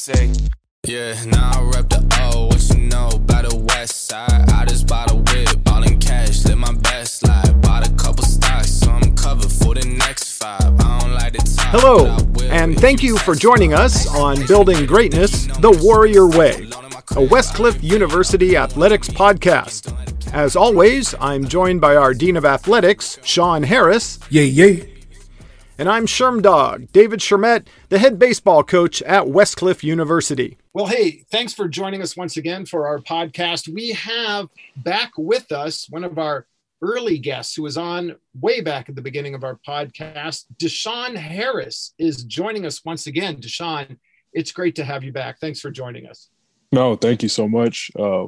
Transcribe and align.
say. 0.00 0.32
Yeah, 0.86 1.14
now 1.26 1.50
I 1.54 1.70
rep 1.74 1.90
the 1.90 2.00
O. 2.22 2.46
What 2.46 2.68
you 2.70 2.86
know 2.86 3.08
about 3.12 3.50
the 3.50 3.56
west 3.56 4.06
side? 4.06 4.48
I 4.50 4.64
just 4.64 4.86
bought 4.86 5.10
a 5.10 5.14
whip, 5.14 5.48
all 5.70 5.82
in 5.82 5.98
cash, 5.98 6.42
live 6.46 6.56
my 6.56 6.72
best 6.72 7.26
life. 7.28 7.60
Bought 7.60 7.86
a 7.86 7.92
couple 8.02 8.24
stocks, 8.24 8.70
so 8.70 8.90
I'm 8.90 9.14
covered 9.14 9.52
for 9.52 9.74
the 9.74 9.86
next 9.86 10.38
five. 10.38 10.62
I 10.80 11.00
don't 11.00 11.12
like 11.12 11.34
to 11.34 11.56
talk. 11.56 11.66
Hello, 11.66 12.16
but 12.16 12.44
I 12.44 12.46
will 12.46 12.52
and 12.52 12.80
thank 12.80 13.02
you 13.02 13.18
for 13.18 13.34
joining 13.34 13.74
us 13.74 14.06
on 14.08 14.46
Building 14.46 14.86
Greatness 14.86 15.46
the 15.58 15.78
Warrior 15.82 16.26
Way, 16.26 16.54
a 17.10 17.22
Westcliff 17.28 17.82
University 17.82 18.56
athletics 18.56 19.08
podcast. 19.08 19.94
As 20.32 20.56
always, 20.56 21.14
I'm 21.20 21.46
joined 21.46 21.82
by 21.82 21.96
our 21.96 22.14
Dean 22.14 22.36
of 22.38 22.46
Athletics, 22.46 23.18
Sean 23.22 23.64
Harris, 23.64 24.18
Yay, 24.30 24.46
yay. 24.46 24.89
And 25.80 25.88
I'm 25.88 26.04
Sherm 26.04 26.42
Dog, 26.42 26.92
David 26.92 27.20
Shermet, 27.20 27.66
the 27.88 27.98
head 27.98 28.18
baseball 28.18 28.62
coach 28.62 29.00
at 29.00 29.24
Westcliff 29.24 29.82
University. 29.82 30.58
Well, 30.74 30.84
hey, 30.84 31.24
thanks 31.30 31.54
for 31.54 31.68
joining 31.68 32.02
us 32.02 32.18
once 32.18 32.36
again 32.36 32.66
for 32.66 32.86
our 32.86 32.98
podcast. 32.98 33.66
We 33.66 33.92
have 33.92 34.48
back 34.76 35.12
with 35.16 35.50
us 35.50 35.88
one 35.88 36.04
of 36.04 36.18
our 36.18 36.46
early 36.82 37.16
guests 37.16 37.54
who 37.54 37.62
was 37.62 37.78
on 37.78 38.14
way 38.38 38.60
back 38.60 38.90
at 38.90 38.94
the 38.94 39.00
beginning 39.00 39.34
of 39.34 39.42
our 39.42 39.58
podcast. 39.66 40.44
Deshaun 40.58 41.16
Harris 41.16 41.94
is 41.98 42.24
joining 42.24 42.66
us 42.66 42.84
once 42.84 43.06
again. 43.06 43.36
Deshaun, 43.36 43.96
it's 44.34 44.52
great 44.52 44.74
to 44.76 44.84
have 44.84 45.02
you 45.02 45.12
back. 45.12 45.40
Thanks 45.40 45.60
for 45.60 45.70
joining 45.70 46.06
us. 46.06 46.28
No, 46.72 46.94
thank 46.94 47.22
you 47.22 47.30
so 47.30 47.48
much. 47.48 47.90
Uh, 47.98 48.26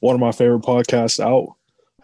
one 0.00 0.14
of 0.14 0.20
my 0.20 0.32
favorite 0.32 0.62
podcasts 0.62 1.20
out. 1.20 1.55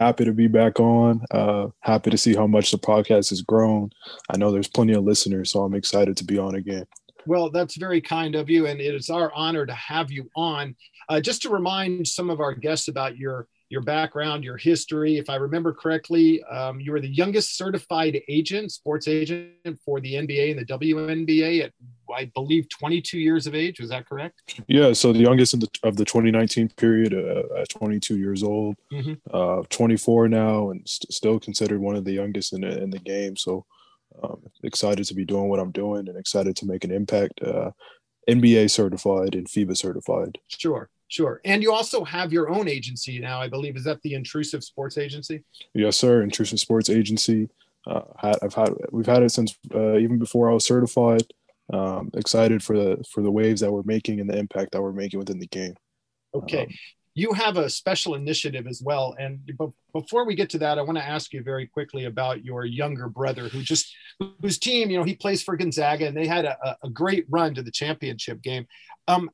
Happy 0.03 0.25
to 0.25 0.33
be 0.33 0.49
back 0.49 0.81
on. 0.81 1.25
Uh, 1.31 1.69
happy 1.79 2.11
to 2.11 2.19
see 2.19 2.35
how 2.35 2.45
much 2.45 2.73
the 2.73 2.77
podcast 2.77 3.31
has 3.31 3.41
grown. 3.41 3.89
I 4.29 4.37
know 4.37 4.51
there's 4.51 4.67
plenty 4.67 4.95
of 4.95 5.05
listeners, 5.05 5.53
so 5.53 5.63
I'm 5.63 5.75
excited 5.75 6.17
to 6.17 6.25
be 6.25 6.39
on 6.39 6.57
again. 6.57 6.87
Well, 7.25 7.51
that's 7.51 7.77
very 7.77 8.01
kind 8.01 8.35
of 8.35 8.51
you, 8.51 8.67
and 8.67 8.81
it 8.81 8.97
is 8.97 9.11
our 9.11 9.33
honor 9.33 9.65
to 9.65 9.73
have 9.75 10.11
you 10.11 10.29
on. 10.35 10.75
Uh, 11.09 11.21
just 11.21 11.41
to 11.43 11.51
remind 11.51 12.09
some 12.09 12.31
of 12.31 12.41
our 12.41 12.53
guests 12.53 12.89
about 12.89 13.17
your 13.17 13.47
your 13.73 13.81
background, 13.81 14.45
your 14.45 14.59
history. 14.59 15.17
If 15.17 15.31
I 15.31 15.37
remember 15.37 15.73
correctly, 15.73 16.43
um, 16.45 16.79
you 16.79 16.93
were 16.93 17.01
the 17.01 17.09
youngest 17.09 17.57
certified 17.57 18.21
agent, 18.29 18.71
sports 18.71 19.09
agent 19.09 19.49
for 19.83 19.99
the 19.99 20.13
NBA 20.15 20.51
and 20.51 20.61
the 20.61 20.67
WNBA 20.67 21.65
at, 21.65 21.73
I 22.15 22.27
believe, 22.35 22.69
22 22.69 23.19
years 23.19 23.47
of 23.47 23.55
age. 23.55 23.81
Was 23.81 23.89
that 23.89 24.07
correct? 24.07 24.61
Yeah, 24.69 24.93
so 24.93 25.15
the 25.15 25.21
youngest 25.21 25.55
in 25.55 25.61
the, 25.61 25.69
of 25.85 25.97
the 25.97 26.05
2019 26.05 26.69
period 26.77 27.15
uh, 27.15 27.61
at 27.63 27.71
22 27.71 28.19
years 28.19 28.43
old, 28.43 28.77
Mhm. 28.93 29.19
uh, 29.33 29.63
24 29.71 30.29
now, 30.29 30.69
and 30.71 30.87
st- 30.87 31.11
still 31.11 31.41
considered 31.41 31.81
one 31.81 31.97
of 31.97 32.05
the 32.05 32.13
youngest 32.13 32.53
in 32.53 32.61
the, 32.61 32.83
in 32.83 32.91
the 32.91 32.99
game. 32.99 33.37
So 33.37 33.65
um, 34.23 34.43
excited 34.63 35.07
to 35.07 35.15
be 35.15 35.25
doing 35.25 35.49
what 35.49 35.59
I'm 35.61 35.73
doing 35.73 36.09
and 36.11 36.19
excited 36.19 36.57
to 36.57 36.67
make 36.67 36.85
an 36.85 36.91
impact. 36.93 37.41
Uh, 37.43 37.71
NBA 38.29 38.71
certified 38.71 39.35
and 39.35 39.49
FIBA 39.49 39.77
certified. 39.77 40.39
Sure, 40.49 40.91
sure. 41.13 41.41
And 41.45 41.63
you 41.63 41.73
also 41.73 42.05
have 42.05 42.33
your 42.33 42.49
own 42.49 42.69
agency 42.69 43.19
now, 43.19 43.41
I 43.41 43.49
believe. 43.49 43.77
Is 43.77 43.85
that 43.85 44.01
the 44.03 44.15
Intrusive 44.15 44.65
Sports 44.65 44.97
Agency? 44.97 45.45
Yes, 45.75 45.97
sir. 45.97 46.23
Intrusive 46.23 46.59
Sports 46.59 46.89
Agency. 46.89 47.51
Uh, 47.87 48.03
had, 48.17 48.37
I've 48.43 48.55
had 48.55 48.71
we've 48.93 49.07
had 49.07 49.23
it 49.23 49.31
since 49.31 49.55
uh, 49.75 49.97
even 49.99 50.19
before 50.19 50.51
I 50.51 50.55
was 50.55 50.65
certified. 50.65 51.23
Um, 51.73 52.11
excited 52.15 52.63
for 52.63 52.77
the 52.77 53.05
for 53.11 53.23
the 53.23 53.31
waves 53.31 53.61
that 53.61 53.73
we're 53.73 53.83
making 53.85 54.21
and 54.21 54.29
the 54.29 54.39
impact 54.39 54.73
that 54.73 54.83
we're 54.83 54.93
making 54.93 55.19
within 55.19 55.39
the 55.39 55.47
game. 55.47 55.75
Okay. 56.35 56.63
Um, 56.63 56.69
you 57.15 57.33
have 57.35 57.59
a 57.59 57.69
special 57.69 58.15
initiative 58.15 58.67
as 58.67 58.81
well. 58.83 59.15
And 59.19 59.45
be- 59.45 59.55
before 59.93 60.25
we 60.25 60.35
get 60.35 60.49
to 60.51 60.59
that, 60.59 60.79
I 60.79 60.83
want 60.83 60.97
to 60.97 61.05
ask 61.07 61.35
you 61.35 61.43
very 61.43 61.67
quickly 61.67 62.07
about 62.07 62.43
your 62.43 62.65
younger 62.65 63.09
brother 63.11 63.49
who 63.49 63.61
just, 63.61 63.95
whose 64.41 64.59
team, 64.59 64.89
you 64.91 64.97
know, 64.97 65.05
he 65.05 65.15
plays 65.15 65.43
for 65.43 65.55
Gonzaga 65.55 66.07
and 66.07 66.17
they 66.17 66.27
had 66.27 66.47
a, 66.47 66.57
a- 66.67 66.79
a 66.85 66.91
great 66.91 67.27
run 67.29 67.55
to 67.55 67.63
the 67.63 67.71
championship 67.71 68.41
game. 68.41 68.67
Um, 69.09 69.29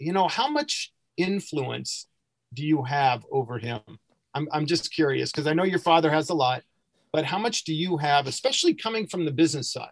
you 0.00 0.12
know, 0.12 0.28
how 0.28 0.50
much 0.50 0.92
influence 1.16 2.06
do 2.54 2.64
you 2.64 2.82
have 2.82 3.24
over 3.30 3.58
him? 3.58 3.80
I'm, 4.34 4.48
I'm 4.52 4.66
just 4.66 4.92
curious 4.92 5.30
because 5.30 5.46
I 5.46 5.52
know 5.52 5.64
your 5.64 5.78
father 5.78 6.10
has 6.10 6.30
a 6.30 6.34
lot, 6.34 6.62
but 7.12 7.24
how 7.24 7.38
much 7.38 7.64
do 7.64 7.74
you 7.74 7.96
have, 7.98 8.26
especially 8.26 8.74
coming 8.74 9.06
from 9.06 9.24
the 9.24 9.32
business 9.32 9.72
side? 9.72 9.90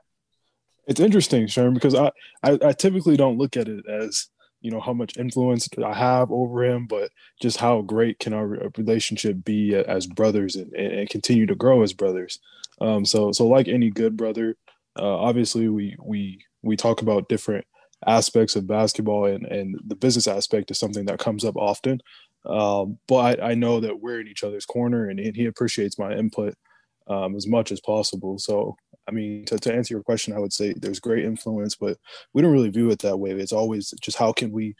It's 0.86 1.00
interesting, 1.00 1.47
Sharon, 1.47 1.74
because 1.74 1.94
I, 1.94 2.10
I 2.42 2.58
I 2.64 2.72
typically 2.72 3.16
don't 3.16 3.36
look 3.36 3.58
at 3.58 3.68
it 3.68 3.84
as 3.86 4.28
you 4.62 4.70
know 4.70 4.80
how 4.80 4.94
much 4.94 5.18
influence 5.18 5.68
I 5.84 5.92
have 5.92 6.30
over 6.30 6.64
him, 6.64 6.86
but 6.86 7.10
just 7.42 7.58
how 7.58 7.82
great 7.82 8.18
can 8.18 8.32
our 8.32 8.47
relationship 8.78 9.44
be 9.44 9.74
as 9.74 10.06
brothers 10.06 10.56
and, 10.56 10.72
and, 10.72 10.92
and 11.00 11.10
continue 11.10 11.44
to 11.44 11.54
grow 11.54 11.82
as 11.82 11.92
brothers. 11.92 12.38
Um, 12.80 13.04
so 13.04 13.32
so 13.32 13.47
like 13.47 13.68
any 13.68 13.91
good 13.91 14.16
brother, 14.16 14.56
uh, 14.98 15.16
obviously 15.16 15.68
we 15.68 15.94
we 16.02 16.42
we 16.62 16.74
talk 16.74 17.02
about 17.02 17.28
different 17.28 17.66
aspects 18.06 18.56
of 18.56 18.66
basketball 18.66 19.26
and 19.26 19.44
and 19.47 19.78
the 19.86 19.97
business 19.97 20.28
aspect 20.28 20.70
is 20.70 20.78
something 20.78 21.06
that 21.06 21.19
comes 21.19 21.44
up 21.44 21.56
often. 21.56 22.00
Um, 22.47 22.98
but 23.09 23.42
I, 23.42 23.54
know 23.54 23.81
that 23.81 24.00
we're 24.00 24.20
in 24.20 24.28
each 24.28 24.44
other's 24.44 24.64
corner 24.64 25.09
and, 25.09 25.19
and 25.19 25.34
he 25.34 25.47
appreciates 25.47 25.98
my 25.98 26.12
input 26.12 26.54
um, 27.09 27.34
as 27.34 27.47
much 27.47 27.72
as 27.72 27.81
possible. 27.81 28.38
So 28.38 28.76
I 29.09 29.10
mean, 29.10 29.44
to, 29.47 29.59
to 29.59 29.75
answer 29.75 29.94
your 29.94 30.03
question, 30.03 30.34
I 30.34 30.38
would 30.38 30.53
say 30.53 30.75
there's 30.75 31.00
great 31.00 31.25
influence, 31.25 31.75
but 31.75 31.97
we 32.32 32.42
don't 32.42 32.53
really 32.53 32.70
view 32.70 32.91
it 32.91 33.00
that 33.00 33.16
way. 33.16 33.31
It's 33.31 33.53
always 33.53 33.91
just 34.03 34.19
how 34.19 34.32
can 34.32 34.53
we 34.53 34.76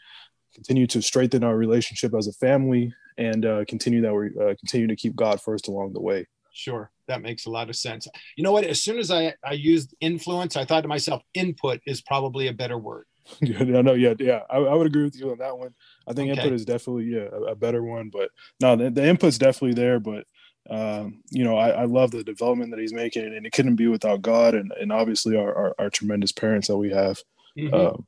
continue 0.53 0.87
to 0.87 1.01
strengthen 1.01 1.43
our 1.43 1.57
relationship 1.57 2.13
as 2.15 2.27
a 2.27 2.33
family 2.33 2.93
and 3.17 3.45
uh, 3.45 3.65
continue 3.65 4.01
that 4.01 4.13
we 4.13 4.27
uh, 4.41 4.55
continue 4.59 4.87
to 4.87 4.95
keep 4.95 5.15
God 5.15 5.41
first 5.41 5.67
along 5.67 5.93
the 5.93 6.01
way. 6.01 6.27
Sure, 6.53 6.91
that 7.07 7.21
makes 7.21 7.45
a 7.45 7.49
lot 7.49 7.69
of 7.69 7.75
sense. 7.75 8.07
You 8.35 8.43
know 8.43 8.51
what? 8.51 8.65
As 8.65 8.81
soon 8.81 8.99
as 8.99 9.11
I, 9.11 9.33
I 9.43 9.53
used 9.53 9.95
influence, 9.99 10.55
I 10.55 10.65
thought 10.65 10.81
to 10.81 10.87
myself, 10.87 11.21
input 11.33 11.79
is 11.85 12.01
probably 12.01 12.47
a 12.47 12.53
better 12.53 12.77
word. 12.77 13.05
yeah, 13.41 13.81
no, 13.81 13.93
yeah, 13.93 14.13
yeah. 14.19 14.41
I, 14.49 14.57
I 14.57 14.73
would 14.75 14.87
agree 14.87 15.03
with 15.03 15.15
you 15.15 15.31
on 15.31 15.37
that 15.39 15.57
one. 15.57 15.73
I 16.07 16.13
think 16.13 16.31
Okay. 16.31 16.41
input 16.41 16.53
is 16.53 16.65
definitely 16.65 17.05
yeah 17.05 17.27
a, 17.31 17.51
a 17.51 17.55
better 17.55 17.83
one, 17.83 18.09
but 18.09 18.31
no, 18.61 18.75
the, 18.75 18.89
the 18.89 19.01
input's 19.01 19.37
definitely 19.37 19.75
there. 19.75 19.99
But 19.99 20.25
um, 20.69 21.21
you 21.31 21.43
know, 21.43 21.57
I, 21.57 21.69
I 21.69 21.85
love 21.85 22.11
the 22.11 22.23
development 22.23 22.71
that 22.71 22.79
he's 22.79 22.93
making, 22.93 23.25
and 23.25 23.45
it 23.45 23.53
couldn't 23.53 23.75
be 23.75 23.87
without 23.87 24.21
God 24.21 24.53
and, 24.55 24.71
and 24.79 24.91
obviously 24.91 25.35
our, 25.35 25.53
our, 25.55 25.75
our 25.79 25.89
tremendous 25.89 26.31
parents 26.31 26.67
that 26.67 26.77
we 26.77 26.91
have. 26.91 27.19
Mhm. 27.57 27.73
Um, 27.73 28.05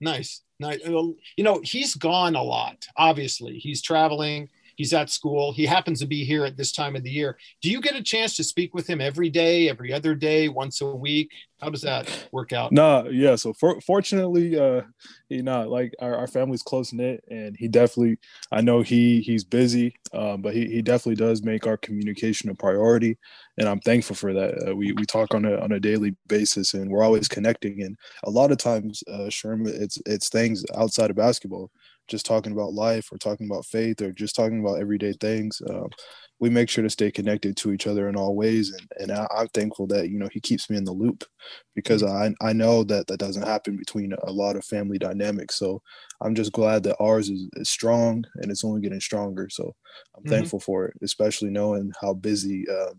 nice, 0.00 0.42
nice. 0.60 0.80
You 0.84 1.16
know, 1.38 1.60
he's 1.62 1.94
gone 1.94 2.36
a 2.36 2.42
lot. 2.42 2.86
Obviously, 2.96 3.58
he's 3.58 3.82
traveling. 3.82 4.48
He's 4.76 4.92
at 4.92 5.10
school. 5.10 5.52
He 5.52 5.66
happens 5.66 6.00
to 6.00 6.06
be 6.06 6.24
here 6.24 6.44
at 6.44 6.56
this 6.56 6.72
time 6.72 6.96
of 6.96 7.02
the 7.02 7.10
year. 7.10 7.36
Do 7.62 7.70
you 7.70 7.80
get 7.80 7.96
a 7.96 8.02
chance 8.02 8.36
to 8.36 8.44
speak 8.44 8.74
with 8.74 8.86
him 8.88 9.00
every 9.00 9.30
day, 9.30 9.68
every 9.68 9.92
other 9.92 10.14
day, 10.14 10.48
once 10.48 10.80
a 10.80 10.86
week? 10.86 11.30
How 11.60 11.70
does 11.70 11.80
that 11.82 12.28
work 12.32 12.52
out? 12.52 12.70
Nah, 12.70 13.04
yeah. 13.04 13.34
So 13.34 13.54
for, 13.54 13.80
fortunately, 13.80 14.58
uh, 14.58 14.82
you 15.30 15.42
know, 15.42 15.66
like 15.68 15.94
our, 16.00 16.14
our 16.14 16.26
family's 16.26 16.62
close 16.62 16.92
knit, 16.92 17.24
and 17.30 17.56
he 17.56 17.66
definitely, 17.66 18.18
I 18.52 18.60
know 18.60 18.82
he 18.82 19.22
he's 19.22 19.42
busy, 19.42 19.96
um, 20.12 20.42
but 20.42 20.54
he, 20.54 20.66
he 20.66 20.82
definitely 20.82 21.16
does 21.16 21.42
make 21.42 21.66
our 21.66 21.78
communication 21.78 22.50
a 22.50 22.54
priority, 22.54 23.16
and 23.56 23.66
I'm 23.68 23.80
thankful 23.80 24.14
for 24.14 24.34
that. 24.34 24.68
Uh, 24.68 24.76
we 24.76 24.92
we 24.92 25.06
talk 25.06 25.34
on 25.34 25.46
a 25.46 25.58
on 25.60 25.72
a 25.72 25.80
daily 25.80 26.14
basis, 26.28 26.74
and 26.74 26.90
we're 26.90 27.02
always 27.02 27.26
connecting. 27.26 27.82
And 27.82 27.96
a 28.24 28.30
lot 28.30 28.52
of 28.52 28.58
times, 28.58 29.02
uh, 29.10 29.30
Sherman, 29.30 29.72
it's 29.74 29.98
it's 30.04 30.28
things 30.28 30.62
outside 30.76 31.08
of 31.08 31.16
basketball, 31.16 31.70
just 32.08 32.26
talking 32.26 32.52
about 32.52 32.72
life, 32.74 33.10
or 33.12 33.18
talking 33.18 33.46
about 33.50 33.66
faith, 33.66 34.00
or 34.02 34.12
just 34.12 34.34
talking 34.36 34.60
about 34.60 34.80
everyday 34.80 35.12
things. 35.14 35.60
Um, 35.68 35.88
we 36.38 36.50
make 36.50 36.68
sure 36.68 36.84
to 36.84 36.90
stay 36.90 37.10
connected 37.10 37.56
to 37.58 37.72
each 37.72 37.86
other 37.86 38.08
in 38.08 38.16
all 38.16 38.34
ways, 38.36 38.70
and 38.72 38.88
and 38.98 39.12
I, 39.12 39.26
I'm 39.36 39.48
thankful 39.48 39.86
that 39.88 40.10
you 40.10 40.18
know 40.18 40.28
he 40.32 40.40
keeps 40.40 40.68
me 40.70 40.76
in 40.76 40.84
the 40.84 40.92
loop 40.92 41.24
because 41.74 42.02
I 42.02 42.34
I 42.42 42.52
know 42.52 42.84
that 42.84 43.06
that 43.08 43.18
doesn't 43.18 43.42
happen 43.46 43.76
between 43.76 44.12
a 44.12 44.32
lot 44.32 44.56
of 44.56 44.64
family 44.64 44.98
dynamics. 44.98 45.56
So 45.56 45.82
I'm 46.22 46.34
just 46.34 46.52
glad 46.52 46.82
that 46.84 46.96
ours 47.00 47.28
is, 47.30 47.48
is 47.54 47.70
strong 47.70 48.24
and 48.36 48.50
it's 48.50 48.64
only 48.64 48.80
getting 48.80 49.00
stronger. 49.00 49.48
So 49.50 49.74
I'm 50.16 50.24
Mhm. 50.24 50.26
thankful 50.26 50.60
for 50.60 50.86
it, 50.86 50.94
especially 51.02 51.50
knowing 51.50 51.92
how 52.00 52.14
busy 52.14 52.64
uh, 52.68 52.94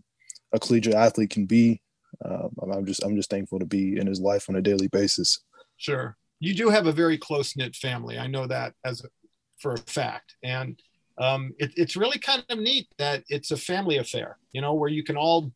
a 0.52 0.58
collegiate 0.60 0.94
athlete 0.94 1.30
can 1.30 1.46
be. 1.46 1.80
Um, 2.24 2.50
I'm 2.72 2.86
just 2.86 3.02
I'm 3.04 3.16
just 3.16 3.30
thankful 3.30 3.58
to 3.60 3.66
be 3.66 3.96
in 3.96 4.06
his 4.06 4.20
life 4.20 4.48
on 4.48 4.56
a 4.56 4.62
daily 4.62 4.88
basis. 4.88 5.38
Sure. 5.76 6.18
You 6.40 6.54
do 6.54 6.68
have 6.68 6.86
a 6.86 6.92
very 6.92 7.18
close 7.18 7.56
knit 7.56 7.74
family. 7.74 8.18
I 8.18 8.26
know 8.26 8.46
that 8.46 8.74
as 8.84 9.04
a, 9.04 9.08
for 9.58 9.74
a 9.74 9.78
fact. 9.78 10.36
And 10.42 10.80
um, 11.18 11.52
it, 11.58 11.72
it's 11.76 11.96
really 11.96 12.18
kind 12.18 12.44
of 12.48 12.58
neat 12.58 12.86
that 12.98 13.24
it's 13.28 13.50
a 13.50 13.56
family 13.56 13.98
affair, 13.98 14.38
you 14.52 14.60
know, 14.60 14.74
where 14.74 14.88
you 14.90 15.02
can 15.02 15.16
all 15.16 15.52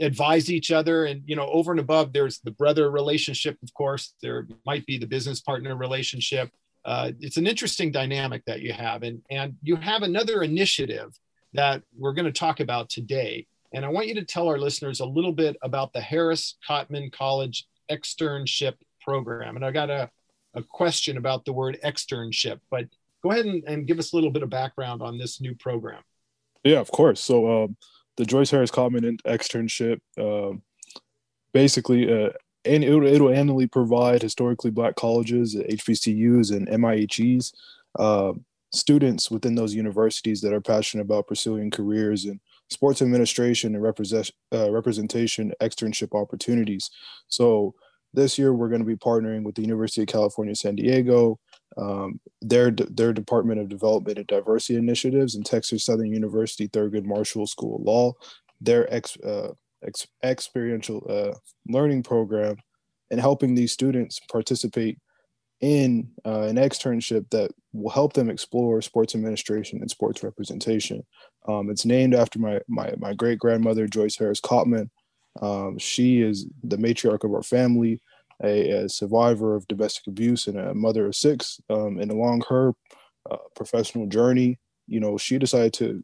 advise 0.00 0.50
each 0.50 0.72
other. 0.72 1.04
And, 1.04 1.22
you 1.26 1.36
know, 1.36 1.46
over 1.46 1.70
and 1.70 1.80
above, 1.80 2.12
there's 2.12 2.40
the 2.40 2.50
brother 2.50 2.90
relationship, 2.90 3.56
of 3.62 3.72
course, 3.74 4.14
there 4.22 4.46
might 4.66 4.84
be 4.86 4.98
the 4.98 5.06
business 5.06 5.40
partner 5.40 5.76
relationship. 5.76 6.50
Uh, 6.84 7.12
it's 7.20 7.36
an 7.36 7.46
interesting 7.46 7.92
dynamic 7.92 8.42
that 8.46 8.60
you 8.60 8.72
have. 8.72 9.02
And, 9.02 9.22
and 9.30 9.56
you 9.62 9.76
have 9.76 10.02
another 10.02 10.42
initiative 10.42 11.16
that 11.52 11.82
we're 11.96 12.12
going 12.12 12.24
to 12.24 12.32
talk 12.32 12.60
about 12.60 12.88
today. 12.88 13.46
And 13.72 13.84
I 13.84 13.88
want 13.88 14.08
you 14.08 14.14
to 14.14 14.24
tell 14.24 14.48
our 14.48 14.58
listeners 14.58 15.00
a 15.00 15.06
little 15.06 15.32
bit 15.32 15.56
about 15.62 15.92
the 15.92 16.00
Harris 16.00 16.56
Cotman 16.66 17.10
College 17.10 17.66
externship 17.90 18.74
program. 19.08 19.56
And 19.56 19.64
I 19.64 19.70
got 19.70 19.88
a, 19.88 20.10
a 20.52 20.62
question 20.62 21.16
about 21.16 21.46
the 21.46 21.52
word 21.54 21.78
externship, 21.82 22.60
but 22.70 22.84
go 23.22 23.30
ahead 23.30 23.46
and, 23.46 23.64
and 23.66 23.86
give 23.86 23.98
us 23.98 24.12
a 24.12 24.16
little 24.16 24.30
bit 24.30 24.42
of 24.42 24.50
background 24.50 25.00
on 25.00 25.16
this 25.16 25.40
new 25.40 25.54
program. 25.54 26.02
Yeah, 26.62 26.80
of 26.80 26.90
course. 26.90 27.24
So 27.24 27.64
um, 27.64 27.76
the 28.18 28.26
Joyce 28.26 28.50
Harris 28.50 28.70
Cotman 28.70 29.16
externship, 29.24 30.00
um, 30.18 30.60
basically, 31.54 32.02
uh, 32.12 32.30
and 32.66 32.84
it'll, 32.84 33.06
it'll 33.06 33.32
annually 33.32 33.66
provide 33.66 34.20
historically 34.20 34.70
black 34.70 34.94
colleges, 34.96 35.54
HBCUs, 35.54 36.54
and 36.54 36.68
MIHEs, 36.68 37.54
uh, 37.98 38.32
students 38.74 39.30
within 39.30 39.54
those 39.54 39.74
universities 39.74 40.42
that 40.42 40.52
are 40.52 40.60
passionate 40.60 41.04
about 41.04 41.26
pursuing 41.26 41.70
careers 41.70 42.26
in 42.26 42.38
sports 42.68 43.00
administration 43.00 43.74
and 43.74 43.82
represent, 43.82 44.30
uh, 44.52 44.70
representation 44.70 45.54
externship 45.62 46.20
opportunities. 46.20 46.90
So 47.28 47.74
this 48.14 48.38
year 48.38 48.52
we're 48.52 48.68
going 48.68 48.80
to 48.80 48.86
be 48.86 48.96
partnering 48.96 49.42
with 49.42 49.54
the 49.54 49.62
University 49.62 50.02
of 50.02 50.08
California, 50.08 50.54
San 50.54 50.76
Diego, 50.76 51.38
um, 51.76 52.20
their 52.40 52.70
their 52.70 53.12
Department 53.12 53.60
of 53.60 53.68
Development 53.68 54.18
and 54.18 54.26
Diversity 54.26 54.76
Initiatives, 54.76 55.34
and 55.34 55.44
Texas 55.44 55.84
Southern 55.84 56.12
University 56.12 56.68
Thurgood 56.68 57.04
Marshall 57.04 57.46
School 57.46 57.76
of 57.76 57.82
Law, 57.82 58.12
their 58.60 58.92
ex, 58.92 59.16
uh, 59.18 59.52
ex 59.86 60.06
experiential 60.24 61.04
uh, 61.08 61.36
learning 61.68 62.02
program, 62.02 62.56
and 63.10 63.20
helping 63.20 63.54
these 63.54 63.72
students 63.72 64.20
participate 64.30 64.98
in 65.60 66.08
uh, 66.24 66.42
an 66.42 66.56
externship 66.56 67.28
that 67.30 67.50
will 67.72 67.90
help 67.90 68.12
them 68.12 68.30
explore 68.30 68.80
sports 68.80 69.14
administration 69.14 69.80
and 69.80 69.90
sports 69.90 70.22
representation. 70.22 71.04
Um, 71.46 71.70
it's 71.70 71.84
named 71.84 72.14
after 72.14 72.38
my 72.38 72.60
my, 72.68 72.94
my 72.98 73.14
great 73.14 73.38
grandmother 73.38 73.86
Joyce 73.86 74.16
Harris 74.16 74.40
Cotman. 74.40 74.90
Um, 75.40 75.78
she 75.78 76.20
is 76.20 76.46
the 76.62 76.76
matriarch 76.76 77.24
of 77.24 77.32
our 77.32 77.42
family, 77.42 78.00
a, 78.42 78.70
a, 78.70 78.88
survivor 78.88 79.54
of 79.54 79.68
domestic 79.68 80.06
abuse, 80.06 80.46
and 80.46 80.58
a 80.58 80.74
mother 80.74 81.06
of 81.06 81.14
six. 81.14 81.60
Um, 81.70 81.98
and 81.98 82.10
along 82.10 82.44
her 82.48 82.72
uh, 83.30 83.36
professional 83.54 84.06
journey, 84.06 84.58
you 84.86 85.00
know, 85.00 85.18
she 85.18 85.38
decided 85.38 85.72
to 85.74 86.02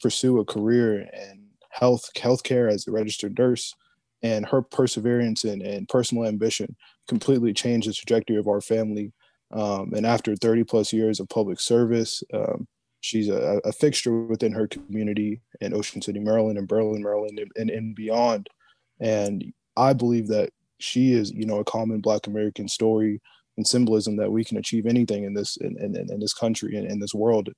pursue 0.00 0.38
a 0.38 0.44
career 0.44 1.00
in 1.00 1.46
health 1.70 2.10
healthcare 2.16 2.70
as 2.70 2.86
a 2.86 2.92
registered 2.92 3.38
nurse. 3.38 3.74
And 4.24 4.46
her 4.46 4.62
perseverance 4.62 5.42
and, 5.44 5.62
and 5.62 5.88
personal 5.88 6.26
ambition 6.26 6.76
completely 7.08 7.52
changed 7.52 7.88
the 7.88 7.92
trajectory 7.92 8.36
of 8.36 8.46
our 8.46 8.60
family. 8.60 9.12
Um, 9.52 9.92
and 9.94 10.06
after 10.06 10.36
30 10.36 10.64
plus 10.64 10.92
years 10.92 11.18
of 11.18 11.28
public 11.28 11.58
service, 11.58 12.22
um, 12.32 12.68
she's 13.00 13.28
a, 13.28 13.60
a, 13.64 13.72
fixture 13.72 14.24
within 14.24 14.52
her 14.52 14.66
community 14.66 15.42
in 15.60 15.74
Ocean 15.74 16.00
City, 16.00 16.20
Maryland, 16.20 16.56
and 16.56 16.68
Berlin, 16.68 17.02
Maryland, 17.02 17.38
and, 17.38 17.50
and, 17.56 17.70
and 17.70 17.94
beyond. 17.94 18.48
And 19.02 19.52
I 19.76 19.92
believe 19.92 20.28
that 20.28 20.50
she 20.78 21.12
is, 21.12 21.32
you 21.32 21.44
know, 21.44 21.58
a 21.58 21.64
common 21.64 22.00
Black 22.00 22.26
American 22.26 22.68
story 22.68 23.20
and 23.56 23.66
symbolism 23.66 24.16
that 24.16 24.30
we 24.30 24.44
can 24.44 24.56
achieve 24.56 24.86
anything 24.86 25.24
in 25.24 25.34
this 25.34 25.56
in, 25.58 25.76
in, 25.78 25.96
in 25.96 26.20
this 26.20 26.32
country 26.32 26.76
and 26.76 26.86
in 26.86 26.98
this 27.00 27.14
world. 27.14 27.50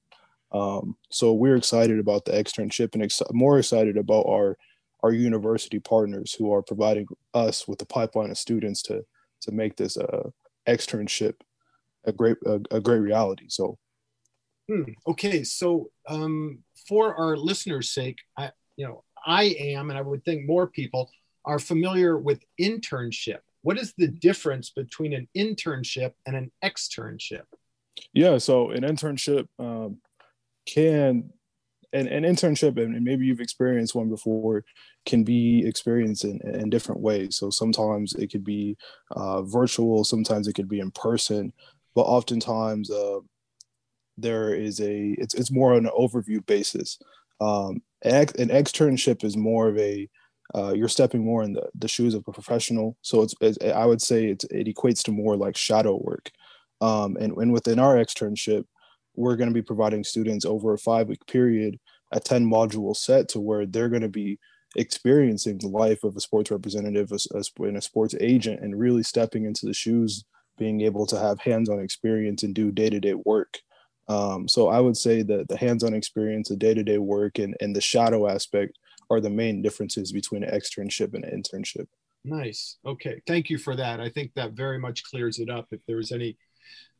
Um, 0.52 0.96
so 1.11 1.32
we're 1.32 1.56
excited 1.56 1.99
about 1.99 2.25
the 2.25 2.32
externship 2.32 2.94
and 2.94 3.02
ex- 3.02 3.23
more 3.32 3.58
excited 3.58 3.96
about 3.96 4.26
our 4.26 4.56
our 5.02 5.12
university 5.12 5.79
partners 5.79 6.32
who 6.32 6.50
are 6.52 6.62
providing 6.62 7.06
us 7.35 7.69
with 7.69 7.79
the 7.79 7.85
pipeline 7.85 8.31
of 8.31 8.38
students 8.38 8.81
to 8.82 9.05
to 9.43 9.52
make 9.52 9.76
this 9.76 9.99
uh, 9.99 10.31
externship 10.67 11.35
a 12.05 12.12
great 12.12 12.38
a, 12.47 12.61
a 12.70 12.81
great 12.81 13.00
reality. 13.00 13.47
So, 13.49 13.79
hmm. 14.69 14.85
okay, 15.06 15.44
so 15.44 15.90
um, 16.08 16.61
for 16.88 17.14
our 17.17 17.37
listeners' 17.37 17.90
sake, 17.90 18.19
I 18.38 18.50
you 18.76 18.87
know 18.87 19.05
I 19.26 19.44
am, 19.58 19.90
and 19.90 19.99
I 19.99 20.02
would 20.02 20.25
think 20.25 20.47
more 20.47 20.67
people 20.67 21.11
are 21.44 21.58
familiar 21.58 22.17
with 22.19 22.43
internship. 22.61 23.38
What 23.62 23.79
is 23.79 23.94
the 23.96 24.08
difference 24.08 24.70
between 24.70 25.14
an 25.14 25.29
internship 25.37 26.12
and 26.26 26.37
an 26.37 26.52
externship? 26.62 27.44
Yeah, 28.12 28.38
so 28.38 28.70
an 28.70 28.82
internship 28.82 29.46
um, 29.58 29.99
can 30.67 31.31
an, 31.94 32.08
an 32.08 32.25
internship 32.25 32.76
and 32.76 33.02
maybe 33.02 33.25
you've 33.25 33.41
experienced 33.41 33.94
one 33.94 34.08
before 34.08 34.64
can 35.06 35.23
be 35.23 35.67
experienced 35.67 36.25
in, 36.25 36.41
in 36.43 36.69
different 36.69 37.00
ways 37.00 37.37
so 37.37 37.50
sometimes 37.50 38.14
it 38.14 38.29
could 38.29 38.44
be 38.44 38.76
uh, 39.12 39.43
virtual 39.43 40.05
sometimes 40.05 40.49
it 40.49 40.55
could 40.55 40.69
be 40.69 40.81
in 40.81 40.90
person 40.90 41.52
but 41.94 42.02
oftentimes 42.02 42.90
uh, 42.90 43.20
there 44.19 44.55
is 44.55 44.81
a 44.81 45.14
it's, 45.19 45.35
it's 45.35 45.52
more 45.52 45.75
on 45.75 45.87
an 45.87 45.93
overview 45.97 46.44
basis 46.47 46.99
um, 47.40 47.81
an, 48.02 48.26
an 48.38 48.49
externship 48.49 49.25
is 49.25 49.37
more 49.37 49.69
of 49.69 49.79
a 49.79 50.08
uh, 50.55 50.73
you're 50.75 50.88
stepping 50.88 51.25
more 51.25 51.43
in 51.43 51.52
the, 51.52 51.69
the 51.75 51.88
shoes 51.88 52.14
of 52.14 52.25
a 52.26 52.32
professional. 52.32 52.96
So 53.02 53.23
it's, 53.23 53.35
it's 53.41 53.58
i 53.64 53.87
would 53.87 54.02
say 54.02 54.26
it 54.26 54.44
equates 54.52 55.02
to 55.05 55.12
more 55.12 55.37
like 55.37 55.56
shadow 55.56 55.96
work. 56.02 56.31
Um, 56.81 57.17
and, 57.20 57.37
and 57.37 57.52
within 57.52 57.79
our 57.79 57.96
externship 57.96 58.64
we're 59.17 59.37
going 59.37 59.49
to 59.49 59.55
be 59.55 59.62
providing 59.62 60.05
students 60.05 60.44
over 60.44 60.75
a 60.75 60.79
five 60.79 61.08
week 61.08 61.25
period 61.26 61.79
a 62.12 62.20
10 62.20 62.44
module 62.46 62.96
set 62.96 63.29
to 63.29 63.41
where 63.41 63.67
they're 63.67 63.88
going 63.88 64.02
to 64.02 64.08
be 64.08 64.38
experiencing 64.76 65.58
the 65.58 65.69
life 65.69 66.02
of 66.05 66.17
a 66.17 66.20
sports 66.20 66.50
representative 66.50 67.12
a, 67.12 67.19
a, 67.37 67.62
and 67.62 67.76
a 67.76 67.81
sports 67.81 68.14
agent 68.20 68.61
and 68.61 68.79
really 68.79 69.02
stepping 69.02 69.44
into 69.44 69.67
the 69.67 69.75
shoes 69.75 70.25
being 70.58 70.81
able 70.82 71.06
to 71.06 71.19
have 71.19 71.40
hands-on 71.40 71.81
experience 71.81 72.43
and 72.43 72.55
do 72.55 72.70
day-to-day 72.70 73.14
work. 73.25 73.58
Um, 74.08 74.47
so 74.49 74.69
i 74.69 74.81
would 74.81 74.97
say 74.97 75.23
that 75.23 75.49
the 75.49 75.56
hands-on 75.56 75.94
experience 75.94 76.49
the 76.49 76.56
day-to-day 76.56 76.99
work 76.99 77.38
and, 77.38 77.56
and 77.61 77.75
the 77.75 77.81
shadow 77.81 78.29
aspect 78.29 78.79
are 79.14 79.20
the 79.20 79.31
main 79.31 79.62
differences 79.62 80.12
between 80.12 80.44
an 80.44 80.50
externship 80.50 81.14
and 81.14 81.25
an 81.25 81.43
internship 81.43 81.87
nice 82.25 82.78
okay 82.84 83.20
thank 83.26 83.50
you 83.50 83.58
for 83.58 83.76
that 83.76 84.00
i 84.00 84.08
think 84.08 84.32
that 84.34 84.52
very 84.52 84.78
much 84.78 85.05
clears 85.05 85.38
it 85.38 85.50
up 85.50 85.66
if 85.70 85.81
there 85.87 85.96
was 85.96 86.12
any 86.12 86.37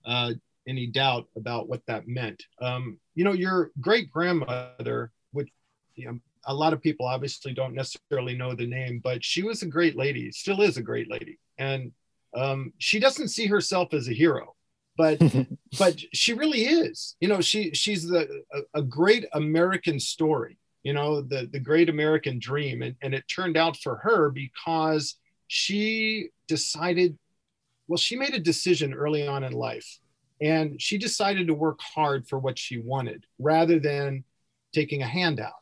uh, 0.07 0.33
any 0.67 0.87
doubt 0.87 1.27
about 1.37 1.69
what 1.69 1.83
that 1.87 2.09
meant. 2.09 2.43
Um, 2.61 2.99
you 3.15 3.25
know, 3.25 3.33
your 3.33 3.71
great 3.81 4.11
grandmother, 4.11 5.13
which 5.33 5.49
you 5.95 6.07
know, 6.07 6.19
a 6.47 6.55
lot 6.55 6.73
of 6.73 6.83
people 6.83 7.07
obviously 7.07 7.53
don't 7.53 7.75
necessarily 7.75 8.37
know 8.37 8.55
the 8.55 8.67
name, 8.67 9.01
but 9.03 9.25
she 9.25 9.43
was 9.43 9.63
a 9.63 9.67
great 9.67 9.97
lady, 9.97 10.31
still 10.33 10.61
is 10.61 10.77
a 10.77 10.83
great 10.83 11.11
lady, 11.11 11.39
and 11.59 11.93
um, 12.37 12.73
she 12.79 12.99
doesn't 12.99 13.29
see 13.29 13.47
herself 13.47 13.95
as 13.95 14.09
a 14.09 14.13
hero, 14.13 14.55
but 14.97 15.21
but 15.79 16.01
she 16.13 16.33
really 16.33 16.65
is. 16.65 17.17
You 17.21 17.29
know, 17.29 17.41
she 17.41 17.73
she's 17.73 18.09
the 18.09 18.43
a, 18.53 18.81
a, 18.81 18.83
great 18.83 19.25
American 19.33 20.01
story. 20.01 20.59
You 20.85 20.93
know, 20.93 21.21
the 21.21 21.49
the 21.51 21.61
great 21.61 21.89
American 21.89 22.39
dream, 22.39 22.83
and, 22.83 22.95
and 23.03 23.15
it 23.15 23.25
turned 23.29 23.57
out 23.57 23.77
for 23.79 23.97
her 23.97 24.31
because 24.31 25.17
she 25.49 26.29
decided. 26.47 27.19
Well, 27.87 27.99
she 27.99 28.17
made 28.17 28.33
a 28.33 28.41
decision 28.41 28.95
early 28.95 29.29
on 29.29 29.45
in 29.45 29.53
life 29.53 29.99
and 30.41 30.81
she 30.81 30.99
decided 30.99 31.47
to 31.47 31.55
work 31.55 31.81
hard 31.81 32.27
for 32.29 32.39
what 32.39 32.59
she 32.59 32.79
wanted 32.79 33.25
rather 33.39 33.79
than 33.79 34.25
taking 34.75 35.03
a 35.03 35.07
handout 35.07 35.53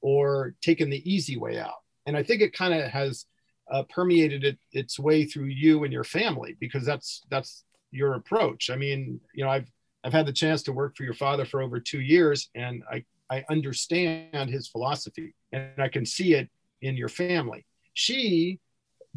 or 0.00 0.54
taking 0.62 0.88
the 0.88 1.10
easy 1.10 1.36
way 1.36 1.58
out. 1.58 1.82
And 2.06 2.16
I 2.16 2.22
think 2.22 2.40
it 2.40 2.52
kind 2.52 2.72
of 2.72 2.90
has 2.90 3.26
uh, 3.70 3.82
permeated 3.84 4.44
it, 4.44 4.58
its 4.72 4.98
way 4.98 5.24
through 5.24 5.46
you 5.46 5.84
and 5.84 5.92
your 5.92 6.04
family 6.04 6.56
because 6.58 6.84
that's 6.84 7.22
that's 7.30 7.64
your 7.90 8.14
approach. 8.14 8.70
I 8.70 8.76
mean, 8.76 9.20
you 9.34 9.44
know, 9.44 9.50
I've 9.50 9.70
I've 10.02 10.12
had 10.12 10.26
the 10.26 10.32
chance 10.32 10.62
to 10.64 10.72
work 10.72 10.96
for 10.96 11.04
your 11.04 11.14
father 11.14 11.44
for 11.44 11.60
over 11.60 11.78
two 11.78 12.00
years, 12.00 12.48
and 12.54 12.82
I 12.90 13.04
I 13.30 13.44
understand 13.48 14.50
his 14.50 14.68
philosophy, 14.68 15.34
and 15.52 15.70
I 15.78 15.88
can 15.88 16.04
see 16.04 16.34
it 16.34 16.50
in 16.82 16.96
your 16.96 17.08
family. 17.08 17.64
She 17.94 18.58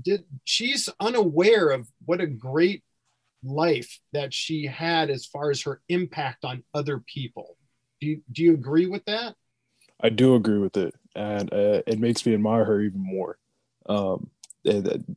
did 0.01 0.24
she's 0.43 0.89
unaware 1.00 1.70
of 1.70 1.88
what 2.05 2.22
a 2.22 2.27
great 2.27 2.84
life 3.43 4.00
that 4.13 4.34
she 4.34 4.65
had 4.65 5.10
as 5.10 5.25
far 5.25 5.51
as 5.51 5.62
her 5.62 5.82
impact 5.89 6.46
on 6.46 6.63
other 6.74 7.00
people. 7.00 7.58
Do 8.00 8.08
you, 8.08 8.22
do 8.32 8.43
you 8.43 8.53
agree 8.53 8.88
with 8.88 9.05
that? 9.05 9.36
I 10.01 10.10
do 10.10 10.36
agree 10.36 10.60
with 10.60 10.75
it, 10.77 10.93
and 11.15 11.51
uh, 11.53 11.82
it 11.88 12.00
makes 12.00 12.25
me 12.25 12.34
admire 12.34 12.65
her 12.65 12.82
even 12.82 13.01
more. 13.01 13.38
Um, 13.88 14.29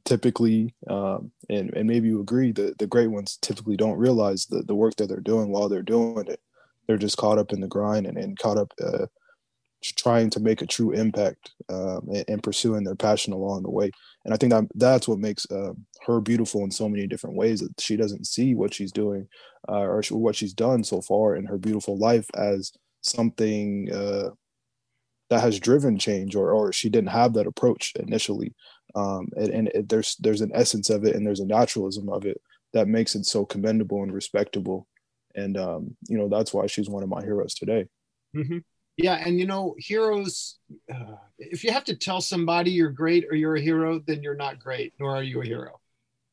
typically, 0.04 0.74
um, 0.88 1.32
and 1.48 1.74
and 1.74 1.88
maybe 1.88 2.08
you 2.08 2.20
agree 2.20 2.52
that 2.52 2.78
the 2.78 2.86
great 2.86 3.08
ones 3.08 3.38
typically 3.40 3.76
don't 3.76 3.98
realize 3.98 4.46
the 4.46 4.62
the 4.62 4.74
work 4.74 4.96
that 4.96 5.08
they're 5.08 5.20
doing 5.20 5.50
while 5.50 5.68
they're 5.68 5.82
doing 5.82 6.26
it. 6.28 6.40
They're 6.86 6.96
just 6.96 7.16
caught 7.16 7.38
up 7.38 7.52
in 7.52 7.60
the 7.60 7.68
grind 7.68 8.06
and, 8.06 8.16
and 8.16 8.38
caught 8.38 8.58
up 8.58 8.72
uh, 8.82 9.06
trying 9.82 10.30
to 10.30 10.40
make 10.40 10.62
a 10.62 10.66
true 10.66 10.92
impact 10.92 11.52
um, 11.68 12.08
and, 12.12 12.24
and, 12.28 12.42
pursuing 12.42 12.84
their 12.84 12.94
passion 12.94 13.32
along 13.32 13.62
the 13.62 13.70
way. 13.70 13.90
And 14.24 14.32
I 14.32 14.36
think 14.36 14.52
that 14.52 14.64
that's 14.74 15.06
what 15.06 15.18
makes 15.18 15.50
uh, 15.50 15.72
her 16.06 16.20
beautiful 16.20 16.64
in 16.64 16.70
so 16.70 16.88
many 16.88 17.06
different 17.06 17.36
ways. 17.36 17.60
That 17.60 17.80
she 17.80 17.96
doesn't 17.96 18.26
see 18.26 18.54
what 18.54 18.74
she's 18.74 18.92
doing 18.92 19.28
uh, 19.68 19.80
or 19.80 20.02
what 20.10 20.36
she's 20.36 20.54
done 20.54 20.82
so 20.84 21.00
far 21.00 21.36
in 21.36 21.46
her 21.46 21.58
beautiful 21.58 21.98
life 21.98 22.26
as 22.34 22.72
something 23.02 23.92
uh, 23.92 24.30
that 25.30 25.40
has 25.40 25.60
driven 25.60 25.98
change, 25.98 26.34
or 26.34 26.52
or 26.52 26.72
she 26.72 26.88
didn't 26.88 27.10
have 27.10 27.34
that 27.34 27.46
approach 27.46 27.92
initially. 27.96 28.54
Um, 28.94 29.28
and, 29.36 29.50
and 29.50 29.68
it, 29.68 29.88
there's 29.88 30.16
there's 30.20 30.40
an 30.40 30.52
essence 30.54 30.90
of 30.90 31.04
it, 31.04 31.14
and 31.14 31.26
there's 31.26 31.40
a 31.40 31.46
naturalism 31.46 32.08
of 32.08 32.24
it 32.24 32.40
that 32.72 32.88
makes 32.88 33.14
it 33.14 33.26
so 33.26 33.44
commendable 33.44 34.02
and 34.02 34.12
respectable. 34.12 34.86
And 35.36 35.56
um, 35.56 35.96
you 36.08 36.18
know 36.18 36.28
that's 36.28 36.52
why 36.52 36.66
she's 36.66 36.88
one 36.88 37.02
of 37.02 37.08
my 37.08 37.22
heroes 37.22 37.54
today. 37.54 37.86
Mm-hmm. 38.34 38.58
Yeah, 38.96 39.22
and 39.24 39.38
you 39.38 39.46
know, 39.46 39.74
heroes. 39.78 40.58
Uh, 40.92 41.16
if 41.38 41.62
you 41.62 41.70
have 41.70 41.84
to 41.84 41.94
tell 41.94 42.20
somebody 42.20 42.70
you're 42.70 42.90
great 42.90 43.26
or 43.30 43.36
you're 43.36 43.56
a 43.56 43.60
hero, 43.60 44.00
then 44.06 44.22
you're 44.22 44.34
not 44.34 44.58
great, 44.58 44.94
nor 44.98 45.14
are 45.14 45.22
you 45.22 45.42
a 45.42 45.44
hero. 45.44 45.80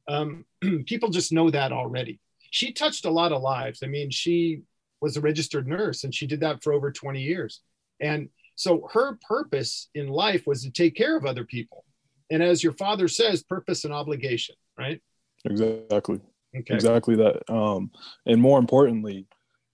Um, 0.07 0.45
people 0.85 1.09
just 1.09 1.33
know 1.33 1.49
that 1.49 1.73
already. 1.73 2.19
She 2.51 2.71
touched 2.71 3.05
a 3.05 3.11
lot 3.11 3.31
of 3.31 3.41
lives. 3.41 3.81
I 3.83 3.87
mean, 3.87 4.09
she 4.11 4.61
was 5.01 5.17
a 5.17 5.21
registered 5.21 5.67
nurse, 5.67 6.05
and 6.05 6.15
she 6.15 6.25
did 6.25 6.39
that 6.39 6.63
for 6.63 6.71
over 6.71 6.91
20 6.91 7.21
years. 7.21 7.61
And 7.99 8.29
so 8.55 8.87
her 8.93 9.19
purpose 9.27 9.89
in 9.93 10.07
life 10.07 10.47
was 10.47 10.63
to 10.63 10.71
take 10.71 10.95
care 10.95 11.17
of 11.17 11.25
other 11.25 11.43
people. 11.43 11.83
And 12.31 12.41
as 12.41 12.63
your 12.63 12.73
father 12.73 13.07
says, 13.07 13.43
purpose 13.43 13.83
and 13.83 13.93
obligation. 13.93 14.55
Right? 14.77 15.01
Exactly. 15.43 16.21
Okay. 16.55 16.73
Exactly 16.73 17.15
that. 17.15 17.41
Um, 17.51 17.91
and 18.25 18.41
more 18.41 18.59
importantly, 18.59 19.27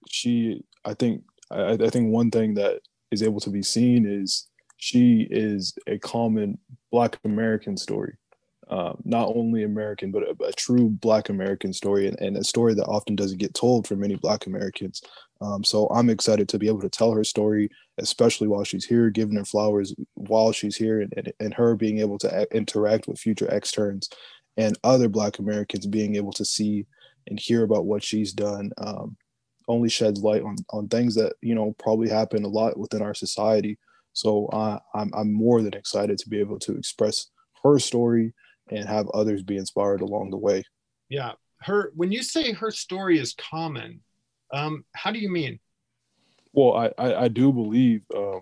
she, 0.09 0.63
I 0.85 0.93
think, 0.93 1.23
I, 1.51 1.73
I 1.73 1.89
think 1.89 2.11
one 2.11 2.31
thing 2.31 2.53
that 2.55 2.81
is 3.11 3.23
able 3.23 3.39
to 3.41 3.49
be 3.49 3.63
seen 3.63 4.05
is 4.05 4.47
she 4.77 5.27
is 5.29 5.77
a 5.87 5.97
common 5.99 6.57
Black 6.91 7.19
American 7.25 7.77
story. 7.77 8.15
Um, 8.69 9.01
not 9.03 9.31
only 9.35 9.63
American, 9.63 10.11
but 10.11 10.21
a, 10.21 10.43
a, 10.43 10.53
true 10.53 10.89
Black 10.89 11.29
American 11.29 11.73
story, 11.73 12.07
and, 12.07 12.19
and, 12.19 12.37
a 12.37 12.43
story 12.43 12.75
that 12.75 12.85
often 12.85 13.15
doesn't 13.15 13.39
get 13.39 13.55
told 13.55 13.87
for 13.87 13.95
many 13.95 14.15
Black 14.15 14.45
Americans. 14.45 15.01
Um, 15.41 15.63
so 15.63 15.87
I'm 15.87 16.07
excited 16.07 16.47
to 16.49 16.59
be 16.59 16.67
able 16.67 16.81
to 16.81 16.89
tell 16.89 17.11
her 17.13 17.23
story, 17.23 17.71
especially 17.97 18.47
while 18.47 18.63
she's 18.63 18.85
here, 18.85 19.09
giving 19.09 19.37
her 19.37 19.45
flowers 19.45 19.95
while 20.13 20.51
she's 20.51 20.75
here, 20.75 21.01
and, 21.01 21.11
and, 21.17 21.33
and 21.39 21.53
her 21.55 21.75
being 21.75 21.97
able 21.97 22.19
to 22.19 22.41
a- 22.41 22.55
interact 22.55 23.07
with 23.07 23.17
future 23.17 23.51
externs 23.51 24.07
and 24.57 24.77
other 24.83 25.09
Black 25.09 25.39
Americans 25.39 25.85
being 25.85 26.15
able 26.15 26.33
to 26.33 26.45
see 26.45 26.85
and 27.27 27.39
hear 27.39 27.63
about 27.63 27.85
what 27.85 28.03
she's 28.03 28.33
done. 28.33 28.71
Um, 28.77 29.17
only 29.67 29.87
sheds 29.87 30.21
light 30.21 30.41
on, 30.41 30.55
on 30.71 30.87
things 30.87 31.15
that 31.15 31.33
you 31.41 31.55
know 31.55 31.75
probably 31.77 32.09
happen 32.09 32.43
a 32.43 32.47
lot 32.47 32.77
within 32.77 33.01
our 33.01 33.13
society. 33.13 33.77
So 34.13 34.47
uh, 34.47 34.79
I'm 34.93 35.11
I'm 35.13 35.31
more 35.31 35.61
than 35.61 35.73
excited 35.73 36.17
to 36.17 36.29
be 36.29 36.39
able 36.39 36.59
to 36.59 36.75
express 36.75 37.27
her 37.63 37.79
story 37.79 38.33
and 38.71 38.89
have 38.89 39.07
others 39.09 39.43
be 39.43 39.57
inspired 39.57 40.01
along 40.01 40.31
the 40.31 40.37
way. 40.37 40.63
Yeah, 41.07 41.33
her. 41.61 41.91
When 41.95 42.11
you 42.11 42.23
say 42.23 42.51
her 42.51 42.71
story 42.71 43.19
is 43.19 43.35
common, 43.35 44.01
um, 44.51 44.83
how 44.95 45.11
do 45.11 45.19
you 45.19 45.29
mean? 45.29 45.59
Well, 46.51 46.73
I 46.73 46.91
I, 46.97 47.23
I 47.23 47.27
do 47.27 47.53
believe, 47.53 48.01
um, 48.15 48.41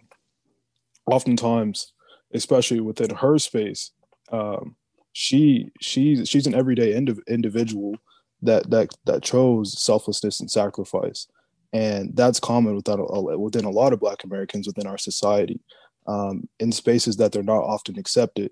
oftentimes, 1.06 1.92
especially 2.34 2.80
within 2.80 3.14
her 3.16 3.38
space, 3.38 3.92
um, 4.32 4.77
she 5.20 5.72
she's 5.82 6.30
she's 6.30 6.46
an 6.46 6.54
everyday 6.54 6.94
indiv- 6.94 7.26
individual 7.28 7.96
that 8.44 8.70
that 8.70 8.90
that 9.06 9.24
chose 9.24 9.82
selflessness 9.82 10.40
and 10.40 10.52
sacrifice, 10.52 11.26
and 11.74 12.16
that's 12.16 12.40
common 12.40 12.76
within 12.76 13.00
a, 13.00 13.40
within 13.40 13.66
a 13.66 13.72
lot 13.72 13.94
of 13.94 14.00
Black 14.00 14.24
Americans 14.24 14.68
within 14.68 14.86
our 14.86 15.00
society, 15.00 15.60
um, 16.06 16.48
in 16.60 16.72
spaces 16.72 17.18
that 17.18 17.32
they're 17.32 17.42
not 17.42 17.64
often 17.64 17.98
accepted. 17.98 18.52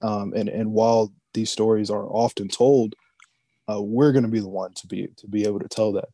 Um, 0.00 0.32
and 0.34 0.48
and 0.48 0.72
while 0.72 1.12
these 1.34 1.50
stories 1.50 1.90
are 1.90 2.06
often 2.06 2.48
told, 2.48 2.94
uh, 3.70 3.82
we're 3.82 4.12
going 4.12 4.24
to 4.24 4.30
be 4.30 4.40
the 4.40 4.48
one 4.48 4.72
to 4.76 4.86
be 4.86 5.08
to 5.18 5.28
be 5.28 5.44
able 5.44 5.60
to 5.60 5.68
tell 5.68 5.92
that. 5.92 6.08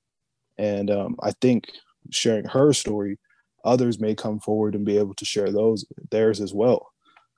And 0.59 0.91
um, 0.91 1.15
I 1.23 1.31
think 1.41 1.67
sharing 2.11 2.47
her 2.47 2.73
story, 2.73 3.21
others 3.65 4.01
may 4.01 4.17
come 4.17 4.41
forward 4.41 4.75
and 4.75 4.85
be 4.85 4.99
able 4.99 5.15
to 5.15 5.25
share 5.25 5.53
those 5.53 5.85
theirs 6.11 6.41
as 6.41 6.53
well. 6.53 6.94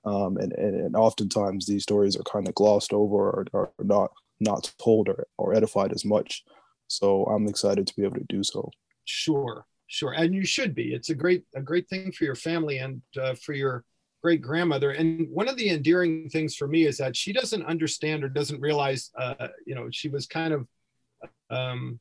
Um, 0.07 0.37
and, 0.37 0.53
and, 0.53 0.77
and 0.77 0.97
oftentimes 0.97 1.67
these 1.67 1.83
stories 1.83 2.17
are 2.17 2.23
kind 2.23 2.47
of 2.47 2.55
glossed 2.55 2.93
over 2.93 3.31
or, 3.31 3.47
or 3.53 3.73
not 3.83 4.13
not 4.39 4.73
told 4.79 5.09
or, 5.09 5.27
or 5.39 5.55
edified 5.55 5.93
as 5.93 6.05
much. 6.05 6.45
So 6.89 7.25
I'm 7.25 7.49
excited 7.49 7.87
to 7.87 7.97
be 7.97 8.05
able 8.05 8.17
to 8.17 8.27
do 8.29 8.45
so. 8.45 8.71
Sure, 9.05 9.67
sure, 9.89 10.13
and 10.13 10.35
you 10.35 10.45
should 10.45 10.75
be. 10.75 10.95
It's 10.95 11.11
a 11.11 11.15
great 11.15 11.45
a 11.55 11.61
great 11.61 11.89
thing 11.89 12.13
for 12.13 12.25
your 12.25 12.37
family 12.37 12.79
and 12.79 13.03
uh, 13.21 13.35
for 13.35 13.53
your 13.53 13.85
great 14.23 14.43
grandmother. 14.43 14.93
And 14.93 15.29
one 15.31 15.49
of 15.49 15.57
the 15.57 15.71
endearing 15.71 16.29
things 16.29 16.55
for 16.55 16.69
me 16.69 16.87
is 16.87 16.99
that 16.99 17.17
she 17.17 17.33
doesn't 17.33 17.67
understand 17.67 18.23
or 18.23 18.29
doesn't 18.29 18.61
realize. 18.61 19.11
Uh, 19.19 19.49
you 19.67 19.75
know, 19.75 19.89
she 19.91 20.09
was 20.09 20.27
kind 20.27 20.55
of. 20.55 20.67
Um, 21.51 21.99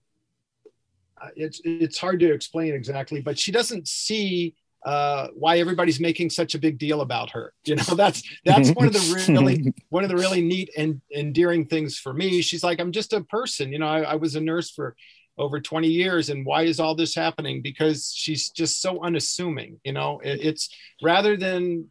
it's 1.35 1.61
it's 1.63 1.97
hard 1.97 2.19
to 2.19 2.31
explain 2.31 2.73
exactly, 2.73 3.21
but 3.21 3.39
she 3.39 3.51
doesn't 3.51 3.87
see 3.87 4.53
uh, 4.85 5.29
why 5.33 5.57
everybody's 5.57 5.99
making 5.99 6.29
such 6.29 6.53
a 6.53 6.59
big 6.59 6.77
deal 6.77 7.01
about 7.01 7.31
her. 7.31 7.53
You 7.65 7.75
know, 7.75 7.95
that's 7.95 8.21
that's 8.45 8.69
one 8.71 8.85
of 8.85 8.93
the 8.93 9.25
really 9.27 9.73
one 9.89 10.03
of 10.03 10.09
the 10.09 10.15
really 10.15 10.41
neat 10.41 10.69
and 10.77 11.01
endearing 11.13 11.65
things 11.65 11.97
for 11.97 12.13
me. 12.13 12.41
She's 12.41 12.63
like, 12.63 12.79
I'm 12.79 12.91
just 12.91 13.11
a 13.11 13.21
person. 13.21 13.73
You 13.73 13.79
know, 13.79 13.87
I, 13.87 14.01
I 14.01 14.15
was 14.15 14.35
a 14.35 14.41
nurse 14.41 14.69
for 14.69 14.95
over 15.37 15.59
20 15.59 15.87
years, 15.87 16.29
and 16.29 16.45
why 16.45 16.61
is 16.61 16.79
all 16.79 16.93
this 16.93 17.15
happening? 17.15 17.63
Because 17.63 18.13
she's 18.15 18.49
just 18.49 18.81
so 18.81 19.03
unassuming. 19.03 19.79
You 19.83 19.93
know, 19.93 20.19
it, 20.19 20.39
it's 20.41 20.69
rather 21.01 21.35
than 21.35 21.89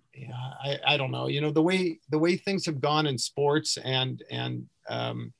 I, 0.63 0.79
I 0.87 0.97
don't 0.97 1.11
know. 1.11 1.27
You 1.27 1.41
know, 1.41 1.51
the 1.51 1.63
way 1.63 1.99
the 2.11 2.21
way 2.21 2.37
things 2.37 2.65
have 2.67 2.81
gone 2.81 3.07
in 3.07 3.19
sports 3.19 3.77
and 3.77 4.23
and 4.31 4.67
um, 4.89 5.33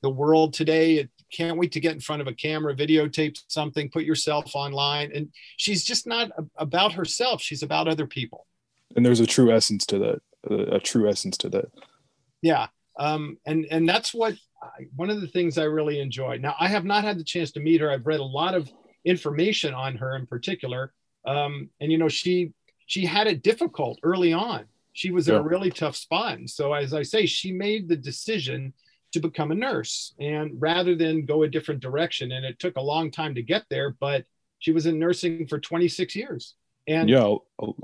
the 0.00 0.10
world 0.10 0.54
today, 0.54 0.98
it, 0.98 1.10
can't 1.32 1.58
wait 1.58 1.72
to 1.72 1.80
get 1.80 1.94
in 1.94 2.00
front 2.00 2.22
of 2.22 2.28
a 2.28 2.34
camera, 2.34 2.74
videotape 2.74 3.36
something, 3.48 3.90
put 3.90 4.04
yourself 4.04 4.54
online. 4.54 5.10
And 5.14 5.32
she's 5.56 5.84
just 5.84 6.06
not 6.06 6.30
about 6.56 6.92
herself. 6.92 7.40
She's 7.40 7.62
about 7.62 7.88
other 7.88 8.06
people. 8.06 8.46
And 8.94 9.04
there's 9.04 9.20
a 9.20 9.26
true 9.26 9.50
essence 9.50 9.86
to 9.86 9.98
that, 9.98 10.22
a, 10.50 10.76
a 10.76 10.80
true 10.80 11.08
essence 11.08 11.36
to 11.38 11.48
that. 11.48 11.72
Yeah. 12.42 12.66
Um, 12.98 13.38
and, 13.46 13.66
and 13.70 13.88
that's 13.88 14.12
what, 14.12 14.34
I, 14.62 14.84
one 14.94 15.10
of 15.10 15.20
the 15.20 15.26
things 15.26 15.58
I 15.58 15.64
really 15.64 16.00
enjoy. 16.00 16.36
Now, 16.36 16.54
I 16.60 16.68
have 16.68 16.84
not 16.84 17.04
had 17.04 17.18
the 17.18 17.24
chance 17.24 17.52
to 17.52 17.60
meet 17.60 17.80
her. 17.80 17.90
I've 17.90 18.06
read 18.06 18.20
a 18.20 18.24
lot 18.24 18.54
of 18.54 18.70
information 19.04 19.72
on 19.74 19.96
her 19.96 20.14
in 20.14 20.26
particular. 20.26 20.92
Um, 21.26 21.70
and, 21.80 21.90
you 21.90 21.98
know, 21.98 22.08
she, 22.08 22.52
she 22.86 23.06
had 23.06 23.26
it 23.26 23.42
difficult 23.42 23.98
early 24.02 24.32
on. 24.32 24.66
She 24.92 25.10
was 25.10 25.26
in 25.28 25.36
a 25.36 25.42
really 25.42 25.70
tough 25.70 25.96
spot. 25.96 26.36
And 26.36 26.50
so, 26.50 26.74
as 26.74 26.92
I 26.92 27.02
say, 27.02 27.24
she 27.24 27.50
made 27.50 27.88
the 27.88 27.96
decision 27.96 28.74
to 29.12 29.20
become 29.20 29.50
a 29.50 29.54
nurse 29.54 30.14
and 30.18 30.52
rather 30.60 30.94
than 30.94 31.24
go 31.24 31.42
a 31.42 31.48
different 31.48 31.80
direction 31.80 32.32
and 32.32 32.44
it 32.44 32.58
took 32.58 32.76
a 32.76 32.82
long 32.82 33.10
time 33.10 33.34
to 33.34 33.42
get 33.42 33.64
there 33.70 33.94
but 34.00 34.24
she 34.58 34.72
was 34.72 34.86
in 34.86 34.98
nursing 34.98 35.46
for 35.46 35.58
26 35.58 36.16
years 36.16 36.54
and 36.86 37.08
yeah 37.08 37.34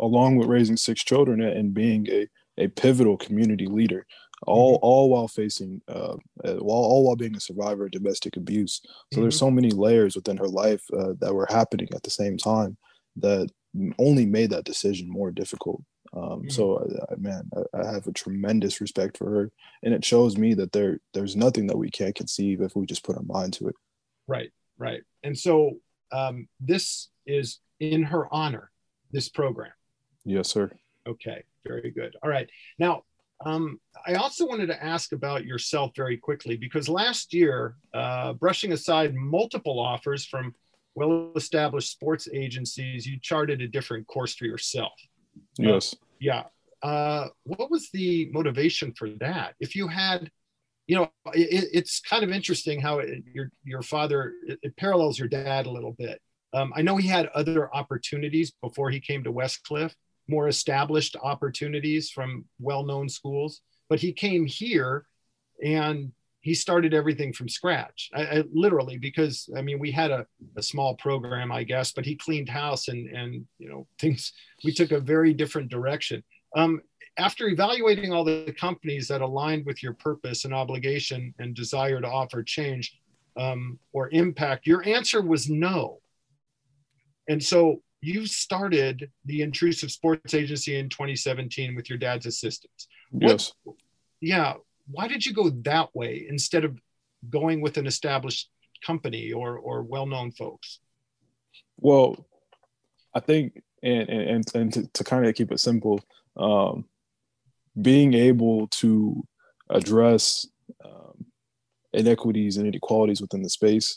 along 0.00 0.36
with 0.36 0.48
raising 0.48 0.76
six 0.76 1.04
children 1.04 1.40
and 1.40 1.74
being 1.74 2.06
a, 2.08 2.26
a 2.58 2.68
pivotal 2.68 3.16
community 3.16 3.66
leader 3.66 4.06
all 4.46 4.76
mm-hmm. 4.76 4.84
all 4.84 5.10
while 5.10 5.28
facing 5.28 5.80
uh, 5.88 6.16
uh, 6.44 6.54
while 6.54 6.78
all 6.78 7.04
while 7.04 7.16
being 7.16 7.36
a 7.36 7.40
survivor 7.40 7.86
of 7.86 7.90
domestic 7.90 8.36
abuse 8.36 8.80
so 8.82 8.88
mm-hmm. 8.88 9.22
there's 9.22 9.38
so 9.38 9.50
many 9.50 9.70
layers 9.70 10.16
within 10.16 10.36
her 10.36 10.48
life 10.48 10.82
uh, 10.98 11.12
that 11.20 11.34
were 11.34 11.48
happening 11.50 11.88
at 11.94 12.02
the 12.02 12.10
same 12.10 12.36
time 12.36 12.76
that 13.16 13.48
only 13.98 14.24
made 14.24 14.50
that 14.50 14.64
decision 14.64 15.10
more 15.10 15.30
difficult 15.30 15.82
um, 16.14 16.22
mm-hmm. 16.22 16.48
So, 16.48 16.86
I, 17.10 17.14
man, 17.16 17.50
I, 17.74 17.80
I, 17.80 17.92
have 17.92 18.06
a 18.06 18.12
tremendous 18.12 18.80
respect 18.80 19.18
for 19.18 19.30
her, 19.30 19.50
and 19.82 19.92
it 19.92 20.04
shows 20.04 20.36
me 20.36 20.54
that 20.54 20.72
there 20.72 21.00
there's 21.12 21.36
nothing 21.36 21.66
that 21.66 21.76
we 21.76 21.90
can't 21.90 22.14
conceive 22.14 22.60
if 22.60 22.74
we 22.74 22.86
just 22.86 23.04
put 23.04 23.16
our 23.16 23.22
mind 23.22 23.52
to 23.54 23.68
it. 23.68 23.74
Right, 24.26 24.50
right. 24.78 25.02
And 25.22 25.38
so, 25.38 25.78
um, 26.12 26.48
this 26.60 27.08
is 27.26 27.60
in 27.80 28.04
her 28.04 28.32
honor. 28.32 28.70
This 29.10 29.28
program. 29.28 29.72
Yes, 30.24 30.48
sir. 30.48 30.70
Okay, 31.06 31.44
very 31.66 31.90
good. 31.90 32.14
All 32.22 32.28
right. 32.28 32.48
Now, 32.78 33.04
um, 33.44 33.80
I 34.06 34.14
also 34.14 34.46
wanted 34.46 34.66
to 34.66 34.82
ask 34.82 35.12
about 35.12 35.44
yourself 35.44 35.92
very 35.96 36.16
quickly 36.16 36.56
because 36.56 36.88
last 36.88 37.32
year, 37.32 37.76
uh, 37.94 38.34
brushing 38.34 38.72
aside 38.72 39.14
multiple 39.14 39.78
offers 39.78 40.26
from 40.26 40.54
well 40.94 41.32
established 41.36 41.90
sports 41.92 42.28
agencies, 42.32 43.06
you 43.06 43.18
charted 43.20 43.62
a 43.62 43.68
different 43.68 44.06
course 44.06 44.34
for 44.34 44.44
yourself. 44.44 44.92
Yes. 45.58 45.94
Uh, 45.94 45.96
yeah. 46.20 46.42
Uh, 46.82 47.28
what 47.44 47.70
was 47.70 47.90
the 47.90 48.30
motivation 48.32 48.92
for 48.92 49.10
that? 49.20 49.54
If 49.60 49.74
you 49.74 49.88
had, 49.88 50.30
you 50.86 50.96
know, 50.96 51.10
it, 51.34 51.68
it's 51.72 52.00
kind 52.00 52.22
of 52.22 52.30
interesting 52.30 52.80
how 52.80 53.00
it, 53.00 53.24
your 53.32 53.50
your 53.64 53.82
father 53.82 54.34
it, 54.46 54.58
it, 54.62 54.76
parallels 54.76 55.18
your 55.18 55.28
dad 55.28 55.66
a 55.66 55.70
little 55.70 55.92
bit. 55.98 56.20
Um, 56.54 56.72
I 56.74 56.82
know 56.82 56.96
he 56.96 57.08
had 57.08 57.26
other 57.34 57.74
opportunities 57.74 58.52
before 58.62 58.90
he 58.90 59.00
came 59.00 59.24
to 59.24 59.32
Westcliff, 59.32 59.92
more 60.28 60.48
established 60.48 61.16
opportunities 61.22 62.10
from 62.10 62.46
well-known 62.58 63.08
schools, 63.08 63.60
but 63.88 64.00
he 64.00 64.12
came 64.12 64.46
here 64.46 65.04
and 65.62 66.12
he 66.40 66.54
started 66.54 66.94
everything 66.94 67.32
from 67.32 67.48
scratch. 67.48 68.10
I, 68.14 68.22
I, 68.22 68.44
literally 68.52 68.98
because 68.98 69.48
i 69.56 69.62
mean 69.62 69.78
we 69.78 69.90
had 69.90 70.10
a, 70.10 70.26
a 70.56 70.62
small 70.62 70.94
program 70.94 71.50
i 71.50 71.62
guess 71.62 71.92
but 71.92 72.04
he 72.04 72.14
cleaned 72.14 72.48
house 72.48 72.88
and 72.88 73.08
and 73.08 73.46
you 73.58 73.68
know 73.68 73.86
things 73.98 74.32
we 74.64 74.72
took 74.72 74.92
a 74.92 75.00
very 75.00 75.32
different 75.32 75.70
direction. 75.70 76.22
Um, 76.56 76.80
after 77.18 77.48
evaluating 77.48 78.12
all 78.12 78.24
the 78.24 78.54
companies 78.58 79.08
that 79.08 79.20
aligned 79.20 79.66
with 79.66 79.82
your 79.82 79.94
purpose 79.94 80.44
and 80.44 80.54
obligation 80.54 81.34
and 81.38 81.54
desire 81.54 82.00
to 82.00 82.06
offer 82.06 82.42
change 82.42 82.96
um, 83.36 83.78
or 83.92 84.08
impact 84.10 84.66
your 84.66 84.86
answer 84.86 85.20
was 85.20 85.50
no. 85.50 85.98
And 87.28 87.42
so 87.42 87.82
you 88.00 88.26
started 88.26 89.10
the 89.24 89.42
intrusive 89.42 89.90
sports 89.90 90.32
agency 90.32 90.78
in 90.78 90.88
2017 90.88 91.74
with 91.74 91.88
your 91.88 91.98
dad's 91.98 92.26
assistance. 92.26 92.86
Yes. 93.12 93.52
What, 93.64 93.76
yeah 94.20 94.54
why 94.90 95.08
did 95.08 95.24
you 95.24 95.34
go 95.34 95.50
that 95.50 95.94
way 95.94 96.26
instead 96.28 96.64
of 96.64 96.78
going 97.28 97.60
with 97.60 97.76
an 97.76 97.86
established 97.86 98.50
company 98.84 99.32
or 99.32 99.58
or 99.58 99.82
well-known 99.82 100.32
folks? 100.32 100.80
Well 101.78 102.26
i 103.14 103.20
think 103.20 103.62
and 103.82 104.08
and 104.08 104.44
and 104.54 104.72
to, 104.72 104.86
to 104.88 105.04
kind 105.04 105.26
of 105.26 105.34
keep 105.34 105.52
it 105.52 105.60
simple 105.60 106.00
um 106.36 106.84
being 107.80 108.14
able 108.14 108.66
to 108.68 109.24
address 109.70 110.46
um, 110.84 111.26
inequities 111.92 112.56
and 112.56 112.66
inequalities 112.66 113.20
within 113.20 113.42
the 113.42 113.48
space 113.48 113.96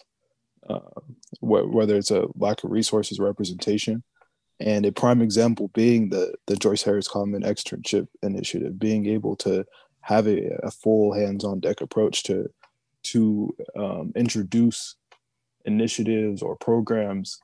uh, 0.69 0.79
wh- 1.39 1.73
whether 1.73 1.95
it's 1.95 2.11
a 2.11 2.27
lack 2.35 2.63
of 2.63 2.71
resources 2.71 3.19
representation 3.19 4.03
and 4.59 4.85
a 4.85 4.91
prime 4.91 5.21
example 5.21 5.69
being 5.73 6.09
the 6.09 6.33
the 6.47 6.55
joyce 6.55 6.83
harris 6.83 7.07
cotman 7.07 7.43
externship 7.43 8.07
initiative 8.21 8.77
being 8.77 9.07
able 9.07 9.35
to 9.35 9.65
have 10.01 10.27
a, 10.27 10.57
a 10.63 10.71
full 10.71 11.13
hands-on 11.13 11.59
deck 11.59 11.81
approach 11.81 12.23
to 12.23 12.49
to 13.03 13.55
um, 13.75 14.11
introduce 14.15 14.95
initiatives 15.65 16.41
or 16.41 16.55
programs 16.55 17.39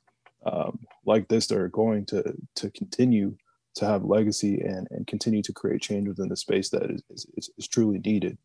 um, 0.46 0.78
like 1.04 1.28
this 1.28 1.46
that 1.48 1.58
are 1.58 1.68
going 1.68 2.04
to 2.06 2.22
to 2.54 2.70
continue 2.70 3.36
to 3.74 3.84
have 3.84 4.04
legacy 4.04 4.60
and, 4.60 4.88
and 4.90 5.06
continue 5.06 5.42
to 5.42 5.52
create 5.52 5.80
change 5.80 6.08
within 6.08 6.28
the 6.28 6.36
space 6.36 6.68
that 6.70 6.90
is, 6.90 7.02
is, 7.36 7.50
is 7.56 7.68
truly 7.68 8.00
needed. 8.00 8.36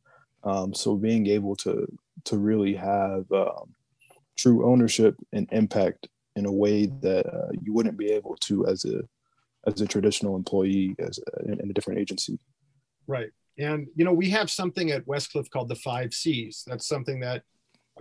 Um, 0.44 0.74
so 0.74 0.96
being 0.96 1.28
able 1.28 1.56
to 1.58 1.88
to 2.26 2.38
really 2.38 2.76
have 2.76 3.32
um, 3.32 3.74
true 4.36 4.70
ownership 4.70 5.16
and 5.32 5.48
impact 5.52 6.08
in 6.36 6.46
a 6.46 6.52
way 6.52 6.88
that 7.02 7.26
uh, 7.28 7.52
you 7.62 7.74
wouldn't 7.74 7.98
be 7.98 8.12
able 8.12 8.36
to 8.42 8.66
as 8.68 8.86
a 8.86 9.02
as 9.66 9.82
a 9.82 9.88
traditional 9.88 10.36
employee 10.36 10.96
as 11.00 11.20
a, 11.20 11.46
in, 11.46 11.60
in 11.62 11.70
a 11.70 11.74
different 11.74 12.00
agency. 12.00 12.40
Right. 13.08 13.32
And 13.58 13.88
you 13.96 14.06
know, 14.06 14.14
we 14.14 14.30
have 14.32 14.50
something 14.50 14.92
at 14.92 15.06
Westcliff 15.06 15.50
called 15.50 15.70
the 15.70 15.76
five 15.76 16.14
C's. 16.14 16.64
That's 16.66 16.88
something 16.88 17.20
that 17.22 17.44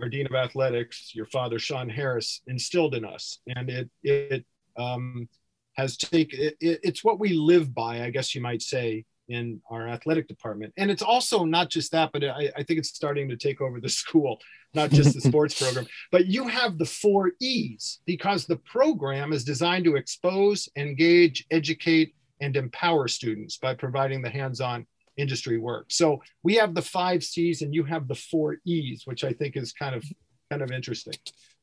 our 0.01 0.09
dean 0.09 0.25
of 0.25 0.33
athletics, 0.33 1.11
your 1.13 1.27
father 1.27 1.59
Sean 1.59 1.89
Harris, 1.89 2.41
instilled 2.47 2.95
in 2.95 3.05
us, 3.05 3.39
and 3.55 3.69
it 3.69 3.89
it 4.03 4.45
um, 4.77 5.27
has 5.73 5.97
taken 5.97 6.39
it, 6.39 6.57
it, 6.59 6.79
it's 6.83 7.03
what 7.03 7.19
we 7.19 7.33
live 7.33 7.73
by, 7.73 8.03
I 8.03 8.09
guess 8.09 8.33
you 8.33 8.41
might 8.41 8.61
say, 8.61 9.05
in 9.29 9.61
our 9.69 9.87
athletic 9.87 10.27
department. 10.27 10.73
And 10.77 10.91
it's 10.91 11.01
also 11.01 11.45
not 11.45 11.69
just 11.69 11.91
that, 11.91 12.11
but 12.11 12.23
I, 12.23 12.51
I 12.55 12.63
think 12.63 12.79
it's 12.79 12.89
starting 12.89 13.29
to 13.29 13.37
take 13.37 13.61
over 13.61 13.79
the 13.79 13.89
school, 14.01 14.39
not 14.73 14.91
just 14.91 15.13
the 15.13 15.21
sports 15.21 15.59
program. 15.61 15.87
But 16.11 16.27
you 16.27 16.47
have 16.47 16.77
the 16.77 16.85
four 16.85 17.31
E's 17.39 17.99
because 18.05 18.45
the 18.45 18.57
program 18.57 19.33
is 19.33 19.43
designed 19.43 19.85
to 19.85 19.95
expose, 19.95 20.69
engage, 20.75 21.45
educate, 21.51 22.15
and 22.41 22.57
empower 22.57 23.07
students 23.07 23.57
by 23.57 23.73
providing 23.73 24.21
the 24.21 24.29
hands-on 24.29 24.85
industry 25.17 25.57
work. 25.57 25.87
So 25.89 26.21
we 26.43 26.55
have 26.55 26.75
the 26.75 26.81
five 26.81 27.23
C's 27.23 27.61
and 27.61 27.73
you 27.73 27.83
have 27.83 28.07
the 28.07 28.15
four 28.15 28.57
E's, 28.65 29.03
which 29.05 29.23
I 29.23 29.33
think 29.33 29.55
is 29.55 29.73
kind 29.73 29.95
of 29.95 30.03
kind 30.49 30.61
of 30.61 30.71
interesting. 30.71 31.15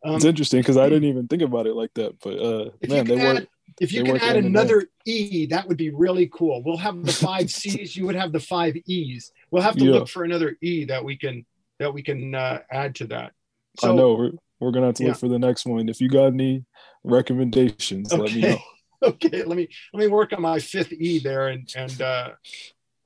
Um, 0.04 0.16
it's 0.16 0.24
interesting 0.24 0.60
because 0.60 0.76
I 0.76 0.88
didn't 0.88 1.08
even 1.08 1.28
think 1.28 1.42
about 1.42 1.66
it 1.66 1.74
like 1.74 1.92
that. 1.94 2.18
But 2.20 2.38
uh, 2.38 2.70
man, 2.88 3.04
they 3.04 3.20
add, 3.20 3.48
If 3.80 3.92
you 3.92 4.04
can 4.04 4.16
add 4.18 4.36
another 4.36 4.86
E, 5.04 5.46
that 5.46 5.68
would 5.68 5.76
be 5.76 5.90
really 5.90 6.28
cool. 6.32 6.62
We'll 6.64 6.78
have 6.78 7.04
the 7.04 7.12
five 7.12 7.50
C's. 7.58 7.96
you 7.96 8.06
would 8.06 8.16
have 8.16 8.32
the 8.32 8.40
five 8.40 8.76
E's. 8.86 9.32
We'll 9.50 9.62
have 9.62 9.76
to 9.76 9.84
yeah. 9.84 9.92
look 9.92 10.08
for 10.08 10.24
another 10.24 10.56
E 10.62 10.84
that 10.86 11.04
we 11.04 11.16
can 11.16 11.44
that 11.78 11.92
we 11.92 12.02
can 12.02 12.34
uh, 12.34 12.60
add 12.70 12.94
to 12.96 13.06
that. 13.08 13.32
So, 13.78 13.92
I 13.92 13.94
know 13.94 14.14
we're 14.14 14.32
we're 14.60 14.70
gonna 14.70 14.86
have 14.86 14.96
to 14.96 15.04
yeah. 15.04 15.10
look 15.10 15.18
for 15.18 15.28
the 15.28 15.38
next 15.38 15.66
one. 15.66 15.88
If 15.88 16.00
you 16.00 16.08
got 16.08 16.26
any 16.26 16.64
recommendations, 17.04 18.12
okay. 18.12 18.22
let 18.22 18.34
me 18.34 18.40
know. 18.40 18.58
okay, 19.02 19.44
let 19.44 19.56
me 19.56 19.68
let 19.92 20.00
me 20.00 20.08
work 20.08 20.32
on 20.32 20.42
my 20.42 20.58
fifth 20.58 20.92
E 20.92 21.18
there 21.18 21.48
and 21.48 21.70
and 21.76 22.00
uh, 22.00 22.30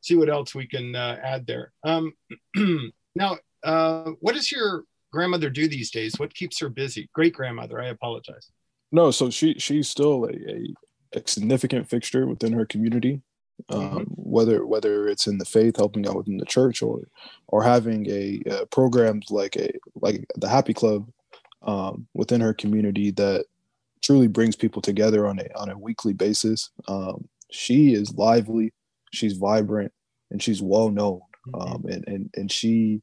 see 0.04 0.16
what 0.16 0.28
else 0.28 0.54
we 0.54 0.66
can 0.66 0.94
uh, 0.94 1.18
add 1.23 1.46
there. 1.46 1.73
Um, 1.82 2.12
now, 3.14 3.38
uh, 3.64 4.11
what 4.20 4.34
does 4.34 4.52
your 4.52 4.84
grandmother 5.11 5.49
do 5.49 5.66
these 5.66 5.90
days? 5.90 6.18
What 6.18 6.34
keeps 6.34 6.61
her 6.61 6.68
busy? 6.68 7.08
Great 7.14 7.32
grandmother. 7.32 7.80
I 7.80 7.87
apologize. 7.87 8.50
No, 8.92 9.11
so 9.11 9.30
she 9.30 9.54
she's 9.58 9.88
still 9.88 10.26
a, 10.26 10.32
a, 10.32 10.75
a 11.14 11.23
significant 11.26 11.88
fixture 11.88 12.26
within 12.26 12.52
her 12.52 12.66
community. 12.66 13.23
Um, 13.68 13.80
mm-hmm. 13.80 14.02
whether 14.16 14.66
whether 14.66 15.08
it's 15.08 15.26
in 15.26 15.38
the 15.38 15.44
faith, 15.44 15.76
helping 15.76 16.06
out 16.06 16.16
within 16.16 16.37
the 16.37 16.44
church, 16.44 16.82
or 16.82 17.08
or 17.49 17.62
having 17.62 18.06
a, 18.11 18.42
a 18.46 18.66
programs 18.66 19.30
like 19.30 19.56
a 19.56 19.70
like 20.02 20.26
the 20.37 20.49
Happy 20.49 20.75
Club 20.75 21.08
um, 21.62 22.06
within 22.14 22.40
her 22.40 22.52
community 22.52 23.11
that 23.12 23.46
truly 24.02 24.26
brings 24.26 24.54
people 24.54 24.82
together 24.82 25.26
on 25.26 25.38
a 25.38 25.46
on 25.56 25.70
a 25.70 25.78
weekly 25.78 26.12
basis. 26.12 26.70
Um, 26.88 27.28
she 27.50 27.94
is 27.94 28.12
lively, 28.14 28.73
she's 29.14 29.35
vibrant, 29.35 29.92
and 30.30 30.42
she's 30.42 30.62
well 30.62 30.90
known. 30.90 31.21
Mm-hmm. 31.49 31.61
Um, 31.61 31.85
and 31.87 32.04
and 32.06 32.30
and 32.35 32.52
she 32.52 33.02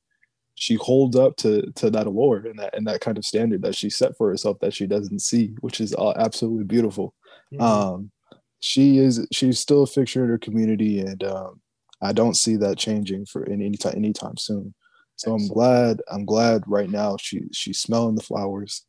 she 0.56 0.76
holds 0.76 1.16
up 1.16 1.36
to 1.38 1.72
to 1.76 1.90
that 1.90 2.08
award 2.08 2.46
and 2.46 2.60
that 2.60 2.76
and 2.76 2.86
that 2.88 3.02
kind 3.02 3.18
of 3.18 3.26
standard 3.26 3.62
that 3.64 3.76
she 3.76 3.90
set 3.90 4.16
for 4.18 4.30
herself 4.30 4.60
that 4.60 4.74
she 4.74 4.88
doesn't 4.88 5.20
see, 5.20 5.54
which 5.62 5.82
is 5.82 5.94
uh, 5.96 6.14
absolutely 6.18 6.66
beautiful. 6.66 7.14
Mm-hmm. 7.54 7.64
Um, 7.64 8.12
she 8.60 8.98
is 9.00 9.28
she's 9.32 9.60
still 9.60 9.84
a 9.84 9.88
fixture 9.88 10.24
in 10.24 10.30
her 10.30 10.38
community, 10.38 11.00
and 11.00 11.24
um, 11.24 11.62
I 12.02 12.14
don't 12.14 12.36
see 12.36 12.56
that 12.58 12.78
changing 12.78 13.26
for 13.26 13.48
any 13.50 13.72
time 13.72 13.96
anytime 13.96 14.38
soon. 14.38 14.74
So 15.16 15.34
I'm 15.34 15.48
glad 15.48 16.02
I'm 16.12 16.26
glad 16.26 16.64
right 16.68 16.90
now 16.90 17.18
she 17.20 17.42
she's 17.54 17.80
smelling 17.80 18.16
the 18.16 18.24
flowers, 18.24 18.86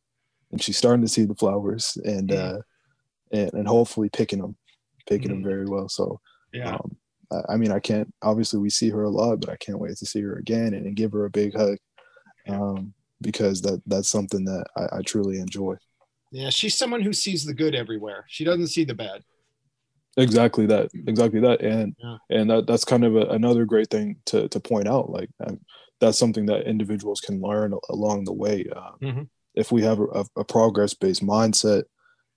and 0.51 0.61
she's 0.61 0.77
starting 0.77 1.03
to 1.03 1.11
see 1.11 1.25
the 1.25 1.35
flowers, 1.35 1.97
and 2.03 2.29
mm-hmm. 2.29 2.57
uh, 2.57 2.59
and, 3.31 3.53
and 3.53 3.67
hopefully 3.67 4.09
picking 4.09 4.39
them, 4.39 4.55
picking 5.07 5.29
mm-hmm. 5.29 5.41
them 5.41 5.49
very 5.49 5.65
well. 5.65 5.89
So 5.89 6.19
yeah. 6.51 6.75
Um, 6.75 6.97
I 7.49 7.57
mean, 7.57 7.71
I 7.71 7.79
can't. 7.79 8.13
Obviously, 8.21 8.59
we 8.59 8.69
see 8.69 8.89
her 8.89 9.03
a 9.03 9.09
lot, 9.09 9.39
but 9.39 9.49
I 9.49 9.55
can't 9.57 9.79
wait 9.79 9.97
to 9.97 10.05
see 10.05 10.21
her 10.21 10.35
again 10.35 10.73
and, 10.73 10.85
and 10.85 10.95
give 10.95 11.11
her 11.11 11.25
a 11.25 11.29
big 11.29 11.55
hug, 11.55 11.77
um, 12.47 12.93
because 13.21 13.61
that 13.61 13.81
that's 13.85 14.09
something 14.09 14.45
that 14.45 14.65
I, 14.77 14.97
I, 14.97 15.01
truly 15.01 15.39
enjoy. 15.39 15.75
Yeah, 16.31 16.49
she's 16.49 16.77
someone 16.77 17.01
who 17.01 17.13
sees 17.13 17.45
the 17.45 17.53
good 17.53 17.75
everywhere. 17.75 18.25
She 18.27 18.43
doesn't 18.43 18.67
see 18.67 18.83
the 18.83 18.95
bad. 18.95 19.21
Exactly 20.17 20.65
that. 20.67 20.89
Exactly 21.07 21.39
that. 21.39 21.61
And 21.61 21.95
yeah. 21.97 22.17
and 22.29 22.49
that, 22.49 22.67
that's 22.67 22.85
kind 22.85 23.03
of 23.03 23.15
a, 23.15 23.25
another 23.27 23.65
great 23.65 23.89
thing 23.89 24.17
to 24.27 24.47
to 24.49 24.59
point 24.59 24.87
out. 24.87 25.09
Like 25.09 25.29
um, 25.45 25.59
that's 25.99 26.19
something 26.19 26.45
that 26.47 26.67
individuals 26.67 27.21
can 27.21 27.41
learn 27.41 27.73
along 27.89 28.25
the 28.25 28.33
way. 28.33 28.65
Uh, 28.75 28.91
mm-hmm. 29.01 29.21
If 29.55 29.71
we 29.71 29.83
have 29.83 29.99
a, 29.99 30.25
a 30.35 30.43
progress 30.43 30.93
based 30.93 31.23
mindset 31.23 31.83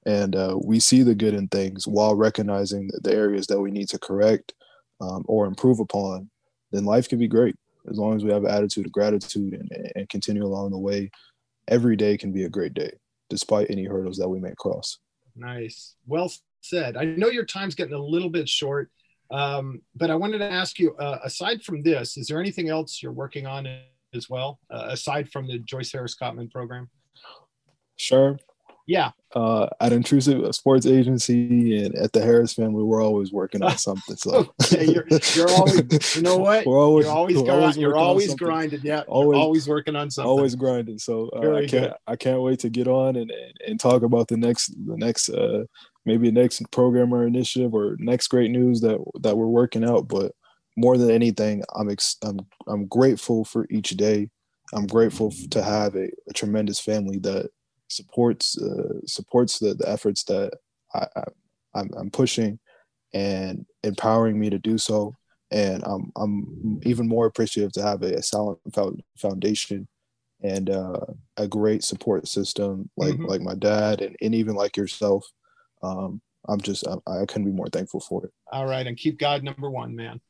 and 0.06 0.36
uh, 0.36 0.56
we 0.62 0.78
see 0.78 1.02
the 1.02 1.14
good 1.14 1.34
in 1.34 1.48
things 1.48 1.86
while 1.86 2.14
recognizing 2.14 2.88
the 3.02 3.12
areas 3.12 3.48
that 3.48 3.60
we 3.60 3.72
need 3.72 3.88
to 3.88 3.98
correct 3.98 4.54
um, 5.00 5.24
or 5.26 5.46
improve 5.46 5.80
upon, 5.80 6.30
then 6.72 6.84
life 6.84 7.08
can 7.08 7.18
be 7.18 7.28
great 7.28 7.56
as 7.88 7.98
long 7.98 8.16
as 8.16 8.24
we 8.24 8.32
have 8.32 8.44
an 8.44 8.50
attitude 8.50 8.86
of 8.86 8.92
gratitude 8.92 9.54
and, 9.54 9.92
and 9.94 10.08
continue 10.08 10.44
along 10.44 10.70
the 10.70 10.78
way. 10.78 11.10
Every 11.68 11.96
day 11.96 12.16
can 12.16 12.32
be 12.32 12.44
a 12.44 12.48
great 12.48 12.74
day, 12.74 12.90
despite 13.30 13.70
any 13.70 13.84
hurdles 13.84 14.18
that 14.18 14.28
we 14.28 14.40
may 14.40 14.52
cross. 14.56 14.98
Nice. 15.34 15.96
Well 16.06 16.32
said. 16.60 16.96
I 16.96 17.04
know 17.04 17.28
your 17.28 17.44
time's 17.44 17.74
getting 17.74 17.94
a 17.94 17.98
little 17.98 18.30
bit 18.30 18.48
short, 18.48 18.90
um, 19.30 19.82
but 19.94 20.10
I 20.10 20.14
wanted 20.14 20.38
to 20.38 20.50
ask 20.50 20.78
you 20.78 20.94
uh, 20.96 21.18
aside 21.24 21.62
from 21.62 21.82
this, 21.82 22.16
is 22.16 22.26
there 22.26 22.40
anything 22.40 22.68
else 22.68 23.02
you're 23.02 23.12
working 23.12 23.46
on 23.46 23.68
as 24.14 24.30
well, 24.30 24.60
uh, 24.70 24.86
aside 24.88 25.28
from 25.30 25.46
the 25.46 25.58
Joyce 25.58 25.92
Harris 25.92 26.14
Cotman 26.14 26.50
program? 26.50 26.88
Sure. 27.96 28.38
Yeah. 28.86 29.10
Uh, 29.34 29.68
at 29.80 29.92
Intrusive 29.92 30.54
Sports 30.54 30.86
Agency 30.86 31.84
and 31.84 31.94
at 31.96 32.12
the 32.12 32.22
Harris 32.22 32.54
family, 32.54 32.84
we're 32.84 33.02
always 33.02 33.32
working 33.32 33.62
on 33.62 33.76
something. 33.76 34.16
So 34.16 34.54
okay, 34.62 34.86
you're, 34.86 35.06
you're 35.34 35.50
always, 35.50 36.16
you 36.16 36.22
know 36.22 36.38
what? 36.38 36.64
We're 36.64 36.78
always, 36.78 37.04
you're 37.04 37.14
always, 37.14 37.36
we're 37.36 37.50
always, 37.52 37.76
you're 37.76 37.96
always 37.96 38.34
grinding. 38.34 38.80
Yeah. 38.82 39.02
Always, 39.08 39.38
always 39.38 39.68
working 39.68 39.96
on 39.96 40.10
something. 40.10 40.30
Always 40.30 40.54
grinding. 40.54 40.98
So 40.98 41.28
uh, 41.34 41.56
I 41.56 41.66
can't, 41.66 41.70
good. 41.70 41.94
I 42.06 42.16
can't 42.16 42.40
wait 42.40 42.60
to 42.60 42.70
get 42.70 42.86
on 42.86 43.16
and, 43.16 43.30
and, 43.30 43.52
and 43.66 43.80
talk 43.80 44.02
about 44.02 44.28
the 44.28 44.36
next, 44.36 44.68
the 44.68 44.96
next, 44.96 45.28
uh, 45.28 45.64
maybe 46.04 46.30
next 46.30 46.62
program 46.70 47.12
or 47.12 47.26
initiative 47.26 47.74
or 47.74 47.96
next 47.98 48.28
great 48.28 48.50
news 48.52 48.80
that, 48.82 49.04
that 49.20 49.36
we're 49.36 49.46
working 49.46 49.84
out. 49.84 50.08
But 50.08 50.32
more 50.76 50.96
than 50.96 51.10
anything, 51.10 51.62
I'm, 51.74 51.90
ex- 51.90 52.16
I'm, 52.22 52.38
I'm 52.68 52.86
grateful 52.86 53.44
for 53.44 53.66
each 53.68 53.90
day. 53.90 54.30
I'm 54.72 54.86
grateful 54.86 55.32
to 55.50 55.62
have 55.62 55.94
a, 55.94 56.10
a 56.28 56.32
tremendous 56.32 56.80
family 56.80 57.18
that 57.18 57.50
supports 57.88 58.58
uh, 58.58 59.00
supports 59.06 59.58
the, 59.58 59.74
the 59.74 59.88
efforts 59.88 60.24
that 60.24 60.52
I, 60.94 61.06
I 61.16 61.24
I'm, 61.74 61.90
I'm 61.96 62.10
pushing 62.10 62.58
and 63.12 63.66
empowering 63.82 64.38
me 64.38 64.50
to 64.50 64.58
do 64.58 64.78
so. 64.78 65.14
And 65.50 65.82
I'm 65.84 66.10
I'm 66.16 66.80
even 66.82 67.06
more 67.06 67.26
appreciative 67.26 67.72
to 67.72 67.82
have 67.82 68.02
a, 68.02 68.14
a 68.14 68.22
solid 68.22 68.58
foundation 69.16 69.86
and 70.42 70.70
uh, 70.70 71.00
a 71.36 71.46
great 71.46 71.84
support 71.84 72.28
system 72.28 72.90
like 72.96 73.14
mm-hmm. 73.14 73.26
like 73.26 73.40
my 73.40 73.54
dad 73.54 74.00
and, 74.00 74.16
and 74.20 74.34
even 74.34 74.54
like 74.54 74.76
yourself. 74.76 75.24
Um, 75.82 76.20
I'm 76.48 76.60
just 76.60 76.86
I, 76.86 76.96
I 77.06 77.26
couldn't 77.26 77.44
be 77.44 77.52
more 77.52 77.68
thankful 77.68 78.00
for 78.00 78.24
it. 78.24 78.32
All 78.50 78.66
right, 78.66 78.86
and 78.86 78.96
keep 78.96 79.18
God 79.18 79.42
number 79.42 79.70
one, 79.70 79.94
man. 79.94 80.20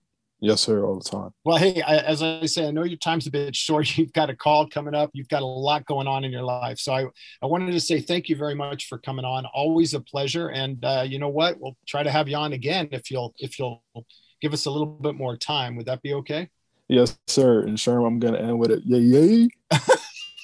Yes, 0.40 0.60
sir, 0.60 0.84
all 0.84 0.98
the 0.98 1.08
time. 1.08 1.30
Well, 1.44 1.56
hey, 1.56 1.80
I, 1.80 1.96
as 1.96 2.22
I 2.22 2.44
say, 2.44 2.68
I 2.68 2.70
know 2.70 2.82
your 2.82 2.98
time's 2.98 3.26
a 3.26 3.30
bit 3.30 3.56
short. 3.56 3.96
You've 3.96 4.12
got 4.12 4.28
a 4.28 4.36
call 4.36 4.68
coming 4.68 4.94
up. 4.94 5.10
You've 5.14 5.28
got 5.28 5.42
a 5.42 5.46
lot 5.46 5.86
going 5.86 6.06
on 6.06 6.24
in 6.24 6.30
your 6.30 6.42
life. 6.42 6.78
So 6.78 6.92
I, 6.92 7.06
I 7.42 7.46
wanted 7.46 7.72
to 7.72 7.80
say 7.80 8.00
thank 8.00 8.28
you 8.28 8.36
very 8.36 8.54
much 8.54 8.86
for 8.86 8.98
coming 8.98 9.24
on. 9.24 9.46
Always 9.46 9.94
a 9.94 10.00
pleasure. 10.00 10.48
And 10.48 10.84
uh, 10.84 11.04
you 11.06 11.18
know 11.18 11.28
what? 11.28 11.58
We'll 11.58 11.76
try 11.86 12.02
to 12.02 12.10
have 12.10 12.28
you 12.28 12.36
on 12.36 12.52
again 12.52 12.88
if 12.92 13.10
you'll 13.10 13.34
if 13.38 13.58
you'll 13.58 13.82
give 14.42 14.52
us 14.52 14.66
a 14.66 14.70
little 14.70 14.86
bit 14.86 15.14
more 15.14 15.36
time. 15.36 15.76
Would 15.76 15.86
that 15.86 16.02
be 16.02 16.12
okay? 16.14 16.50
Yes, 16.88 17.18
sir. 17.26 17.62
And 17.62 17.78
Sherm, 17.78 18.06
I'm 18.06 18.18
gonna 18.18 18.38
end 18.38 18.58
with 18.58 18.70
it. 18.70 18.82
Yay, 18.84 18.98
yay. 18.98 19.48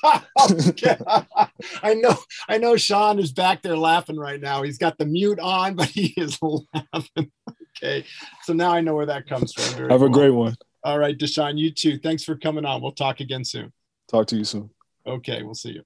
I 0.05 1.95
know, 1.95 2.17
I 2.49 2.59
know. 2.59 2.77
Sean 2.77 3.21
is 3.21 3.31
back 3.31 3.63
there 3.63 3.77
laughing 3.77 4.17
right 4.17 4.41
now. 4.41 4.63
He's 4.63 4.79
got 4.79 4.99
the 4.99 5.07
mute 5.07 5.39
on, 5.39 5.75
but 5.77 5.89
he 5.89 6.13
is 6.17 6.39
laughing. 6.43 7.31
Okay, 7.77 8.05
so 8.43 8.53
now 8.53 8.73
I 8.73 8.81
know 8.81 8.95
where 8.95 9.07
that 9.07 9.29
comes 9.29 9.53
from. 9.53 9.65
Very 9.77 9.91
Have 9.91 10.01
cool. 10.01 10.09
a 10.09 10.13
great 10.13 10.31
one. 10.31 10.57
All 10.85 10.99
right, 10.99 11.17
Deshaun, 11.17 11.59
you 11.59 11.71
too. 11.71 11.99
Thanks 11.99 12.25
for 12.25 12.37
coming 12.37 12.65
on. 12.65 12.83
We'll 12.83 12.93
talk 12.93 13.21
again 13.21 13.45
soon. 13.45 13.73
Talk 14.09 14.27
to 14.29 14.37
you 14.37 14.45
soon. 14.45 14.71
Okay, 15.07 15.43
we'll 15.43 15.55
see 15.55 15.73
you. 15.73 15.83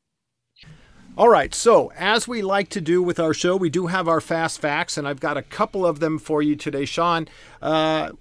All 1.19 1.29
right, 1.29 1.55
so 1.55 1.93
as 1.97 2.29
we 2.29 2.43
like 2.43 2.69
to 2.71 2.81
do 2.81 3.03
with 3.03 3.19
our 3.19 3.33
show, 3.33 3.57
we 3.57 3.71
do 3.71 3.87
have 3.87 4.07
our 4.07 4.21
fast 4.21 4.61
facts, 4.61 4.99
and 4.99 5.09
I've 5.09 5.21
got 5.21 5.37
a 5.37 5.43
couple 5.43 5.87
of 5.87 6.01
them 6.01 6.19
for 6.19 6.43
you 6.43 6.57
today, 6.57 6.85
Sean. 6.85 7.27
Uh, 7.63 8.13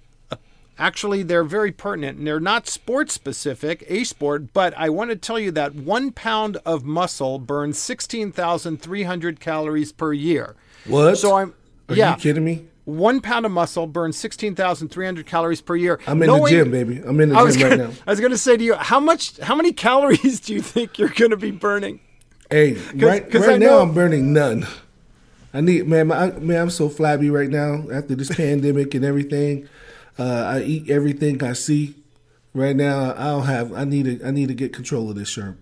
actually 0.78 1.22
they're 1.22 1.44
very 1.44 1.72
pertinent 1.72 2.18
and 2.18 2.26
they're 2.26 2.40
not 2.40 2.66
sports 2.66 3.14
specific, 3.14 3.84
a 3.88 4.04
sport, 4.04 4.52
but 4.52 4.74
I 4.76 4.88
want 4.88 5.10
to 5.10 5.16
tell 5.16 5.38
you 5.38 5.50
that 5.52 5.74
one 5.74 6.12
pound 6.12 6.58
of 6.64 6.84
muscle 6.84 7.38
burns 7.38 7.78
16,300 7.78 9.40
calories 9.40 9.92
per 9.92 10.12
year. 10.12 10.54
What? 10.86 11.16
So 11.16 11.36
I'm, 11.36 11.54
Are 11.88 11.94
yeah, 11.94 12.14
you 12.14 12.20
kidding 12.20 12.44
me? 12.44 12.66
One 12.86 13.20
pound 13.20 13.44
of 13.44 13.52
muscle 13.52 13.86
burns 13.86 14.16
16,300 14.16 15.26
calories 15.26 15.60
per 15.60 15.76
year. 15.76 16.00
I'm 16.06 16.22
in 16.22 16.28
Knowing- 16.28 16.44
the 16.44 16.50
gym, 16.50 16.70
baby. 16.70 17.02
I'm 17.04 17.20
in 17.20 17.28
the 17.28 17.34
gym 17.34 17.44
right 17.44 17.58
gonna, 17.58 17.76
now. 17.76 17.90
I 18.06 18.10
was 18.10 18.20
going 18.20 18.32
to 18.32 18.38
say 18.38 18.56
to 18.56 18.64
you, 18.64 18.74
how 18.74 18.98
much, 19.00 19.38
how 19.40 19.54
many 19.54 19.72
calories 19.72 20.40
do 20.46 20.54
you 20.54 20.62
think 20.62 20.98
you're 20.98 21.10
going 21.10 21.32
to 21.32 21.36
be 21.36 21.50
burning? 21.50 22.00
Hey, 22.48 22.74
right, 22.94 23.28
'cause 23.30 23.46
right 23.46 23.58
now 23.58 23.80
I'm 23.80 23.92
burning 23.92 24.32
none. 24.32 24.66
I 25.52 25.60
need 25.62 25.88
man, 25.88 26.06
my, 26.06 26.30
man, 26.32 26.62
I'm 26.62 26.70
so 26.70 26.88
flabby 26.88 27.28
right 27.28 27.50
now 27.50 27.84
after 27.92 28.14
this 28.14 28.28
pandemic 28.36 28.94
and 28.94 29.04
everything. 29.04 29.68
Uh, 30.18 30.44
I 30.56 30.62
eat 30.62 30.88
everything 30.88 31.42
I 31.42 31.54
see. 31.54 31.94
Right 32.54 32.76
now, 32.76 33.14
I 33.16 33.24
don't 33.24 33.46
have. 33.46 33.72
I 33.74 33.84
need 33.84 34.04
to. 34.20 34.26
I 34.26 34.30
need 34.30 34.48
to 34.48 34.54
get 34.54 34.72
control 34.72 35.10
of 35.10 35.16
this 35.16 35.28
shirt. 35.28 35.58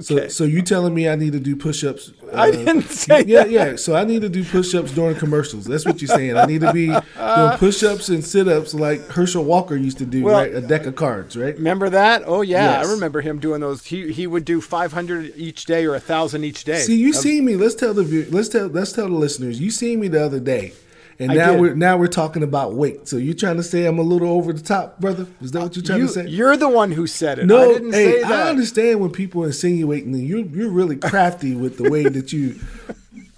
So, 0.00 0.28
so 0.28 0.44
you 0.44 0.62
telling 0.62 0.94
me 0.94 1.08
I 1.08 1.16
need 1.16 1.32
to 1.32 1.40
do 1.40 1.56
push-ups? 1.56 2.12
Uh, 2.22 2.30
I 2.36 2.50
didn't 2.50 2.82
say 2.90 3.24
yeah, 3.26 3.44
that. 3.44 3.50
yeah. 3.50 3.76
So 3.76 3.94
I 3.96 4.04
need 4.04 4.22
to 4.22 4.28
do 4.28 4.44
push-ups 4.44 4.92
during 4.92 5.16
commercials. 5.16 5.64
That's 5.64 5.84
what 5.86 6.00
you're 6.00 6.08
saying. 6.08 6.36
I 6.36 6.44
need 6.46 6.60
to 6.60 6.72
be 6.72 6.86
doing 7.16 7.50
push-ups 7.58 8.08
and 8.08 8.24
sit-ups 8.24 8.74
like 8.74 9.00
Herschel 9.08 9.44
Walker 9.44 9.76
used 9.76 9.98
to 9.98 10.06
do. 10.06 10.22
Well- 10.24 10.34
right, 10.40 10.54
a 10.54 10.60
deck 10.60 10.86
of 10.86 10.96
cards. 10.96 11.36
Right. 11.36 11.56
Remember 11.56 11.88
that? 11.90 12.24
Oh 12.26 12.42
yeah, 12.42 12.80
Yes. 12.80 12.86
I 12.86 12.92
remember 12.92 13.20
him 13.20 13.38
doing 13.38 13.60
those. 13.60 13.84
He 13.84 14.12
he 14.12 14.26
would 14.26 14.44
do 14.44 14.60
500 14.60 15.32
each 15.36 15.64
day 15.64 15.84
or 15.86 15.94
a 15.94 16.00
thousand 16.00 16.44
each 16.44 16.64
day. 16.64 16.78
See, 16.80 16.96
you 16.96 17.10
Of- 17.10 17.16
seen 17.16 17.44
me. 17.44 17.56
Let's 17.56 17.74
tell 17.74 17.94
the 17.94 18.26
let's 18.30 18.48
tell 18.48 18.66
let's 18.68 18.92
tell 18.92 19.08
the 19.08 19.14
listeners. 19.14 19.60
You 19.60 19.70
seen 19.70 20.00
me 20.00 20.08
the 20.08 20.24
other 20.24 20.40
day, 20.40 20.72
and 21.18 21.32
I 21.32 21.34
now 21.34 21.52
did. 21.52 21.60
we're 21.60 21.74
now 21.74 21.96
we're 21.96 22.06
talking 22.06 22.42
about 22.42 22.74
weight. 22.74 23.08
So 23.08 23.16
you 23.16 23.34
trying 23.34 23.56
to 23.56 23.62
say 23.62 23.86
I'm 23.86 23.98
a 23.98 24.02
little 24.02 24.28
over 24.28 24.52
the 24.52 24.62
top, 24.62 25.00
brother? 25.00 25.26
Is 25.40 25.52
that 25.52 25.62
what 25.62 25.76
you're 25.76 25.84
trying 25.84 26.00
you, 26.00 26.06
to 26.06 26.12
say? 26.12 26.26
You're 26.26 26.56
the 26.56 26.68
one 26.68 26.92
who 26.92 27.06
said 27.06 27.38
it. 27.38 27.46
no, 27.46 27.70
I 27.70 27.74
didn't 27.74 27.92
hey, 27.92 28.20
say 28.20 28.22
I 28.22 28.48
understand 28.48 29.00
when 29.00 29.10
people 29.10 29.44
insinuating 29.44 30.12
that 30.12 30.22
you're 30.22 30.44
you're 30.46 30.70
really 30.70 30.96
crafty 31.10 31.54
with 31.54 31.78
the 31.78 31.90
way 31.90 32.04
that 32.04 32.32
you 32.32 32.58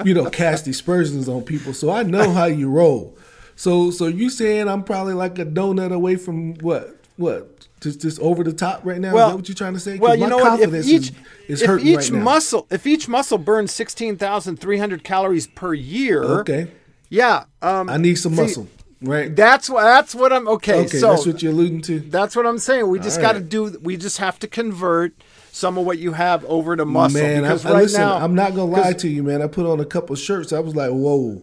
you 0.04 0.14
know 0.14 0.28
cast 0.30 0.66
aspersions 0.66 1.28
on 1.28 1.42
people. 1.42 1.72
So 1.74 1.90
I 1.90 2.02
know 2.02 2.30
how 2.30 2.46
you 2.46 2.70
roll. 2.70 3.16
So 3.56 3.90
so 3.90 4.06
you 4.06 4.30
saying 4.30 4.68
I'm 4.68 4.82
probably 4.84 5.14
like 5.14 5.38
a 5.38 5.46
donut 5.46 5.92
away 5.92 6.16
from 6.16 6.54
what 6.56 6.96
what 7.16 7.58
just 7.80 8.00
just 8.00 8.18
over 8.20 8.42
the 8.42 8.52
top 8.52 8.84
right 8.84 9.00
now? 9.00 9.08
is 9.08 9.14
that 9.14 9.36
what 9.36 9.48
you're 9.48 9.54
trying 9.54 9.74
to 9.74 9.80
say? 9.80 9.98
Well, 9.98 10.14
you 10.14 10.22
my 10.22 10.28
know 10.28 10.38
what? 10.38 10.60
If 10.60 10.74
each, 10.86 11.10
is, 11.48 11.62
is 11.62 11.62
if 11.62 11.84
each 11.84 12.10
right 12.10 12.22
muscle, 12.22 12.66
if 12.70 12.86
each 12.86 13.08
muscle 13.08 13.38
burns 13.38 13.72
sixteen 13.72 14.16
thousand 14.16 14.58
three 14.60 14.78
hundred 14.78 15.04
calories 15.04 15.46
per 15.46 15.74
year, 15.74 16.22
Okay, 16.22 16.70
yeah, 17.10 17.44
um, 17.62 17.88
I 17.88 17.96
need 17.96 18.16
some 18.16 18.34
see, 18.34 18.42
muscle. 18.42 18.68
Right. 19.00 19.34
That's 19.34 19.70
what. 19.70 19.82
That's 19.82 20.14
what 20.14 20.32
I'm. 20.32 20.48
Okay, 20.48 20.80
Okay, 20.80 20.98
so 20.98 21.10
that's 21.10 21.26
what 21.26 21.42
you're 21.42 21.52
alluding 21.52 21.82
to. 21.82 22.00
that's 22.00 22.34
what 22.34 22.46
I'm 22.46 22.58
saying. 22.58 22.88
We 22.88 22.98
just 22.98 23.20
got 23.20 23.32
to 23.32 23.38
right. 23.38 23.48
do. 23.48 23.78
We 23.80 23.96
just 23.96 24.18
have 24.18 24.38
to 24.40 24.48
convert 24.48 25.12
some 25.52 25.78
of 25.78 25.86
what 25.86 25.98
you 25.98 26.12
have 26.12 26.44
over 26.46 26.76
to 26.76 26.84
muscle. 26.84 27.20
man, 27.20 27.42
because 27.42 27.64
I- 27.64 27.72
right 27.72 27.82
listen, 27.82 28.00
now, 28.00 28.16
I'm 28.16 28.34
not 28.34 28.50
gonna 28.54 28.70
lie 28.70 28.92
to 28.94 29.08
you, 29.08 29.22
man. 29.22 29.40
I 29.42 29.46
put 29.46 29.66
on 29.66 29.78
a 29.80 29.84
couple 29.84 30.16
shirts. 30.16 30.52
I 30.52 30.60
was 30.60 30.74
like, 30.74 30.90
whoa, 30.90 31.42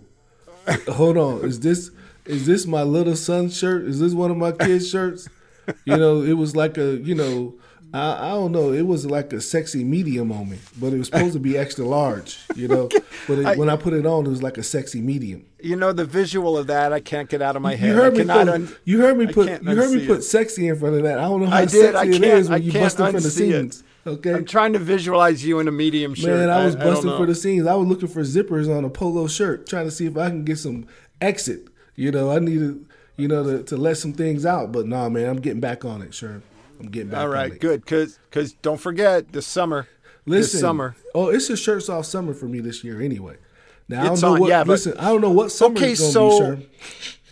hold 0.90 1.18
on, 1.18 1.46
is 1.46 1.60
this 1.62 1.92
is 2.26 2.46
this 2.46 2.66
my 2.66 2.84
little 2.84 3.16
son's 3.16 3.58
shirt? 3.58 3.84
Is 3.84 4.00
this 4.00 4.14
one 4.14 4.32
of 4.32 4.38
my 4.38 4.52
kids' 4.52 4.90
shirts? 4.90 5.30
You 5.86 5.98
know, 5.98 6.22
it 6.22 6.34
was 6.34 6.56
like 6.56 6.78
a, 6.78 6.98
you 6.98 7.16
know, 7.16 7.56
I, 7.94 8.28
I 8.28 8.30
don't 8.30 8.52
know, 8.52 8.72
it 8.72 8.84
was 8.84 9.06
like 9.06 9.34
a 9.34 9.42
sexy 9.42 9.84
medium 9.84 10.32
on 10.32 10.50
me, 10.50 10.60
but 10.80 10.94
it 10.94 10.98
was 10.98 11.08
supposed 11.08 11.34
to 11.34 11.40
be 11.40 11.58
extra 11.58 11.86
large, 11.86 12.40
you 12.56 12.68
know. 12.68 12.90
But 13.28 13.40
it, 13.40 13.58
when 13.58 13.70
I 13.70 13.76
put 13.76 13.94
it 13.94 14.06
on, 14.06 14.28
it 14.28 14.30
was 14.30 14.44
like 14.44 14.60
a 14.60 14.64
sexy 14.64 15.02
medium. 15.02 15.48
You 15.66 15.76
know 15.76 15.92
the 15.92 16.06
visual 16.06 16.58
of 16.58 16.68
that. 16.68 16.94
I 16.94 17.00
can't 17.00 17.30
get 17.30 17.42
out 17.42 17.56
of 17.56 17.62
my 17.62 17.76
head. 17.76 17.90
You 17.90 17.96
heard 17.96 18.14
me 18.16 18.24
put, 18.26 18.30
un- 18.50 18.76
you 18.86 19.02
heard 19.02 19.18
me 19.18 19.28
put, 19.28 19.48
you 19.64 19.76
heard 19.76 19.92
me 19.92 20.06
put 20.06 20.20
it. 20.20 20.22
sexy 20.24 20.68
in 20.68 20.78
front 20.78 20.96
of 20.96 21.04
that. 21.04 21.18
I 21.20 21.24
don't 21.24 21.42
know 21.42 21.48
how 21.48 21.58
I 21.58 21.66
did. 21.66 21.94
Sexy 21.94 22.10
it 22.16 22.22
can't- 22.22 22.24
is 22.40 22.50
I 22.50 22.54
when 22.54 22.64
you 22.64 22.72
can't 22.72 22.84
busting 22.86 23.06
for 23.08 23.20
the 23.20 23.28
it. 23.28 23.32
scenes. 23.32 23.84
Okay, 24.08 24.34
I'm 24.36 24.46
trying 24.46 24.74
to 24.74 24.80
visualize 24.80 25.44
you 25.44 25.60
in 25.60 25.68
a 25.68 25.72
medium 25.72 26.14
shirt. 26.14 26.38
Man, 26.40 26.50
I 26.52 26.64
was 26.66 26.76
don't 26.76 26.84
busting 26.86 27.10
know. 27.10 27.18
for 27.18 27.26
the 27.26 27.34
scenes. 27.34 27.66
I 27.66 27.74
was 27.74 27.88
looking 27.88 28.08
for 28.08 28.22
zippers 28.22 28.70
on 28.76 28.86
a 28.86 28.90
polo 28.90 29.26
shirt, 29.28 29.68
trying 29.68 29.86
to 29.86 29.92
see 29.92 30.06
if 30.06 30.16
I 30.16 30.30
can 30.30 30.44
get 30.46 30.60
some 30.60 30.86
exit. 31.22 31.68
You 31.96 32.12
know, 32.12 32.30
I 32.30 32.38
needed, 32.38 32.86
you 33.18 33.28
know, 33.28 33.44
to, 33.44 33.64
to 33.64 33.78
let 33.78 33.98
some 33.98 34.14
things 34.14 34.46
out. 34.46 34.72
But 34.72 34.86
nah, 34.86 35.10
man, 35.10 35.28
I'm 35.28 35.38
getting 35.42 35.60
back 35.60 35.84
on 35.84 36.04
it, 36.04 36.14
sure. 36.14 36.44
I'm 36.80 36.88
getting 36.92 37.10
back 37.10 37.22
All 37.22 37.30
right, 37.30 37.54
it. 37.54 37.60
good. 37.60 37.82
Because 37.82 38.20
because 38.30 38.54
don't 38.54 38.80
forget 38.80 39.32
this 39.32 39.48
summer. 39.48 39.88
Listen, 40.28 40.54
this 40.54 40.62
summer. 40.62 40.96
Oh, 41.16 41.30
it's 41.30 41.50
a 41.50 41.58
shirts 41.58 41.90
off 41.90 42.06
summer 42.06 42.34
for 42.36 42.46
me 42.46 42.60
this 42.60 42.84
year 42.84 43.02
anyway. 43.02 43.38
Now 43.88 44.04
I 44.04 44.12
It's 44.12 44.22
don't 44.22 44.30
know 44.30 44.36
on, 44.36 44.40
what. 44.42 44.50
yeah, 44.50 44.64
but- 44.64 44.70
listen, 44.72 44.94
I 44.98 45.06
don't 45.06 45.22
know 45.22 45.30
what 45.32 45.52
summer 45.52 45.76
Okay, 45.78 45.92
is 45.92 46.00
going 46.00 46.10
to 46.10 46.14
so- 46.14 46.56
be, 46.56 46.62
sure. 46.64 46.70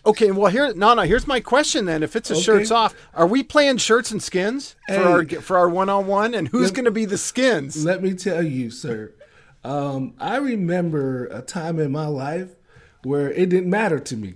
Okay, 0.05 0.31
well 0.31 0.51
here 0.51 0.73
no 0.75 0.93
no 0.95 1.03
here's 1.03 1.25
my 1.27 1.39
question 1.39 1.85
then. 1.85 2.03
If 2.03 2.15
it's 2.17 2.29
a 2.29 2.33
Okay. 2.33 2.43
shirts 2.43 2.71
off, 2.71 2.93
are 3.13 3.25
we 3.25 3.41
playing 3.41 3.77
shirts 3.77 4.11
and 4.11 4.21
skins 4.21 4.75
for 4.87 4.93
Hey. 4.95 5.01
our 5.01 5.25
for 5.41 5.57
our 5.57 5.69
one 5.69 5.87
on 5.87 6.07
one? 6.07 6.33
And 6.33 6.49
who's 6.49 6.71
going 6.71 6.83
to 6.85 6.91
be 6.91 7.05
the 7.05 7.17
skins? 7.17 7.85
Let 7.85 8.03
me 8.03 8.13
tell 8.13 8.43
you, 8.43 8.69
sir. 8.69 9.11
Um, 9.63 10.13
I 10.19 10.35
remember 10.37 11.27
a 11.27 11.41
time 11.41 11.79
in 11.79 11.93
my 11.93 12.07
life 12.07 12.49
where 13.03 13.31
it 13.31 13.47
didn't 13.47 13.69
matter 13.69 13.97
to 13.97 14.17
me 14.17 14.33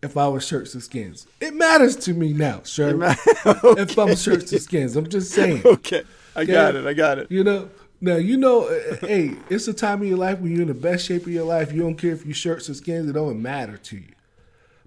if 0.00 0.16
I 0.16 0.28
was 0.28 0.46
shirts 0.46 0.74
and 0.74 0.82
skins. 0.82 1.26
It 1.40 1.54
matters 1.54 1.96
to 1.96 2.14
me 2.14 2.32
now, 2.32 2.60
sure. 2.64 2.96
If 3.44 3.98
I'm 3.98 4.14
shirts 4.14 4.52
and 4.52 4.62
skins, 4.62 4.94
I'm 4.94 5.08
just 5.08 5.32
saying. 5.32 5.62
okay, 5.66 6.04
I 6.36 6.44
got 6.44 6.76
it. 6.76 6.86
I 6.86 6.92
got 6.92 7.18
it. 7.18 7.26
You 7.32 7.42
know, 7.42 7.68
now 8.00 8.16
you 8.16 8.36
know. 8.36 8.68
uh, 8.68 8.96
hey, 9.06 9.34
it's 9.48 9.68
a 9.68 9.74
time 9.74 10.02
of 10.02 10.08
your 10.08 10.18
life 10.18 10.38
when 10.40 10.52
you're 10.52 10.62
in 10.62 10.68
the 10.68 10.74
best 10.74 11.06
shape 11.06 11.22
of 11.22 11.28
your 11.32 11.44
life. 11.44 11.72
You 11.72 11.82
don't 11.82 11.96
care 11.96 12.12
if 12.12 12.24
your 12.24 12.34
shirts 12.34 12.68
or 12.70 12.74
skins; 12.74 13.08
it 13.08 13.12
don't 13.12 13.40
matter 13.42 13.76
to 13.76 13.96
you. 13.96 14.12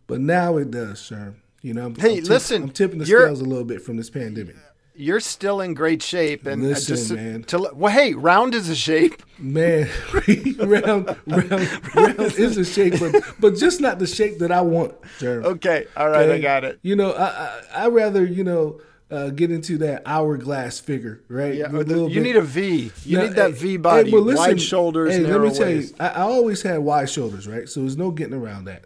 But 0.08 0.20
now 0.22 0.58
it 0.58 0.72
does, 0.72 1.00
sir. 1.00 1.36
You 1.62 1.74
know. 1.74 1.86
I'm, 1.86 1.96
Hey, 1.96 2.18
I'm 2.18 2.22
tip- 2.22 2.30
listen, 2.30 2.64
I'm 2.64 2.70
tipping 2.70 3.00
the 3.00 3.06
scales 3.06 3.40
a 3.42 3.46
little 3.46 3.66
bit 3.66 3.82
from 3.82 3.98
this 3.98 4.10
pandemic. 4.10 4.56
You're 4.96 5.22
still 5.22 5.60
in 5.60 5.74
great 5.74 6.04
shape, 6.04 6.46
and 6.46 6.62
uh, 6.62 6.68
Listen, 6.68 6.96
just 6.96 7.08
to- 7.08 7.16
man. 7.16 7.44
To, 7.46 7.72
well, 7.74 7.92
hey, 7.92 8.14
round 8.14 8.54
is 8.54 8.70
a 8.70 8.76
shape. 8.76 9.24
Man, 9.40 9.90
round, 10.60 11.16
round, 11.26 11.96
round 11.96 12.20
is 12.38 12.58
a 12.58 12.66
shape, 12.66 13.00
but 13.00 13.16
but 13.40 13.56
just 13.56 13.82
not 13.82 13.98
the 13.98 14.06
shape 14.06 14.38
that 14.40 14.52
I 14.52 14.62
want, 14.62 14.94
sir. 15.18 15.42
Okay, 15.44 15.86
all 15.98 16.10
right, 16.10 16.30
I 16.30 16.40
got 16.40 16.64
it. 16.64 16.80
You 16.84 16.96
know, 16.96 17.12
I 17.12 17.26
I, 17.26 17.62
I 17.86 17.88
rather 17.88 18.24
you 18.24 18.44
know 18.44 18.82
uh, 19.12 19.30
get 19.30 19.52
into 19.52 19.78
that 19.80 20.02
hourglass 20.06 20.80
figure, 20.80 21.22
right? 21.28 21.54
Yeah, 21.56 21.68
little 21.70 22.10
you 22.10 22.16
bit- 22.16 22.24
need 22.24 22.36
a 22.36 22.42
V. 22.42 22.92
You 23.06 23.18
Now, 23.18 23.24
need 23.26 23.34
that 23.34 23.52
V 23.54 23.78
body, 23.78 24.10
hey, 24.12 24.18
listen, 24.18 24.38
wide 24.38 24.62
shoulders, 24.62 25.14
Hey, 25.14 25.22
narrow 25.24 25.44
let 25.44 25.52
me 25.54 25.58
tell 25.58 25.70
you, 25.70 25.78
waist. 25.78 25.96
I, 26.00 26.08
I 26.10 26.22
always 26.22 26.62
had 26.62 26.80
wide 26.80 27.10
shoulders, 27.10 27.48
right? 27.48 27.68
So 27.70 27.82
there's 27.82 27.98
no 27.98 28.12
getting 28.12 28.34
around 28.34 28.66
that. 28.66 28.86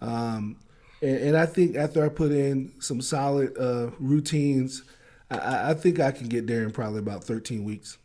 Um, 0.00 0.56
and, 1.00 1.16
and 1.16 1.36
I 1.36 1.46
think 1.46 1.76
after 1.76 2.04
I 2.04 2.08
put 2.10 2.32
in 2.32 2.72
some 2.80 3.00
solid 3.00 3.56
uh, 3.58 3.90
routines, 3.98 4.82
I- 5.30 5.38
I, 5.38 5.70
I 5.70 5.74
think 5.74 6.00
I 6.00 6.10
can 6.12 6.28
get 6.28 6.46
there 6.46 6.62
in 6.64 6.70
probably 6.72 6.98
about 6.98 7.24
13 7.24 7.64
weeks. 7.64 7.96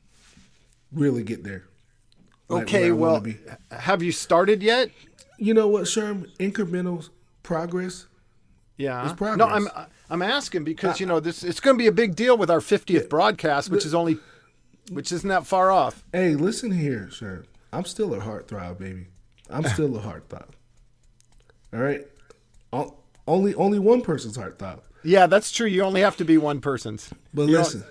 Really 0.94 1.24
get 1.24 1.44
there. 1.44 1.66
like 2.48 2.64
Okay, 2.64 2.88
I 2.88 2.92
well, 2.92 3.26
have 3.72 4.02
you 4.02 4.12
started 4.14 4.64
yet? 4.64 4.90
you 5.38 5.54
know 5.54 5.68
what, 5.68 5.84
Sherm? 5.84 6.26
Incremental 6.38 7.08
progress. 7.44 8.08
Yeah. 8.78 9.04
It's 9.04 9.14
progress. 9.14 9.38
No, 9.38 9.48
I'm 9.48 9.68
I'm 10.10 10.22
asking 10.22 10.64
because 10.64 10.96
uh, 10.96 10.98
you 11.00 11.06
know 11.06 11.20
this 11.20 11.44
it's 11.44 11.60
going 11.60 11.76
to 11.78 11.82
be 11.82 11.88
a 11.88 11.92
big 11.92 12.16
deal 12.16 12.38
with 12.38 12.50
our 12.50 12.60
50th 12.60 13.10
broadcast, 13.10 13.70
which 13.70 13.86
is 13.86 13.94
only 13.94 14.18
which 14.92 15.12
isn't 15.12 15.28
that 15.30 15.46
far 15.46 15.72
off. 15.72 16.04
Hey, 16.14 16.36
listen 16.36 16.72
here, 16.72 17.10
sir. 17.12 17.44
I'm 17.74 17.84
still 17.86 18.14
a 18.14 18.20
heartthrob, 18.20 18.78
baby. 18.80 19.08
I'm 19.50 19.64
still 19.68 19.96
a 19.98 20.00
heartthrob. 20.02 20.48
All 21.74 21.80
right. 21.82 22.06
O- 22.72 22.96
Only 23.28 23.54
only 23.56 23.80
one 23.80 24.02
person's 24.02 24.38
heartthrob. 24.38 24.80
Yeah, 25.04 25.28
that's 25.28 25.52
true. 25.52 25.68
You 25.68 25.84
only 25.84 26.02
have 26.02 26.18
to 26.18 26.26
be 26.26 26.38
one 26.38 26.60
person's. 26.62 27.10
But 27.34 27.50
You 27.50 27.58
listen, 27.58 27.84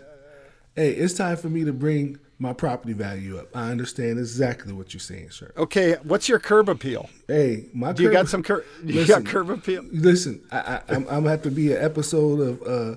hey, 0.74 0.92
it's 0.92 1.14
time 1.14 1.37
for 1.37 1.48
me 1.48 1.64
to 1.64 1.72
bring 1.72 2.18
my 2.38 2.53
property 2.53 2.92
value 2.92 3.38
up. 3.38 3.55
I 3.57 3.70
understand 3.70 4.18
exactly 4.18 4.72
what 4.72 4.92
you're 4.92 5.01
saying, 5.01 5.31
sir. 5.31 5.53
Okay, 5.57 5.96
what's 6.03 6.29
your 6.29 6.38
curb 6.38 6.68
appeal? 6.68 7.09
Hey, 7.29 7.66
my 7.72 7.92
Do 7.92 8.03
you 8.03 8.09
curb- 8.11 8.14
got 8.25 8.29
some 8.29 8.42
curb? 8.42 8.64
You 8.85 8.94
Listen, 9.01 9.22
got 9.22 9.31
curb 9.33 9.51
appeal? 9.51 9.85
Listen, 9.90 10.42
I, 10.53 10.59
I, 10.59 10.83
I'm, 10.88 10.96
I'm 10.96 11.05
gonna 11.05 11.31
have 11.31 11.42
to 11.42 11.51
be 11.51 11.72
an 11.72 11.83
episode 11.83 12.40
of 12.40 12.62
uh, 12.62 12.96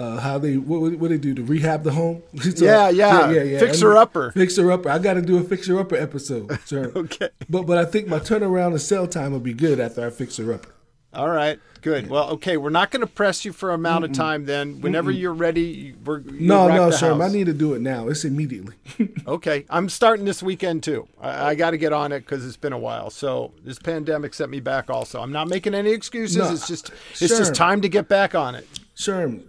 uh, 0.00 0.20
how 0.20 0.38
they 0.38 0.56
what, 0.56 0.92
what 0.98 1.10
they 1.10 1.18
do 1.18 1.34
to 1.34 1.42
rehab 1.42 1.82
the 1.82 1.90
home. 1.92 2.22
So, 2.40 2.64
Yeah, 2.64 2.88
yeah. 2.88 3.58
Fixer 3.58 3.90
I'm- 3.92 3.98
upper. 4.02 4.32
fixer 4.32 4.70
upper. 4.72 4.88
I 4.90 4.98
got 4.98 5.14
to 5.14 5.22
do 5.22 5.36
a 5.38 5.42
fixer 5.42 5.78
upper 5.78 5.96
episode, 5.96 6.58
sir. 6.64 6.92
Okay. 6.96 7.28
But 7.50 7.66
but 7.66 7.78
I 7.78 7.84
think 7.84 8.06
my 8.08 8.18
turnaround 8.20 8.68
and 8.68 8.80
sell 8.80 9.06
time 9.06 9.32
will 9.32 9.40
be 9.40 9.54
good 9.54 9.80
after 9.80 10.06
I 10.06 10.10
fix 10.10 10.36
her 10.38 10.52
upper. 10.54 10.70
All 11.18 11.28
right, 11.28 11.58
good. 11.82 12.08
Well, 12.08 12.30
okay, 12.34 12.56
we're 12.56 12.70
not 12.70 12.92
going 12.92 13.00
to 13.00 13.08
press 13.08 13.44
you 13.44 13.52
for 13.52 13.72
amount 13.72 14.04
of 14.04 14.12
time. 14.12 14.44
Then, 14.44 14.80
whenever 14.80 15.10
you're 15.10 15.34
ready, 15.34 15.96
we're 16.04 16.20
No, 16.20 16.68
no, 16.68 16.92
sir. 16.92 17.20
I 17.20 17.28
need 17.28 17.46
to 17.46 17.52
do 17.52 17.74
it 17.74 17.80
now. 17.80 18.06
It's 18.06 18.24
immediately. 18.24 18.76
Okay, 19.26 19.66
I'm 19.68 19.90
starting 19.90 20.24
this 20.24 20.42
weekend 20.42 20.82
too. 20.82 21.06
I, 21.20 21.50
I 21.50 21.54
got 21.54 21.72
to 21.72 21.76
get 21.76 21.92
on 21.92 22.12
it 22.12 22.20
because 22.20 22.46
it's 22.46 22.56
been 22.56 22.72
a 22.72 22.78
while. 22.78 23.10
So 23.10 23.52
this 23.62 23.78
pandemic 23.78 24.32
set 24.32 24.48
me 24.48 24.58
back. 24.58 24.88
Also, 24.88 25.20
I'm 25.20 25.32
not 25.32 25.48
making 25.48 25.74
any 25.74 25.90
excuses. 25.90 26.36
No, 26.36 26.50
it's 26.50 26.66
just 26.66 26.90
it's 27.10 27.26
sure. 27.26 27.36
just 27.36 27.54
time 27.54 27.82
to 27.82 27.88
get 27.88 28.08
back 28.08 28.34
on 28.34 28.54
it. 28.54 28.66
Sherm, 28.96 29.42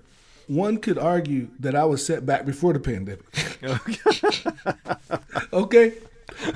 one 0.48 0.80
could 0.80 0.98
argue 0.98 1.50
that 1.60 1.76
I 1.76 1.86
was 1.86 2.06
set 2.06 2.26
back 2.26 2.46
before 2.46 2.74
the 2.74 2.80
pandemic. 2.80 3.24
okay? 5.54 5.94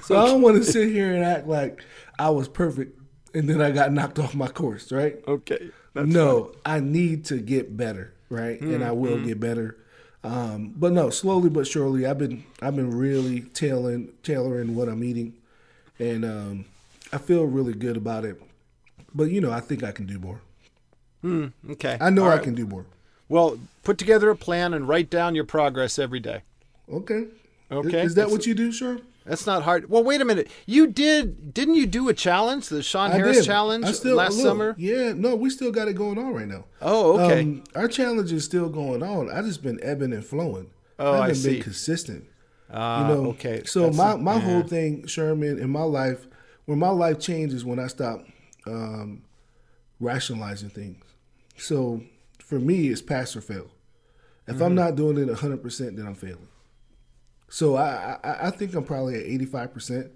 So 0.02 0.20
I 0.20 0.26
don't 0.26 0.42
want 0.42 0.58
to 0.58 0.64
sit 0.70 0.92
here 0.92 1.14
and 1.14 1.24
act 1.24 1.48
like 1.48 1.82
I 2.20 2.30
was 2.30 2.50
perfect 2.50 3.00
and 3.34 3.50
then 3.50 3.62
I 3.62 3.72
got 3.72 3.92
knocked 3.92 4.20
off 4.20 4.36
my 4.36 4.48
course, 4.48 4.92
right? 4.92 5.18
Okay. 5.28 5.70
no, 5.96 6.52
I 6.66 6.80
need 6.80 7.26
to 7.26 7.38
get 7.38 7.76
better, 7.76 8.14
right? 8.30 8.60
Hmm, 8.60 8.74
and 8.74 8.84
I 8.84 8.92
will 8.92 9.24
get 9.24 9.40
better. 9.40 9.78
Um, 10.24 10.74
but 10.76 10.94
no, 10.94 11.10
slowly 11.10 11.50
but 11.50 11.68
surely, 11.68 12.06
I've 12.06 12.18
been 12.18 12.46
I've 12.62 12.76
been 12.76 12.96
really 12.96 13.42
tailoring 13.42 14.14
tailoring 14.24 14.76
what 14.76 14.88
I'm 14.88 15.04
eating, 15.04 15.34
and 16.00 16.24
um, 16.24 16.66
I 17.12 17.18
feel 17.18 17.44
really 17.46 17.74
good 17.74 17.98
about 17.98 18.24
it. 18.24 18.42
But 19.14 19.26
you 19.26 19.42
know, 19.42 19.52
I 19.52 19.60
think 19.60 19.84
I 19.84 19.92
can 19.92 20.06
do 20.06 20.20
more. 20.20 20.40
Hmm. 21.22 21.48
Okay. 21.72 21.98
I 22.00 22.10
know 22.10 22.24
All 22.24 22.30
I 22.30 22.36
right. 22.36 22.44
can 22.44 22.56
do 22.56 22.66
more. 22.66 22.86
Well, 23.30 23.58
put 23.84 23.98
together 23.98 24.30
a 24.30 24.36
plan 24.36 24.74
and 24.74 24.88
write 24.88 25.10
down 25.10 25.36
your 25.36 25.46
progress 25.46 25.98
every 25.98 26.20
day. 26.20 26.42
Okay. 26.92 27.26
Okay. 27.72 28.02
Is, 28.02 28.12
is 28.12 28.16
that 28.16 28.30
what 28.30 28.46
you 28.46 28.54
do, 28.54 28.72
sure? 28.72 29.00
That's 29.26 29.46
not 29.46 29.64
hard. 29.64 29.90
Well, 29.90 30.04
wait 30.04 30.20
a 30.22 30.26
minute. 30.26 30.50
You 30.66 30.88
did, 30.88 31.54
didn't 31.54 31.76
you 31.76 31.86
do 31.86 32.10
a 32.10 32.14
challenge, 32.14 32.68
the 32.68 32.84
Sean 32.84 33.12
Harris 33.12 33.46
challenge 33.46 33.86
still, 33.94 34.18
last 34.18 34.36
look, 34.38 34.46
summer? 34.46 34.76
Yeah, 34.78 35.14
no, 35.14 35.36
we 35.36 35.50
still 35.50 35.72
got 35.72 35.88
it 35.88 35.94
going 35.94 36.18
on 36.18 36.34
right 36.34 36.48
now. 36.48 36.66
Oh, 36.82 37.20
okay. 37.22 37.42
Um, 37.42 37.64
our 37.76 37.88
challenge 37.88 38.32
is 38.34 38.44
still 38.44 38.68
going 38.70 39.02
on. 39.02 39.30
I 39.32 39.42
just 39.42 39.64
been 39.64 39.80
ebbing 39.82 40.12
and 40.14 40.26
flowing. 40.26 40.72
Oh, 41.00 41.14
I 41.14 41.18
haven't 41.22 41.36
see. 41.36 41.54
been 41.56 41.64
consistent. 41.64 42.26
Ah, 42.72 43.08
you 43.08 43.16
know, 43.16 43.30
okay. 43.32 43.64
So 43.66 43.90
That's- 43.90 43.98
my 43.98 44.16
my 44.18 44.34
yeah. 44.36 44.40
whole 44.42 44.64
thing, 44.64 45.06
Sherman, 45.08 45.58
in 45.60 45.70
my 45.70 45.84
life, 45.84 46.28
when 46.66 46.80
my 46.80 46.90
life 46.90 47.20
changes 47.20 47.64
when 47.64 47.80
I 47.80 47.88
stop 47.88 48.26
um, 48.66 49.24
rationalizing 50.00 50.70
things. 50.70 51.04
So 51.58 52.02
for 52.40 52.60
me, 52.60 52.88
it's 52.90 53.02
pass 53.02 53.36
or 53.36 53.42
fail. 53.42 53.68
If 54.48 54.56
Mm-hmm. 54.56 54.64
I'm 54.64 54.76
not 54.76 54.96
doing 54.96 55.18
it 55.18 55.28
100, 55.28 55.62
percent 55.62 55.96
then 55.98 56.06
I'm 56.08 56.16
failing. 56.16 56.48
So 57.54 57.76
I, 57.76 58.18
I 58.24 58.48
I 58.48 58.50
think 58.50 58.74
I'm 58.74 58.84
probably 58.84 59.14
at 59.14 59.28
85 59.28 59.74
percent, 59.76 60.12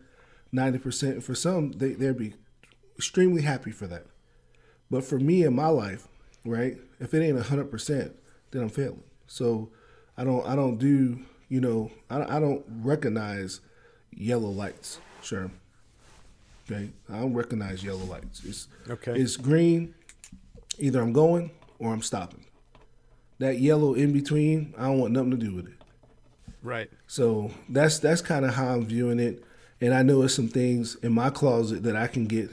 90 0.52 0.80
percent. 0.80 1.24
For 1.24 1.36
some, 1.36 1.72
they 1.74 1.94
they'd 1.94 2.18
be 2.18 2.34
extremely 2.96 3.44
happy 3.44 3.70
for 3.70 3.86
that. 3.86 4.08
But 4.90 5.04
for 5.04 5.20
me 5.20 5.44
in 5.44 5.54
my 5.54 5.68
life, 5.68 6.08
right, 6.44 6.80
if 7.00 7.14
it 7.14 7.22
ain't 7.22 7.36
100 7.36 7.70
percent, 7.70 8.16
then 8.50 8.64
I'm 8.64 8.70
failing. 8.70 9.04
So 9.28 9.70
I 10.18 10.24
don't 10.24 10.48
I 10.48 10.56
don't 10.56 10.78
do 10.78 11.20
you 11.48 11.62
know 11.62 11.92
I, 12.10 12.38
I 12.38 12.40
don't 12.40 12.66
recognize 12.82 13.62
yellow 14.12 14.50
lights. 14.50 15.00
Sure. 15.22 15.52
Okay, 16.66 16.90
I 17.08 17.20
don't 17.20 17.36
recognize 17.36 17.84
yellow 17.84 18.06
lights. 18.06 18.44
It's 18.46 18.68
Okay. 18.90 19.14
It's 19.14 19.38
green. 19.38 19.94
Either 20.80 21.00
I'm 21.02 21.14
going 21.14 21.52
or 21.78 21.94
I'm 21.94 22.02
stopping. 22.02 22.46
That 23.38 23.60
yellow 23.60 23.94
in 23.94 24.12
between, 24.12 24.74
I 24.76 24.86
don't 24.86 24.98
want 24.98 25.14
nothing 25.14 25.32
to 25.32 25.38
do 25.38 25.54
with 25.54 25.68
it. 25.68 25.78
Right. 26.68 26.90
So 27.08 27.52
that's 27.70 27.98
that's 28.00 28.22
kind 28.22 28.44
of 28.44 28.56
how 28.56 28.68
I'm 28.74 28.86
viewing 28.86 29.22
it, 29.22 29.42
and 29.80 29.94
I 29.94 30.04
know 30.04 30.20
there's 30.20 30.36
some 30.36 30.50
things 30.50 30.96
in 30.96 31.14
my 31.14 31.30
closet 31.30 31.84
that 31.84 31.96
I 31.96 32.08
can 32.08 32.26
get 32.26 32.50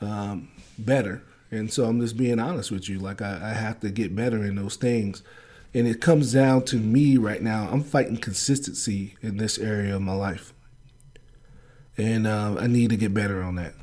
um, 0.00 0.48
better, 0.78 1.22
and 1.50 1.70
so 1.70 1.84
I'm 1.84 2.00
just 2.00 2.16
being 2.16 2.40
honest 2.40 2.70
with 2.70 2.88
you. 2.88 2.98
Like 2.98 3.20
I, 3.20 3.50
I 3.50 3.52
have 3.52 3.80
to 3.80 3.90
get 3.90 4.16
better 4.16 4.42
in 4.42 4.54
those 4.54 4.76
things, 4.76 5.22
and 5.74 5.86
it 5.86 6.00
comes 6.00 6.32
down 6.32 6.64
to 6.66 6.76
me 6.76 7.18
right 7.18 7.42
now. 7.42 7.68
I'm 7.70 7.82
fighting 7.82 8.16
consistency 8.16 9.16
in 9.20 9.36
this 9.36 9.58
area 9.58 9.94
of 9.94 10.00
my 10.00 10.14
life, 10.14 10.54
and 11.98 12.26
um, 12.26 12.56
I 12.56 12.66
need 12.66 12.88
to 12.88 12.96
get 12.96 13.12
better 13.12 13.42
on 13.42 13.56
that. 13.56 13.74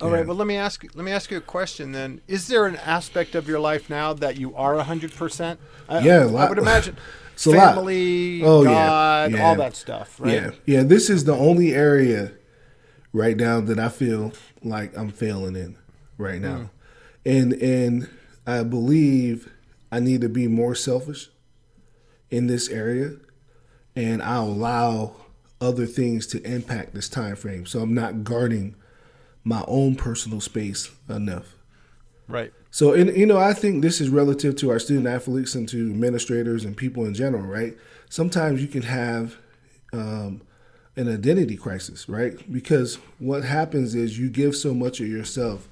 All 0.00 0.08
right. 0.08 0.20
Yeah. 0.20 0.26
Well, 0.26 0.36
let 0.36 0.46
me 0.46 0.54
ask. 0.54 0.84
Let 0.94 1.04
me 1.04 1.10
ask 1.10 1.32
you 1.32 1.38
a 1.38 1.40
question. 1.40 1.90
Then, 1.90 2.20
is 2.28 2.46
there 2.46 2.66
an 2.66 2.76
aspect 2.76 3.34
of 3.34 3.48
your 3.48 3.58
life 3.58 3.90
now 3.90 4.12
that 4.12 4.36
you 4.36 4.54
are 4.54 4.78
hundred 4.78 5.12
percent? 5.16 5.58
Yeah, 5.90 6.20
a 6.20 6.20
I 6.20 6.24
lot. 6.26 6.46
I 6.46 6.48
would 6.50 6.58
imagine. 6.58 6.96
It's 7.34 7.46
a 7.46 7.50
lot. 7.50 7.74
family, 7.74 8.42
Oh, 8.42 8.62
yeah, 8.62 8.70
God, 8.70 9.32
yeah. 9.32 9.44
all 9.44 9.56
that 9.56 9.76
stuff. 9.76 10.20
Right. 10.20 10.34
Yeah, 10.34 10.50
yeah. 10.66 10.82
This 10.82 11.10
is 11.10 11.24
the 11.24 11.34
only 11.34 11.74
area 11.74 12.32
right 13.12 13.36
now 13.36 13.60
that 13.60 13.78
I 13.78 13.88
feel 13.88 14.32
like 14.62 14.96
I'm 14.96 15.10
failing 15.10 15.56
in 15.56 15.76
right 16.18 16.40
now, 16.40 16.56
hmm. 16.56 16.64
and 17.24 17.52
and 17.54 18.08
I 18.46 18.62
believe 18.62 19.50
I 19.90 20.00
need 20.00 20.20
to 20.22 20.28
be 20.28 20.48
more 20.48 20.74
selfish 20.74 21.28
in 22.30 22.46
this 22.46 22.68
area, 22.68 23.16
and 23.94 24.22
I 24.22 24.36
allow 24.36 25.16
other 25.60 25.86
things 25.86 26.26
to 26.28 26.42
impact 26.42 26.94
this 26.94 27.08
time 27.08 27.36
frame. 27.36 27.66
So 27.66 27.80
I'm 27.80 27.94
not 27.94 28.24
guarding 28.24 28.74
my 29.44 29.64
own 29.68 29.96
personal 29.96 30.40
space 30.40 30.90
enough. 31.08 31.54
Right. 32.28 32.52
So, 32.72 32.94
and 32.94 33.14
you 33.14 33.26
know, 33.26 33.36
I 33.36 33.52
think 33.52 33.82
this 33.82 34.00
is 34.00 34.08
relative 34.08 34.56
to 34.56 34.70
our 34.70 34.78
student 34.78 35.06
athletes 35.06 35.54
and 35.54 35.68
to 35.68 35.90
administrators 35.90 36.64
and 36.64 36.74
people 36.74 37.04
in 37.04 37.12
general, 37.12 37.44
right? 37.44 37.76
Sometimes 38.08 38.62
you 38.62 38.66
can 38.66 38.80
have 38.80 39.36
um, 39.92 40.40
an 40.96 41.12
identity 41.12 41.54
crisis, 41.54 42.08
right? 42.08 42.50
Because 42.50 42.94
what 43.18 43.44
happens 43.44 43.94
is 43.94 44.18
you 44.18 44.30
give 44.30 44.56
so 44.56 44.72
much 44.72 45.00
of 45.00 45.08
yourself 45.08 45.68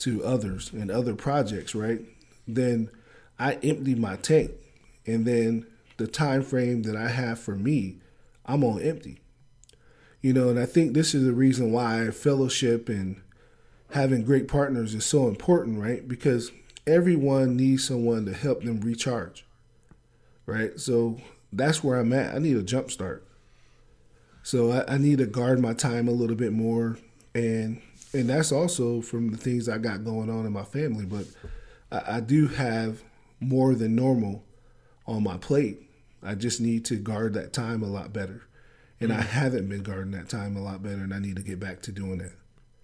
to 0.00 0.22
others 0.24 0.70
and 0.74 0.90
other 0.90 1.14
projects, 1.14 1.74
right? 1.74 2.00
Then 2.46 2.90
I 3.38 3.54
empty 3.54 3.94
my 3.94 4.16
tank, 4.16 4.50
and 5.06 5.24
then 5.24 5.66
the 5.96 6.06
time 6.06 6.42
frame 6.42 6.82
that 6.82 6.96
I 6.96 7.08
have 7.08 7.40
for 7.40 7.56
me, 7.56 7.96
I'm 8.44 8.62
on 8.62 8.82
empty. 8.82 9.22
You 10.20 10.34
know, 10.34 10.50
and 10.50 10.60
I 10.60 10.66
think 10.66 10.92
this 10.92 11.14
is 11.14 11.24
the 11.24 11.32
reason 11.32 11.72
why 11.72 12.10
fellowship 12.10 12.90
and 12.90 13.22
having 13.92 14.24
great 14.24 14.48
partners 14.48 14.94
is 14.94 15.04
so 15.04 15.28
important, 15.28 15.78
right? 15.78 16.06
Because 16.08 16.50
everyone 16.86 17.56
needs 17.56 17.86
someone 17.86 18.24
to 18.24 18.32
help 18.32 18.62
them 18.62 18.80
recharge, 18.80 19.44
right? 20.46 20.80
So 20.80 21.18
that's 21.52 21.84
where 21.84 21.98
I'm 21.98 22.12
at. 22.12 22.34
I 22.34 22.38
need 22.38 22.56
a 22.56 22.62
jump 22.62 22.90
start. 22.90 23.26
So 24.42 24.72
I, 24.72 24.94
I 24.94 24.98
need 24.98 25.18
to 25.18 25.26
guard 25.26 25.60
my 25.60 25.74
time 25.74 26.08
a 26.08 26.12
little 26.12 26.36
bit 26.36 26.52
more, 26.52 26.98
and 27.34 27.80
and 28.14 28.28
that's 28.28 28.50
also 28.50 29.00
from 29.00 29.30
the 29.30 29.36
things 29.36 29.68
I 29.68 29.78
got 29.78 30.04
going 30.04 30.30
on 30.30 30.46
in 30.46 30.52
my 30.52 30.64
family. 30.64 31.04
But 31.04 31.26
I, 31.92 32.16
I 32.16 32.20
do 32.20 32.48
have 32.48 33.02
more 33.40 33.74
than 33.74 33.94
normal 33.94 34.42
on 35.06 35.22
my 35.22 35.36
plate. 35.36 35.78
I 36.22 36.34
just 36.34 36.60
need 36.60 36.84
to 36.86 36.96
guard 36.96 37.34
that 37.34 37.52
time 37.52 37.82
a 37.82 37.86
lot 37.86 38.12
better, 38.12 38.42
and 39.00 39.12
I 39.12 39.18
mm. 39.18 39.26
haven't 39.26 39.68
been 39.68 39.82
guarding 39.82 40.12
that 40.12 40.28
time 40.28 40.56
a 40.56 40.62
lot 40.62 40.82
better, 40.82 41.02
and 41.02 41.14
I 41.14 41.18
need 41.18 41.36
to 41.36 41.42
get 41.42 41.60
back 41.60 41.82
to 41.82 41.92
doing 41.92 42.18
that. 42.18 42.32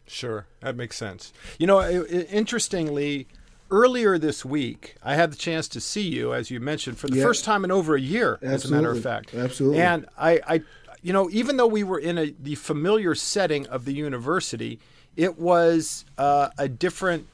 Sure, 0.09 0.47
that 0.61 0.75
makes 0.77 0.97
sense. 0.97 1.33
You 1.59 1.67
know, 1.67 1.83
interestingly, 1.83 3.27
earlier 3.71 4.19
this 4.19 4.45
week, 4.45 4.97
I 5.03 5.15
had 5.15 5.31
the 5.33 5.37
chance 5.37 5.69
to 5.69 5.81
see 5.81 6.09
you, 6.09 6.33
as 6.35 6.51
you 6.51 6.61
mentioned, 6.61 6.99
for 6.99 7.09
the 7.09 7.17
Yeah. 7.19 7.25
first 7.25 7.45
time 7.45 7.65
in 7.65 7.71
over 7.71 7.95
a 7.95 8.01
year, 8.01 8.39
as 8.43 8.65
a 8.65 8.71
matter 8.71 8.91
of 8.91 9.03
fact. 9.03 9.35
Absolutely. 9.35 9.81
And 9.81 10.07
I, 10.19 10.41
I, 10.49 10.63
you 11.03 11.13
know, 11.13 11.29
even 11.31 11.57
though 11.59 11.67
we 11.67 11.85
were 11.85 11.99
in 11.99 12.19
a 12.19 12.35
the 12.43 12.55
familiar 12.55 13.15
setting 13.15 13.67
of 13.67 13.85
the 13.85 13.93
university, 13.93 14.81
it 15.17 15.39
was 15.39 16.05
uh, 16.17 16.49
a 16.59 16.69
different. 16.69 17.27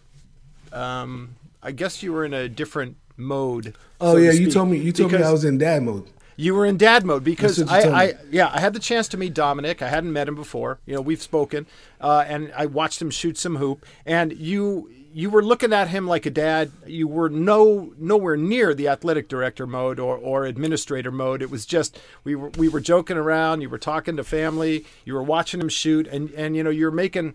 Um, 0.73 1.37
I 1.63 1.71
guess 1.71 2.03
you 2.03 2.13
were 2.13 2.25
in 2.25 2.35
a 2.35 2.49
different 2.49 2.97
mode. 3.17 3.75
Oh 4.01 4.15
so 4.15 4.19
yeah, 4.19 4.33
you 4.33 4.51
told 4.51 4.69
me 4.69 4.79
you 4.79 4.93
told 4.93 5.13
me 5.13 5.23
I 5.23 5.31
was 5.31 5.45
in 5.45 5.59
dad 5.59 5.83
mode. 5.83 6.05
You 6.37 6.55
were 6.55 6.67
in 6.67 6.77
dad 6.77 7.05
mode 7.05 7.25
because 7.25 7.57
That's 7.57 7.71
what 7.71 7.77
you 7.77 7.83
told 7.83 7.95
I. 7.95 8.05
I, 8.05 8.15
yeah, 8.31 8.51
I 8.53 8.61
had 8.61 8.73
the 8.73 8.81
chance 8.81 9.09
to 9.09 9.17
meet 9.17 9.35
Dominick. 9.35 9.83
I 9.83 9.89
hadn't 9.89 10.13
met 10.13 10.29
him 10.29 10.35
before. 10.35 10.79
You 10.87 10.95
know, 10.95 11.01
we've 11.01 11.23
spoken, 11.23 11.67
uh, 12.01 12.25
and 12.27 12.53
I 12.57 12.67
watched 12.67 13.01
him 13.01 13.11
shoot 13.11 13.39
some 13.39 13.57
hoop. 13.57 13.87
And 14.05 14.33
you, 14.33 14.91
you 15.13 15.31
were 15.31 15.45
looking 15.45 15.73
at 15.73 15.89
him 15.89 16.09
like 16.09 16.27
a 16.27 16.31
dad. 16.31 16.73
You 16.87 17.07
were 17.07 17.29
no 17.29 17.93
nowhere 17.97 18.37
near 18.37 18.75
the 18.75 18.89
athletic 18.89 19.29
director 19.29 19.67
mode 19.67 20.01
or, 20.01 20.17
or 20.17 20.45
administrator 20.45 21.13
mode. 21.13 21.41
It 21.41 21.51
was 21.51 21.65
just 21.65 21.99
we 22.25 22.35
were 22.35 22.49
we 22.51 22.69
were 22.69 22.81
joking 22.81 23.17
around. 23.17 23.61
You 23.61 23.71
were 23.71 23.79
talking 23.79 24.17
to 24.17 24.25
family. 24.25 24.85
You 25.05 25.15
were 25.15 25.23
watching 25.23 25.61
him 25.61 25.69
shoot, 25.69 26.09
and 26.09 26.31
and 26.33 26.57
you 26.57 26.65
know 26.65 26.71
you're 26.71 26.91
making. 26.91 27.35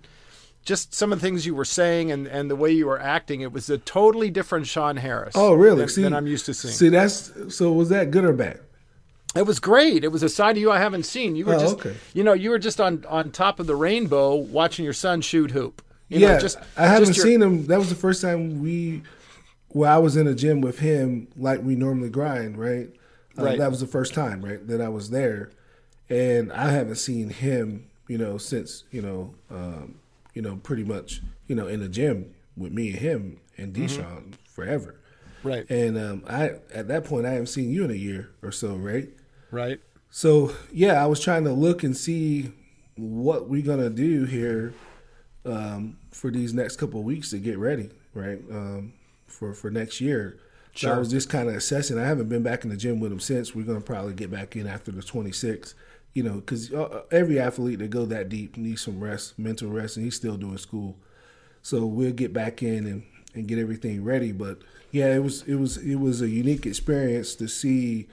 Just 0.65 0.93
some 0.93 1.13
of 1.13 1.21
the 1.21 1.25
things 1.25 1.45
you 1.45 1.55
were 1.55 1.65
saying 1.65 2.11
and, 2.11 2.27
and 2.27 2.51
the 2.51 2.55
way 2.55 2.69
you 2.69 2.85
were 2.85 2.99
acting, 2.99 3.39
it 3.39 3.53
was 3.53 3.69
a 3.69 3.77
totally 3.77 4.29
different 4.29 4.67
Sean 4.67 4.97
Harris. 4.97 5.33
Oh 5.35 5.53
really? 5.53 5.85
Than, 5.85 6.03
than 6.03 6.13
I'm 6.13 6.27
used 6.27 6.45
to 6.47 6.53
seeing. 6.53 6.73
See, 6.73 6.89
that's 6.89 7.31
so. 7.55 7.71
Was 7.71 7.87
that 7.89 8.11
good 8.11 8.25
or 8.25 8.33
bad? 8.33 8.59
It 9.35 9.43
was 9.45 9.59
great. 9.59 10.03
It 10.03 10.11
was 10.11 10.23
a 10.23 10.29
side 10.29 10.57
of 10.57 10.61
you 10.61 10.71
I 10.71 10.79
haven't 10.79 11.03
seen. 11.03 11.35
You 11.35 11.45
were 11.45 11.55
Oh, 11.55 11.59
just, 11.59 11.75
okay. 11.75 11.95
you 12.13 12.23
know, 12.23 12.33
you 12.33 12.49
were 12.49 12.59
just 12.59 12.81
on 12.81 13.05
on 13.07 13.31
top 13.31 13.59
of 13.59 13.67
the 13.67 13.75
rainbow 13.75 14.35
watching 14.35 14.83
your 14.83 14.93
son 14.93 15.21
shoot 15.21 15.51
hoop. 15.51 15.83
You 16.07 16.19
yeah, 16.19 16.33
know, 16.33 16.39
just 16.39 16.57
I 16.75 16.87
haven't 16.87 17.09
just 17.09 17.17
your- 17.17 17.25
seen 17.27 17.41
him. 17.41 17.67
That 17.67 17.77
was 17.77 17.89
the 17.89 17.95
first 17.95 18.21
time 18.23 18.61
we, 18.63 19.03
where 19.69 19.91
I 19.91 19.97
was 19.99 20.17
in 20.17 20.25
a 20.27 20.33
gym 20.33 20.61
with 20.61 20.79
him, 20.79 21.27
like 21.37 21.61
we 21.61 21.75
normally 21.75 22.09
grind. 22.09 22.57
Right. 22.57 22.89
Uh, 23.37 23.43
Right. 23.43 23.59
That 23.59 23.69
was 23.69 23.79
the 23.79 23.87
first 23.87 24.13
time, 24.15 24.43
right, 24.43 24.65
that 24.67 24.81
I 24.81 24.89
was 24.89 25.11
there, 25.11 25.51
and 26.09 26.51
I 26.51 26.71
haven't 26.71 26.95
seen 26.97 27.29
him, 27.29 27.87
you 28.07 28.17
know, 28.17 28.37
since 28.39 28.83
you 28.91 29.01
know, 29.03 29.35
um, 29.51 29.95
you 30.33 30.41
know, 30.41 30.55
pretty 30.63 30.83
much, 30.83 31.21
you 31.47 31.55
know, 31.55 31.67
in 31.67 31.79
the 31.81 31.87
gym 31.87 32.33
with 32.57 32.71
me 32.73 32.89
and 32.89 32.97
him 32.99 33.39
and 33.57 33.73
Mm-hmm. 33.75 34.31
Forever. 34.47 34.95
Right. 35.43 35.69
And 35.69 35.97
um, 35.97 36.23
I 36.27 36.53
at 36.73 36.87
that 36.89 37.05
point 37.05 37.25
I 37.27 37.29
haven't 37.31 37.47
seen 37.47 37.71
you 37.71 37.85
in 37.85 37.91
a 37.91 37.95
year 37.95 38.31
or 38.41 38.51
so, 38.51 38.75
right? 38.75 39.07
Right. 39.51 39.79
So 40.11 40.53
yeah, 40.71 41.03
I 41.03 41.05
was 41.07 41.19
trying 41.19 41.43
to 41.45 41.51
look 41.51 41.83
and 41.83 41.95
see 41.95 42.51
what 42.95 43.47
we're 43.47 43.65
gonna 43.65 43.89
do 43.89 44.25
here 44.25 44.73
um, 45.45 45.97
for 46.11 46.31
these 46.31 46.53
next 46.53 46.77
couple 46.77 46.99
of 46.99 47.05
weeks 47.05 47.29
to 47.31 47.37
get 47.39 47.57
ready, 47.57 47.89
right? 48.13 48.39
Um, 48.51 48.93
for 49.27 49.53
for 49.53 49.69
next 49.69 50.01
year. 50.01 50.39
So 50.75 50.93
I 50.93 50.97
was 50.97 51.09
just 51.09 51.29
kind 51.29 51.49
of 51.49 51.55
assessing. 51.55 51.97
I 51.97 52.05
haven't 52.05 52.29
been 52.29 52.43
back 52.43 52.63
in 52.63 52.69
the 52.69 52.77
gym 52.77 52.99
with 52.99 53.11
him 53.11 53.19
since. 53.19 53.53
We're 53.53 53.65
gonna 53.65 53.81
probably 53.81 54.13
get 54.13 54.31
back 54.31 54.55
in 54.55 54.67
after 54.67 54.91
the 54.91 55.01
26th. 55.01 55.73
You 56.13 56.23
know, 56.23 56.35
because 56.35 56.71
every 57.11 57.39
athlete 57.39 57.79
that 57.79 57.89
go 57.91 58.05
that 58.05 58.29
deep 58.29 58.57
needs 58.57 58.81
some 58.81 58.99
rest, 58.99 59.37
mental 59.37 59.69
rest, 59.69 59.95
and 59.95 60.05
he's 60.05 60.15
still 60.15 60.37
doing 60.37 60.57
school. 60.57 60.97
So 61.61 61.85
we'll 61.85 62.13
get 62.13 62.33
back 62.33 62.63
in 62.63 62.85
and 62.85 63.03
and 63.35 63.47
get 63.47 63.59
everything 63.59 64.03
ready. 64.03 64.31
But 64.31 64.59
yeah, 64.91 65.13
it 65.13 65.23
was 65.23 65.43
it 65.43 65.55
was 65.55 65.77
it 65.77 65.95
was 65.95 66.21
a 66.21 66.29
unique 66.29 66.65
experience 66.65 67.35
to 67.35 67.47
see 67.47 68.07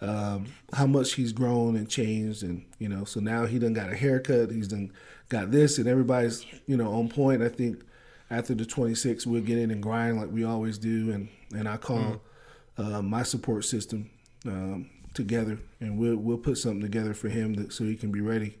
um, 0.00 0.46
how 0.72 0.86
much 0.86 1.14
he's 1.14 1.32
grown 1.32 1.76
and 1.76 1.88
changed, 1.88 2.42
and 2.42 2.64
you 2.78 2.88
know, 2.88 3.04
so 3.04 3.20
now 3.20 3.46
he 3.46 3.58
done 3.58 3.72
got 3.72 3.90
a 3.90 3.96
haircut. 3.96 4.50
He's 4.50 4.68
done 4.68 4.92
got 5.28 5.50
this, 5.50 5.78
and 5.78 5.86
everybody's 5.88 6.44
you 6.66 6.76
know 6.76 6.92
on 6.92 7.08
point. 7.08 7.42
I 7.42 7.48
think 7.48 7.82
after 8.30 8.54
the 8.54 8.64
26, 8.66 9.26
we'll 9.26 9.42
get 9.42 9.58
in 9.58 9.70
and 9.70 9.82
grind 9.82 10.18
like 10.18 10.30
we 10.30 10.44
always 10.44 10.78
do, 10.78 11.10
and 11.12 11.28
and 11.54 11.68
I 11.68 11.76
call 11.76 12.20
uh, 12.76 13.00
my 13.02 13.22
support 13.22 13.64
system 13.64 14.10
um, 14.46 14.90
together, 15.14 15.58
and 15.80 15.98
we'll 15.98 16.16
we'll 16.16 16.38
put 16.38 16.58
something 16.58 16.80
together 16.82 17.14
for 17.14 17.28
him 17.28 17.54
that, 17.54 17.72
so 17.72 17.84
he 17.84 17.96
can 17.96 18.10
be 18.12 18.20
ready 18.20 18.58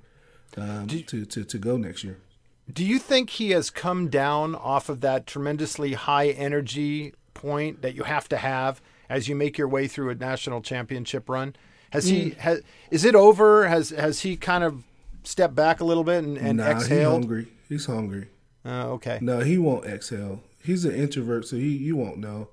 um, 0.56 0.86
you- 0.88 1.02
to, 1.02 1.24
to 1.26 1.44
to 1.44 1.58
go 1.58 1.76
next 1.76 2.04
year. 2.04 2.18
Do 2.72 2.82
you 2.82 2.98
think 2.98 3.28
he 3.28 3.50
has 3.50 3.68
come 3.68 4.08
down 4.08 4.54
off 4.54 4.88
of 4.88 5.02
that 5.02 5.26
tremendously 5.26 5.92
high 5.92 6.28
energy 6.28 7.12
point 7.34 7.82
that 7.82 7.94
you 7.94 8.04
have 8.04 8.26
to 8.30 8.38
have 8.38 8.80
as 9.08 9.28
you 9.28 9.34
make 9.34 9.56
your 9.58 9.68
way 9.68 9.86
through 9.86 10.10
a 10.10 10.14
national 10.14 10.60
championship 10.62 11.28
run? 11.28 11.54
Has 11.90 12.06
he 12.06 12.30
Mm. 12.30 12.36
has 12.38 12.62
is 12.90 13.04
it 13.04 13.14
over? 13.14 13.68
Has 13.68 13.90
has 13.90 14.20
he 14.20 14.36
kind 14.36 14.64
of 14.64 14.82
stepped 15.22 15.54
back 15.54 15.80
a 15.80 15.84
little 15.84 16.04
bit 16.04 16.24
and, 16.24 16.36
and 16.36 16.58
nah, 16.58 16.74
he's 16.74 16.88
hungry. 16.88 17.48
He's 17.68 17.86
hungry. 17.86 18.28
Uh, 18.66 18.88
okay. 18.92 19.18
No, 19.20 19.40
he 19.40 19.58
won't 19.58 19.86
exhale. 19.86 20.42
He's 20.62 20.84
an 20.84 20.94
introvert, 20.94 21.46
so 21.46 21.56
he 21.56 21.68
you 21.76 21.96
won't 21.96 22.18
know. 22.18 22.48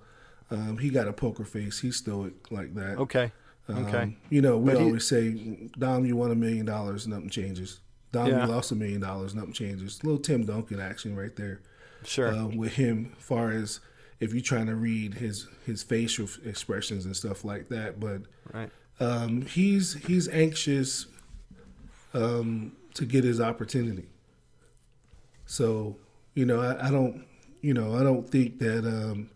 Um, 0.51 0.77
he 0.79 0.89
got 0.89 1.07
a 1.07 1.13
poker 1.13 1.45
face. 1.45 1.79
He's 1.79 1.95
stoic 1.97 2.51
like 2.51 2.75
that. 2.75 2.97
Okay. 2.97 3.31
Um, 3.69 3.85
Okay. 3.85 4.17
You 4.29 4.41
know, 4.41 4.57
we 4.57 4.71
But 4.73 4.79
he- 4.81 4.85
always 4.85 5.07
say, 5.07 5.69
Dom, 5.79 6.05
you 6.05 6.15
won 6.17 6.29
a 6.31 6.35
million 6.35 6.65
dollars, 6.65 7.07
nothing 7.07 7.29
changes. 7.29 7.79
Dom, 8.11 8.27
Yeah. 8.27 8.45
you 8.45 8.51
lost 8.51 8.71
a 8.71 8.75
million 8.75 8.99
dollars, 8.99 9.33
nothing 9.33 9.53
changes. 9.53 10.03
Little 10.03 10.19
Tim 10.19 10.43
Duncan 10.45 10.79
action 10.81 11.15
right 11.15 11.33
there 11.37 11.61
Sure. 12.03 12.27
uh, 12.33 12.47
with 12.47 12.73
him, 12.73 13.13
far 13.17 13.51
as 13.51 13.79
if 14.21 14.33
you're 14.33 14.41
trying 14.41 14.67
to 14.67 14.75
read 14.75 15.15
his 15.15 15.47
his 15.65 15.83
facial 15.83 16.27
expressions 16.45 17.05
and 17.05 17.17
stuff 17.17 17.43
like 17.43 17.67
that. 17.69 17.99
But 17.99 18.21
right. 18.53 18.69
um, 19.01 19.41
he's 19.41 19.95
he's 20.05 20.29
anxious 20.29 21.07
um, 22.13 22.73
to 22.93 23.05
get 23.05 23.25
his 23.25 23.41
opportunity. 23.41 24.05
So 25.45 25.97
you 26.35 26.45
know, 26.45 26.61
I, 26.61 26.87
I 26.87 26.91
don't 26.91 27.25
you 27.61 27.73
know 27.73 27.95
I 27.95 28.03
don't 28.03 28.29
think 28.29 28.59
that 28.59 28.85
um, 28.85 29.31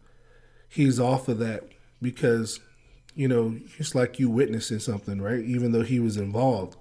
he's 0.69 0.99
off 0.99 1.27
of 1.27 1.39
that 1.39 1.63
because 2.01 2.59
you 3.15 3.27
know 3.27 3.57
it's 3.77 3.95
like 3.95 4.19
you 4.19 4.29
witnessing 4.29 4.79
something, 4.79 5.19
right? 5.19 5.43
Even 5.43 5.71
though 5.71 5.83
he 5.83 5.99
was 5.99 6.15
involved, 6.15 6.77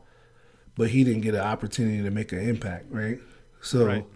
but 0.77 0.91
he 0.91 1.05
didn't 1.05 1.23
get 1.23 1.35
an 1.35 1.41
opportunity 1.41 2.03
to 2.03 2.11
make 2.11 2.33
an 2.33 2.47
impact, 2.47 2.87
right? 2.91 3.19
So 3.63 3.87
Right. 3.87 4.07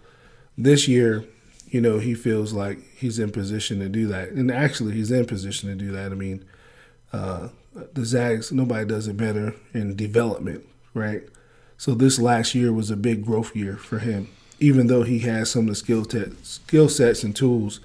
this 0.59 0.87
year, 0.87 1.25
you 1.69 1.81
know, 1.81 1.99
he 1.99 2.15
feels 2.15 2.53
like 2.53 2.79
he's 2.95 3.19
in 3.19 3.31
position 3.31 3.79
to 3.79 3.89
do 3.89 4.07
that, 4.07 4.29
and 4.29 4.51
actually, 4.51 4.93
he's 4.93 5.11
in 5.11 5.25
position 5.25 5.69
to 5.69 5.75
do 5.75 5.91
that. 5.91 6.11
I 6.11 6.15
mean, 6.15 6.45
uh, 7.13 7.49
the 7.93 8.05
Zags, 8.05 8.51
nobody 8.51 8.85
does 8.85 9.07
it 9.07 9.17
better 9.17 9.55
in 9.73 9.95
development, 9.95 10.65
right? 10.93 11.23
So 11.77 11.93
this 11.93 12.19
last 12.19 12.55
year 12.55 12.73
was 12.73 12.89
a 12.91 12.97
big 12.97 13.25
growth 13.25 13.55
year 13.55 13.77
for 13.77 13.99
him, 13.99 14.29
even 14.59 14.87
though 14.87 15.03
he 15.03 15.19
has 15.19 15.49
some 15.51 15.61
of 15.61 15.67
the 15.67 15.75
skill 15.75 16.05
te- 16.05 16.33
skill 16.43 16.89
sets 16.89 17.23
and 17.23 17.35
tools 17.35 17.79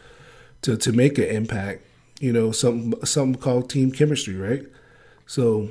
to 0.62 0.76
to 0.76 0.92
make 0.92 1.18
an 1.18 1.24
impact. 1.24 1.82
You 2.20 2.32
know, 2.32 2.52
something 2.52 3.04
something 3.04 3.40
called 3.40 3.68
team 3.70 3.92
chemistry, 3.92 4.34
right? 4.34 4.64
So 5.26 5.70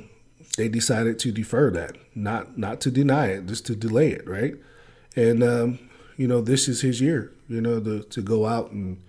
they 0.56 0.68
decided 0.68 1.18
to 1.20 1.32
defer 1.32 1.70
that, 1.72 1.96
not 2.14 2.56
not 2.56 2.80
to 2.82 2.90
deny 2.90 3.26
it, 3.26 3.46
just 3.46 3.66
to 3.66 3.76
delay 3.76 4.10
it, 4.10 4.26
right? 4.28 4.54
And 5.16 5.42
um, 5.42 5.78
you 6.16 6.28
know, 6.28 6.40
this 6.40 6.68
is 6.68 6.80
his 6.82 7.00
year. 7.00 7.32
You 7.48 7.60
know, 7.60 7.80
to 7.80 8.02
to 8.02 8.22
go 8.22 8.46
out 8.46 8.70
and 8.72 9.02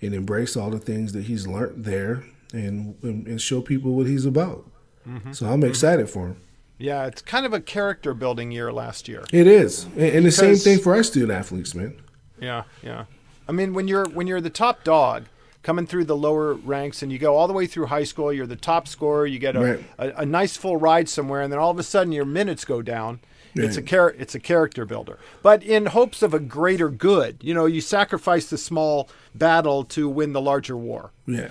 and 0.00 0.14
embrace 0.14 0.56
all 0.56 0.70
the 0.70 0.78
things 0.78 1.12
that 1.12 1.24
he's 1.24 1.46
learned 1.46 1.84
there, 1.84 2.24
and 2.52 2.96
and, 3.02 3.26
and 3.26 3.40
show 3.40 3.60
people 3.60 3.94
what 3.94 4.06
he's 4.06 4.26
about. 4.26 4.66
Mm-hmm. 5.08 5.32
So 5.32 5.46
I'm 5.46 5.64
excited 5.64 6.08
for 6.10 6.28
him. 6.28 6.40
Yeah, 6.78 7.06
it's 7.06 7.22
kind 7.22 7.44
of 7.44 7.52
a 7.52 7.60
character 7.60 8.14
building 8.14 8.52
year 8.52 8.72
last 8.72 9.08
year. 9.08 9.24
It 9.32 9.46
is, 9.48 9.84
and, 9.96 10.02
and 10.02 10.26
the 10.26 10.30
same 10.30 10.54
thing 10.56 10.78
for 10.78 10.94
our 10.94 11.02
student 11.02 11.32
athletes, 11.32 11.74
man. 11.74 12.00
Yeah, 12.40 12.64
yeah. 12.82 13.06
I 13.48 13.52
mean, 13.52 13.74
when 13.74 13.88
you're 13.88 14.08
when 14.08 14.26
you're 14.26 14.40
the 14.40 14.50
top 14.50 14.84
dog 14.84 15.24
coming 15.64 15.86
through 15.86 16.04
the 16.04 16.16
lower 16.16 16.54
ranks 16.54 17.02
and 17.02 17.10
you 17.10 17.18
go 17.18 17.36
all 17.36 17.48
the 17.48 17.52
way 17.52 17.66
through 17.66 17.86
high 17.86 18.04
school, 18.04 18.32
you're 18.32 18.46
the 18.46 18.54
top 18.56 18.86
scorer, 18.86 19.26
you 19.26 19.38
get 19.40 19.56
a, 19.56 19.60
Right. 19.60 19.84
a, 19.98 20.20
a 20.22 20.26
nice 20.26 20.56
full 20.56 20.76
ride 20.76 21.08
somewhere, 21.08 21.40
and 21.42 21.52
then 21.52 21.58
all 21.58 21.70
of 21.70 21.78
a 21.78 21.82
sudden 21.82 22.12
your 22.12 22.24
minutes 22.24 22.64
go 22.64 22.80
down. 22.80 23.20
It's 23.64 23.76
a 23.76 23.82
char- 23.82 24.14
it's 24.18 24.34
a 24.34 24.40
character 24.40 24.84
builder, 24.84 25.18
but 25.42 25.62
in 25.62 25.86
hopes 25.86 26.22
of 26.22 26.32
a 26.34 26.38
greater 26.38 26.88
good. 26.88 27.38
You 27.42 27.54
know, 27.54 27.66
you 27.66 27.80
sacrifice 27.80 28.46
the 28.50 28.58
small 28.58 29.08
battle 29.34 29.84
to 29.84 30.08
win 30.08 30.32
the 30.32 30.40
larger 30.40 30.76
war. 30.76 31.10
Yeah, 31.26 31.48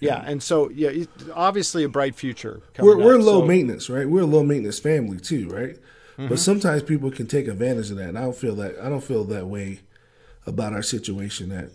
Yeah, 0.00 0.22
and 0.26 0.42
so 0.42 0.68
yeah, 0.70 1.04
obviously 1.34 1.82
a 1.84 1.88
bright 1.88 2.14
future. 2.14 2.60
We're 2.78 2.96
we're 2.96 3.18
up, 3.18 3.24
low 3.24 3.40
so- 3.40 3.46
maintenance, 3.46 3.88
right? 3.90 4.08
We're 4.08 4.22
a 4.22 4.26
low 4.26 4.42
maintenance 4.42 4.78
family 4.78 5.18
too, 5.18 5.48
right? 5.48 5.76
Mm-hmm. 6.18 6.28
But 6.28 6.38
sometimes 6.38 6.82
people 6.82 7.10
can 7.10 7.26
take 7.26 7.46
advantage 7.46 7.90
of 7.90 7.96
that, 7.98 8.08
and 8.08 8.18
I 8.18 8.22
don't 8.22 8.36
feel 8.36 8.54
that 8.56 8.78
I 8.80 8.88
don't 8.88 9.04
feel 9.04 9.24
that 9.24 9.46
way 9.46 9.80
about 10.46 10.72
our 10.72 10.82
situation 10.82 11.52
at 11.52 11.70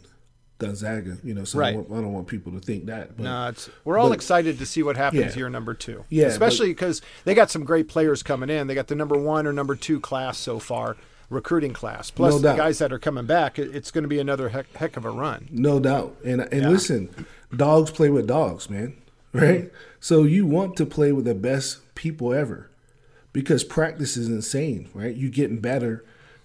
Gonzaga. 0.61 1.17
You 1.23 1.33
know, 1.33 1.43
so 1.43 1.61
I, 1.61 1.71
don't 1.73 1.89
want, 1.89 1.99
I 1.99 2.03
don't 2.03 2.13
want 2.13 2.27
people 2.27 2.51
to 2.53 2.59
think 2.59 2.85
that. 2.85 3.17
But 3.17 3.23
No, 3.23 3.47
it's 3.49 3.69
we're 3.83 3.97
all 3.97 4.09
but- 4.09 4.13
excited 4.15 4.57
to 4.59 4.65
see 4.65 4.83
what 4.83 4.95
happens 4.97 5.33
Yeah. 5.33 5.37
year 5.37 5.49
number 5.49 5.73
two. 5.73 6.05
Yeah, 6.09 6.27
especially 6.27 6.69
because 6.69 7.01
they 7.25 7.33
got 7.33 7.51
some 7.51 7.63
great 7.65 7.87
players 7.87 8.23
coming 8.23 8.49
in. 8.49 8.67
They 8.67 8.75
got 8.75 8.87
the 8.87 8.95
number 8.95 9.17
one 9.17 9.45
or 9.47 9.53
number 9.53 9.75
two 9.75 9.99
class 9.99 10.37
so 10.37 10.59
far, 10.59 10.95
recruiting 11.29 11.73
class. 11.73 12.11
Plus 12.11 12.33
No 12.33 12.37
the 12.39 12.43
doubt. 12.49 12.57
guys 12.57 12.79
that 12.79 12.91
are 12.93 12.99
coming 12.99 13.25
back. 13.25 13.57
It's 13.59 13.91
going 13.91 14.03
to 14.03 14.07
be 14.07 14.19
another 14.19 14.49
heck, 14.49 14.71
heck 14.75 14.97
of 14.97 15.05
a 15.05 15.11
run. 15.11 15.47
No 15.51 15.79
doubt. 15.79 16.15
And 16.25 16.41
and 16.41 16.61
Yeah. 16.63 16.69
listen, 16.69 17.09
dogs 17.55 17.91
play 17.91 18.09
with 18.09 18.27
dogs, 18.27 18.69
man. 18.69 18.93
Right? 19.33 19.71
So 20.01 20.23
you 20.23 20.45
want 20.45 20.75
to 20.75 20.85
play 20.85 21.13
with 21.13 21.23
the 21.23 21.33
best 21.33 21.79
people 21.95 22.33
ever. 22.33 22.69
Because 23.31 23.63
practice 23.63 24.17
is 24.17 24.27
insane, 24.27 24.89
right? 24.93 25.15
You 25.15 25.29
getting 25.29 25.59
better, 25.59 26.03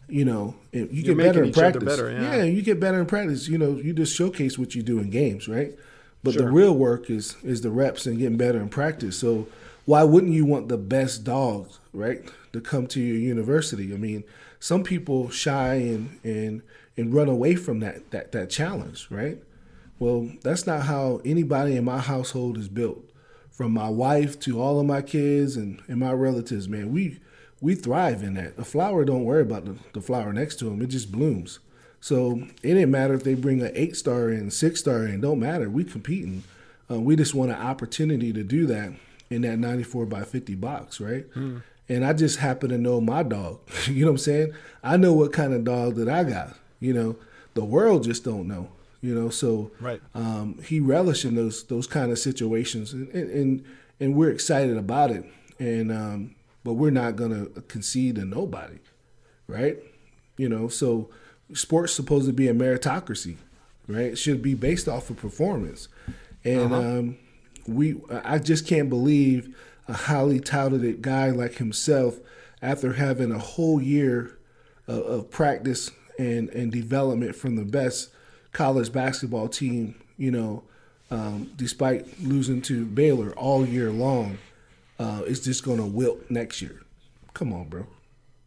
you 0.09 0.25
know, 0.25 0.55
you 0.73 1.03
get 1.03 1.17
better 1.17 1.43
in 1.43 1.53
practice. 1.53 1.85
better, 1.85 2.11
yeah. 2.11 2.45
you 2.45 2.63
get 2.63 2.79
better 2.79 3.01
in 3.01 3.07
practice. 3.07 3.49
You 3.49 3.59
know, 3.59 3.77
you 3.77 3.93
just 3.93 4.15
showcase 4.15 4.59
what 4.59 4.75
you 4.75 4.83
do 4.83 4.99
in 4.99 5.11
games, 5.11 5.49
right? 5.49 5.75
But 6.23 6.35
the 6.35 6.49
real 6.49 6.75
work 6.75 7.09
is 7.09 7.37
is 7.45 7.61
the 7.61 7.71
reps 7.71 8.07
and 8.07 8.19
getting 8.19 8.37
better 8.37 8.61
in 8.61 8.69
practice. 8.69 9.19
So 9.19 9.47
why 9.85 10.03
wouldn't 10.03 10.33
you 10.33 10.45
want 10.45 10.69
the 10.69 10.77
best 10.77 11.23
dogs, 11.23 11.79
right, 11.93 12.29
to 12.53 12.61
come 12.61 12.87
to 12.89 13.01
your 13.01 13.17
university? 13.17 13.95
I 13.95 13.97
mean, 13.97 14.25
some 14.59 14.83
people 14.83 15.31
shy 15.31 15.75
and 15.75 16.19
and 16.25 16.63
and 16.97 17.15
run 17.15 17.29
away 17.29 17.55
from 17.55 17.81
that 17.81 18.11
that 18.11 18.33
that 18.33 18.51
challenge, 18.51 19.07
right? 19.11 19.39
Well, 19.99 20.31
that's 20.43 20.67
not 20.67 20.83
how 20.83 21.21
anybody 21.25 21.77
in 21.77 21.85
my 21.85 21.99
household 21.99 22.59
is 22.59 22.69
built. 22.69 23.03
From 23.51 23.73
my 23.73 23.89
wife 23.89 24.39
to 24.41 24.61
all 24.61 24.79
of 24.79 24.87
my 24.87 25.01
kids 25.01 25.57
and, 25.57 25.81
and 25.89 25.99
my 25.99 26.13
relatives, 26.13 26.69
man, 26.69 26.93
we 26.93 27.19
we 27.67 27.75
thrive 27.75 28.23
in 28.23 28.35
that. 28.35 28.55
A 28.59 28.65
flower 28.65 29.05
don't 29.05 29.25
worry 29.25 29.43
about 29.43 29.65
the, 29.65 29.77
the 29.93 30.01
flower 30.01 30.33
next 30.33 30.57
to 30.61 30.65
them; 30.67 30.81
it 30.81 30.87
just 30.87 31.13
blooms. 31.13 31.59
So 32.01 32.43
it 32.63 32.75
didn't 32.75 32.91
matter 32.91 33.15
if 33.15 33.25
they 33.25 33.35
bring 33.35 33.61
an 33.63 33.73
eight 33.75 33.97
star 33.97 34.31
in, 34.31 34.51
six 34.51 34.81
star 34.81 35.05
in. 35.07 35.21
Don't 35.21 35.41
matter. 35.41 35.69
We 35.69 35.85
competing. 35.85 36.45
Uh, 36.91 37.01
we 37.01 37.17
just 37.17 37.35
want 37.35 37.51
an 37.51 37.59
opportunity 37.59 38.33
to 38.33 38.45
do 38.45 38.65
that 38.67 38.93
in 39.29 39.43
that 39.43 39.59
94 39.59 40.07
by 40.07 40.23
50 40.23 40.55
box, 40.55 41.01
right? 41.01 41.27
And 41.89 42.05
I 42.05 42.13
just 42.13 42.39
happen 42.39 42.69
to 42.71 42.79
know 42.79 43.01
my 43.01 43.23
dog. 43.25 43.59
you 43.87 44.05
know 44.05 44.13
what 44.13 44.13
I'm 44.13 44.19
saying? 44.19 44.53
I 44.85 44.97
know 44.97 45.13
what 45.13 45.33
kind 45.33 45.53
of 45.53 45.65
dog 45.65 45.97
that 45.97 46.09
I 46.09 46.23
got. 46.25 46.57
You 46.79 46.93
know, 46.93 47.17
the 47.55 47.65
world 47.65 48.05
just 48.05 48.23
don't 48.25 48.47
know. 48.47 48.69
You 49.03 49.15
know, 49.15 49.29
so 49.31 49.71
Right. 49.81 50.01
um, 50.15 50.59
he 50.65 50.79
relished 50.81 51.25
in 51.25 51.35
those 51.35 51.65
those 51.65 51.87
kind 51.87 52.11
of 52.13 52.19
situations, 52.19 52.93
and 52.93 53.09
and, 53.13 53.65
and 54.01 54.15
we're 54.15 54.31
excited 54.31 54.77
about 54.77 55.11
it. 55.11 55.25
And 55.59 55.91
um, 55.93 56.35
but 56.67 56.73
we're 56.73 56.91
not 56.91 57.15
gonna 57.15 57.47
concede 57.69 58.17
to 58.17 58.25
nobody, 58.25 58.81
right? 59.47 59.79
You 60.37 60.49
know, 60.49 60.67
so 60.67 61.09
sports 61.55 61.93
supposed 61.93 62.27
to 62.27 62.33
be 62.33 62.49
a 62.49 62.55
meritocracy, 62.55 63.37
right? 63.87 64.07
It 64.07 64.19
should 64.19 64.43
be 64.43 64.55
based 64.55 64.89
off 64.89 65.09
of 65.09 65.17
performance, 65.17 65.87
and 66.45 66.75
um, 66.75 67.19
we 67.69 68.01
I 68.11 68.41
just 68.41 68.67
can't 68.67 68.91
believe 68.91 69.57
a 69.87 69.93
highly 69.93 70.41
touted 70.41 71.03
guy 71.03 71.31
like 71.31 71.55
himself, 71.55 72.19
after 72.61 72.95
having 72.95 73.31
a 73.31 73.39
whole 73.39 73.81
year 73.81 74.37
of, 74.89 75.03
of 75.07 75.31
practice 75.31 75.93
and 76.19 76.49
and 76.49 76.73
development 76.73 77.37
from 77.37 77.55
the 77.55 77.65
best 77.65 78.11
college 78.51 78.91
basketball 78.91 79.47
team, 79.47 79.95
you 80.17 80.33
know, 80.33 80.65
um, 81.13 81.49
despite 81.55 82.21
losing 82.21 82.61
to 82.63 82.87
Baylor 82.87 83.31
all 83.35 83.65
year 83.65 83.93
long, 83.93 84.39
uh, 84.99 85.23
is 85.27 85.41
just 85.41 85.65
going 85.65 85.79
to 85.79 85.85
wilt 85.87 86.31
next 86.31 86.63
year. 86.63 86.83
Come 87.35 87.53
on, 87.53 87.69
bro. 87.69 87.87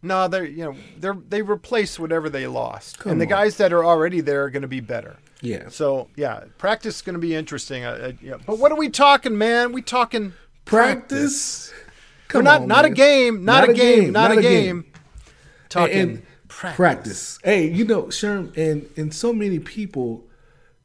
No, 0.01 0.27
they're 0.27 0.45
you 0.45 0.63
know 0.63 0.75
they're 0.97 1.17
they 1.27 1.41
replace 1.41 1.99
whatever 1.99 2.29
they 2.29 2.47
lost, 2.47 2.99
Come 2.99 3.13
and 3.13 3.21
the 3.21 3.25
on. 3.25 3.29
guys 3.29 3.57
that 3.57 3.73
are 3.73 3.83
already 3.83 4.21
there 4.21 4.43
are 4.43 4.49
going 4.49 4.61
to 4.61 4.67
be 4.67 4.79
better. 4.79 5.17
Yeah. 5.41 5.69
So 5.69 6.07
yeah, 6.15 6.45
practice 6.57 6.97
is 6.97 7.01
going 7.01 7.15
to 7.15 7.19
be 7.19 7.35
interesting. 7.35 7.83
Uh, 7.83 7.89
uh, 7.91 8.11
yeah. 8.21 8.35
But 8.45 8.59
what 8.59 8.71
are 8.71 8.77
we 8.77 8.89
talking, 8.89 9.37
man? 9.37 9.73
We 9.73 9.81
talking 9.81 10.33
Practice. 10.69 11.71
We're 11.71 12.27
Come 12.27 12.43
not 12.43 12.61
on, 12.61 12.67
not 12.67 12.85
a 12.85 12.91
game, 12.91 13.43
not, 13.43 13.67
a 13.67 13.73
game, 13.73 14.11
not, 14.11 14.37
a 14.37 14.39
game. 14.39 14.85
Talking 15.67 15.97
and 15.97 16.23
practice. 16.47 16.75
practice. 16.75 17.39
Hey, 17.43 17.67
you 17.67 17.85
know, 17.85 18.03
Sherm, 18.03 18.55
and 18.55 18.87
and 18.95 19.11
so 19.11 19.33
many 19.33 19.57
people 19.57 20.25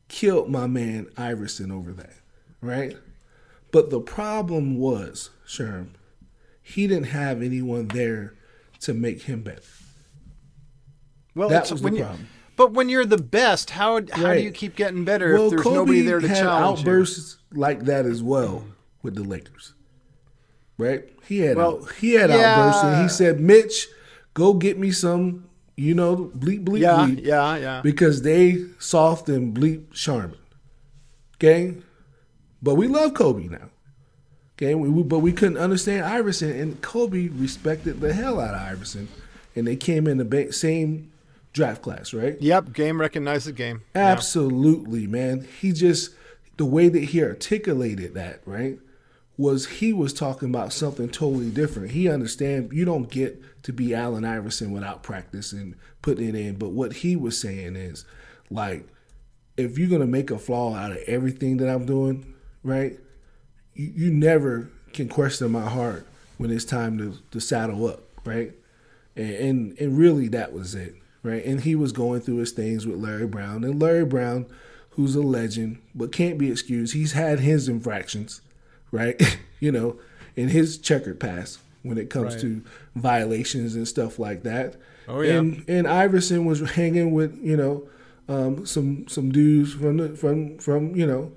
killed 0.08 0.48
my 0.48 0.66
man 0.66 1.08
Iverson 1.18 1.70
over 1.70 1.92
that, 1.92 2.14
right? 2.62 2.96
But 3.74 3.90
the 3.90 3.98
problem 3.98 4.78
was, 4.78 5.30
Sherm, 5.44 5.88
he 6.62 6.86
didn't 6.86 7.06
have 7.08 7.42
anyone 7.42 7.88
there 7.88 8.34
to 8.82 8.94
make 8.94 9.22
him 9.22 9.42
better. 9.42 9.62
Well, 11.34 11.48
That 11.48 11.68
was 11.72 11.82
the 11.82 11.90
you- 11.90 12.02
problem. 12.04 12.28
But 12.54 12.72
when 12.72 12.88
you're 12.88 13.04
the 13.04 13.18
best, 13.18 13.70
how 13.70 14.00
how 14.12 14.22
Right. 14.26 14.36
do 14.38 14.44
you 14.44 14.52
keep 14.52 14.76
getting 14.76 15.04
better 15.04 15.32
well, 15.34 15.46
if 15.46 15.50
there's 15.50 15.62
Kobe 15.62 15.74
nobody 15.74 16.02
there 16.02 16.20
to 16.20 16.28
had 16.28 16.36
challenge 16.36 16.78
you? 16.78 16.82
outbursts 16.92 17.38
like 17.52 17.86
that 17.86 18.06
as 18.06 18.22
well 18.22 18.64
with 19.02 19.16
the 19.16 19.24
Lakers, 19.24 19.74
right? 20.78 21.02
He 21.26 21.40
had 21.40 21.56
Well, 21.56 21.78
out, 21.82 21.92
he 21.94 22.12
had 22.12 22.30
yeah. 22.30 22.36
outbursts, 22.36 22.84
and 22.84 23.02
he 23.02 23.08
said, 23.08 23.40
"Mitch, 23.40 23.88
go 24.34 24.54
get 24.54 24.78
me 24.78 24.92
some, 24.92 25.46
you 25.76 25.94
know, 25.96 26.30
bleep 26.38 26.64
bleep 26.64 26.78
Yeah, 26.78 26.98
bleep." 27.08 27.24
yeah, 27.24 27.56
yeah. 27.56 27.80
because 27.82 28.22
they 28.22 28.66
soft 28.78 29.28
and 29.28 29.52
bleep 29.52 29.92
Sharman. 29.92 30.38
Okay, 31.38 31.74
but 32.64 32.74
we 32.74 32.88
love 32.88 33.14
Kobe 33.14 33.44
now. 33.48 33.70
Okay, 34.56 34.74
we, 34.74 34.88
we- 34.88 35.02
but 35.02 35.18
we 35.20 35.32
couldn't 35.32 35.58
understand 35.58 36.04
Iverson, 36.04 36.50
and 36.50 36.80
Kobe 36.82 37.28
respected 37.28 38.00
the 38.00 38.12
hell 38.12 38.40
out 38.40 38.54
of 38.54 38.60
Iverson, 38.60 39.08
and 39.54 39.66
they 39.66 39.76
came 39.76 40.06
in 40.06 40.18
the 40.18 40.24
ba- 40.24 40.52
same 40.52 41.12
draft 41.52 41.82
class, 41.82 42.12
right? 42.12 42.40
Yep, 42.40 42.72
game 42.72 43.00
recognizes 43.00 43.52
game. 43.52 43.82
Yeah. 43.94 44.06
Absolutely, 44.10 45.06
man. 45.06 45.46
He 45.60 45.72
just 45.72 46.10
the 46.56 46.64
way 46.64 46.88
that 46.88 47.04
he 47.04 47.22
articulated 47.22 48.14
that, 48.14 48.40
right, 48.44 48.78
was 49.36 49.66
he 49.66 49.92
was 49.92 50.12
talking 50.12 50.48
about 50.48 50.72
something 50.72 51.08
totally 51.08 51.50
different. 51.50 51.90
He 51.90 52.08
understand 52.08 52.72
you 52.72 52.84
don't 52.84 53.10
get 53.10 53.40
to 53.64 53.72
be 53.72 53.92
Allen 53.94 54.24
Iverson 54.24 54.70
without 54.72 55.02
practice 55.02 55.52
and 55.52 55.74
putting 56.02 56.28
it 56.28 56.34
in. 56.36 56.54
But 56.56 56.68
what 56.70 56.92
he 56.92 57.16
was 57.16 57.36
saying 57.40 57.74
is 57.74 58.04
like 58.50 58.86
if 59.56 59.78
you're 59.78 59.88
gonna 59.90 60.06
make 60.06 60.30
a 60.30 60.38
flaw 60.38 60.74
out 60.76 60.92
of 60.92 60.98
everything 61.08 61.56
that 61.56 61.68
I'm 61.68 61.86
doing, 61.86 62.33
right, 62.64 62.98
you, 63.74 63.92
you 63.94 64.10
never 64.12 64.70
can 64.92 65.08
question 65.08 65.50
my 65.52 65.68
heart 65.68 66.06
when 66.38 66.50
it's 66.50 66.64
time 66.64 66.98
to, 66.98 67.14
to 67.30 67.40
saddle 67.40 67.86
up, 67.86 68.02
right? 68.24 68.52
And, 69.16 69.30
and 69.34 69.78
and 69.78 69.98
really 69.98 70.26
that 70.28 70.52
was 70.52 70.74
it, 70.74 70.94
right? 71.22 71.44
And 71.44 71.60
he 71.60 71.76
was 71.76 71.92
going 71.92 72.20
through 72.22 72.36
his 72.38 72.50
things 72.52 72.86
with 72.86 72.96
Larry 72.98 73.26
Brown, 73.28 73.62
and 73.64 73.80
Larry 73.80 74.04
Brown, 74.04 74.46
who's 74.90 75.14
a 75.14 75.22
legend 75.22 75.78
but 75.94 76.10
can't 76.12 76.38
be 76.38 76.50
excused. 76.50 76.94
He's 76.94 77.12
had 77.12 77.38
his 77.40 77.68
infractions, 77.68 78.40
right? 78.90 79.20
you 79.60 79.70
know, 79.70 79.98
in 80.36 80.48
his 80.48 80.78
checkered 80.78 81.20
past 81.20 81.60
when 81.82 81.98
it 81.98 82.10
comes 82.10 82.34
Right. 82.34 82.40
to 82.40 82.62
violations 82.96 83.74
and 83.76 83.86
stuff 83.86 84.18
like 84.18 84.42
that. 84.44 84.76
Oh, 85.06 85.20
yeah. 85.20 85.34
And 85.34 85.64
and 85.68 85.86
Iverson 85.86 86.44
was 86.46 86.60
hanging 86.72 87.12
with 87.12 87.38
you 87.42 87.56
know 87.56 87.88
um, 88.28 88.64
some 88.66 89.06
some 89.06 89.30
dudes 89.30 89.74
from 89.74 89.98
the 89.98 90.08
from 90.16 90.58
from 90.58 90.96
you 90.96 91.06
know 91.06 91.30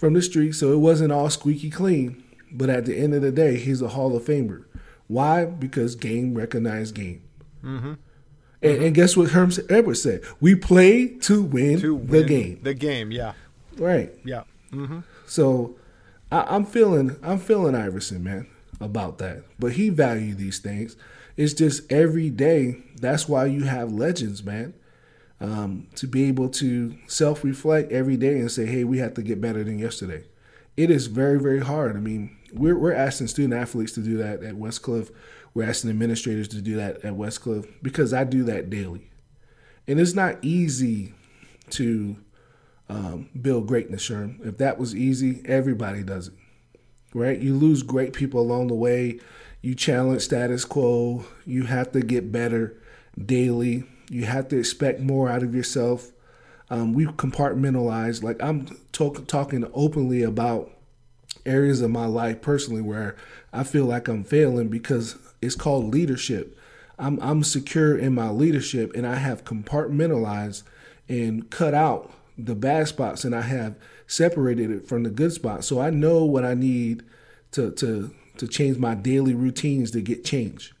from 0.00 0.14
the 0.14 0.22
street, 0.22 0.52
so 0.52 0.72
it 0.72 0.78
wasn't 0.78 1.12
all 1.12 1.28
squeaky 1.28 1.68
clean. 1.68 2.24
But 2.50 2.70
at 2.70 2.86
the 2.86 2.96
end 2.96 3.12
of 3.12 3.20
the 3.20 3.30
day, 3.30 3.58
he's 3.58 3.82
a 3.82 3.88
Hall 3.88 4.16
of 4.16 4.24
Famer. 4.24 4.64
Why? 5.08 5.44
Because 5.44 5.94
game 5.94 6.34
recognized 6.34 6.94
game. 6.94 7.22
Mm-hmm. 7.62 7.92
And, 8.62 8.82
and 8.82 8.94
guess 8.94 9.14
what 9.14 9.30
Herm 9.32 9.52
Edwards 9.68 10.02
said? 10.02 10.22
We 10.40 10.54
play 10.54 11.06
to 11.18 11.42
win 11.42 11.80
To 11.80 11.88
the 11.88 11.94
win 11.94 12.26
game. 12.26 12.60
The 12.62 12.72
game, 12.74 13.10
yeah, 13.12 13.34
Right. 13.76 14.10
yeah. 14.24 14.44
So 15.26 15.76
I, 16.32 16.42
I'm 16.48 16.64
feeling 16.64 17.16
I'm 17.22 17.38
feeling 17.38 17.74
Iverson, 17.74 18.24
man, 18.24 18.46
about 18.80 19.18
that. 19.18 19.44
But 19.58 19.72
he 19.72 19.90
valued 19.90 20.38
these 20.38 20.58
things. 20.60 20.96
It's 21.36 21.52
just 21.54 21.90
every 21.92 22.30
day. 22.30 22.78
That's 23.00 23.28
why 23.28 23.44
you 23.46 23.64
have 23.64 23.92
legends, 23.92 24.42
man. 24.42 24.72
Um, 25.42 25.86
to 25.94 26.06
be 26.06 26.24
able 26.24 26.50
to 26.50 26.98
self 27.06 27.42
reflect 27.44 27.92
every 27.92 28.18
day 28.18 28.38
and 28.38 28.50
say, 28.50 28.66
hey, 28.66 28.84
we 28.84 28.98
have 28.98 29.14
to 29.14 29.22
get 29.22 29.40
better 29.40 29.64
than 29.64 29.78
yesterday. 29.78 30.24
It 30.76 30.90
is 30.90 31.06
very, 31.06 31.40
very 31.40 31.60
hard. 31.60 31.96
I 31.96 32.00
mean, 32.00 32.36
we're, 32.52 32.78
we're 32.78 32.92
asking 32.92 33.28
student 33.28 33.54
athletes 33.54 33.92
to 33.92 34.00
do 34.00 34.18
that 34.18 34.42
at 34.42 34.54
Westcliff. 34.56 35.10
We're 35.54 35.68
asking 35.68 35.90
administrators 35.90 36.48
to 36.48 36.60
do 36.60 36.76
that 36.76 37.04
at 37.04 37.14
Westcliff 37.14 37.70
because 37.82 38.12
I 38.12 38.24
do 38.24 38.44
that 38.44 38.70
daily. 38.70 39.10
And 39.88 39.98
it's 39.98 40.14
not 40.14 40.36
easy 40.42 41.14
to 41.70 42.16
um, 42.88 43.28
build 43.40 43.66
greatness, 43.66 44.08
Sherm. 44.08 44.44
If 44.46 44.58
that 44.58 44.78
was 44.78 44.94
easy, 44.94 45.42
everybody 45.44 46.02
does 46.02 46.28
it, 46.28 46.34
right? 47.14 47.38
You 47.38 47.54
lose 47.54 47.82
great 47.82 48.12
people 48.12 48.40
along 48.40 48.68
the 48.68 48.74
way. 48.74 49.20
You 49.62 49.74
challenge 49.74 50.22
status 50.22 50.64
quo. 50.64 51.24
You 51.44 51.64
have 51.64 51.92
to 51.92 52.00
get 52.00 52.32
better 52.32 52.80
daily. 53.24 53.84
You 54.10 54.24
have 54.24 54.48
to 54.48 54.58
expect 54.58 54.98
more 54.98 55.28
out 55.28 55.44
of 55.44 55.54
yourself. 55.54 56.10
Um, 56.68 56.92
we 56.94 57.06
compartmentalize. 57.06 58.24
Like 58.24 58.42
I'm 58.42 58.66
talk, 58.90 59.24
talking 59.28 59.64
openly 59.72 60.22
about 60.22 60.72
areas 61.46 61.80
of 61.80 61.92
my 61.92 62.06
life 62.06 62.42
personally 62.42 62.82
where 62.82 63.14
I 63.52 63.62
feel 63.62 63.84
like 63.84 64.08
I'm 64.08 64.24
failing 64.24 64.68
because 64.68 65.16
it's 65.40 65.54
called 65.54 65.94
leadership. 65.94 66.58
I'm 66.98 67.20
I'm 67.20 67.44
secure 67.44 67.96
in 67.96 68.12
my 68.12 68.30
leadership 68.30 68.92
and 68.96 69.06
I 69.06 69.14
have 69.14 69.44
compartmentalized 69.44 70.64
and 71.08 71.48
cut 71.48 71.72
out 71.72 72.12
the 72.36 72.56
bad 72.56 72.88
spots 72.88 73.24
and 73.24 73.34
I 73.34 73.42
have 73.42 73.76
separated 74.08 74.72
it 74.72 74.88
from 74.88 75.04
the 75.04 75.10
good 75.10 75.32
spots. 75.32 75.68
So 75.68 75.80
I 75.80 75.90
know 75.90 76.24
what 76.24 76.44
I 76.44 76.54
need 76.54 77.04
to 77.52 77.70
to 77.70 78.12
to 78.38 78.48
change 78.48 78.76
my 78.76 78.96
daily 78.96 79.34
routines 79.34 79.92
to 79.92 80.00
get 80.00 80.24
change. 80.24 80.74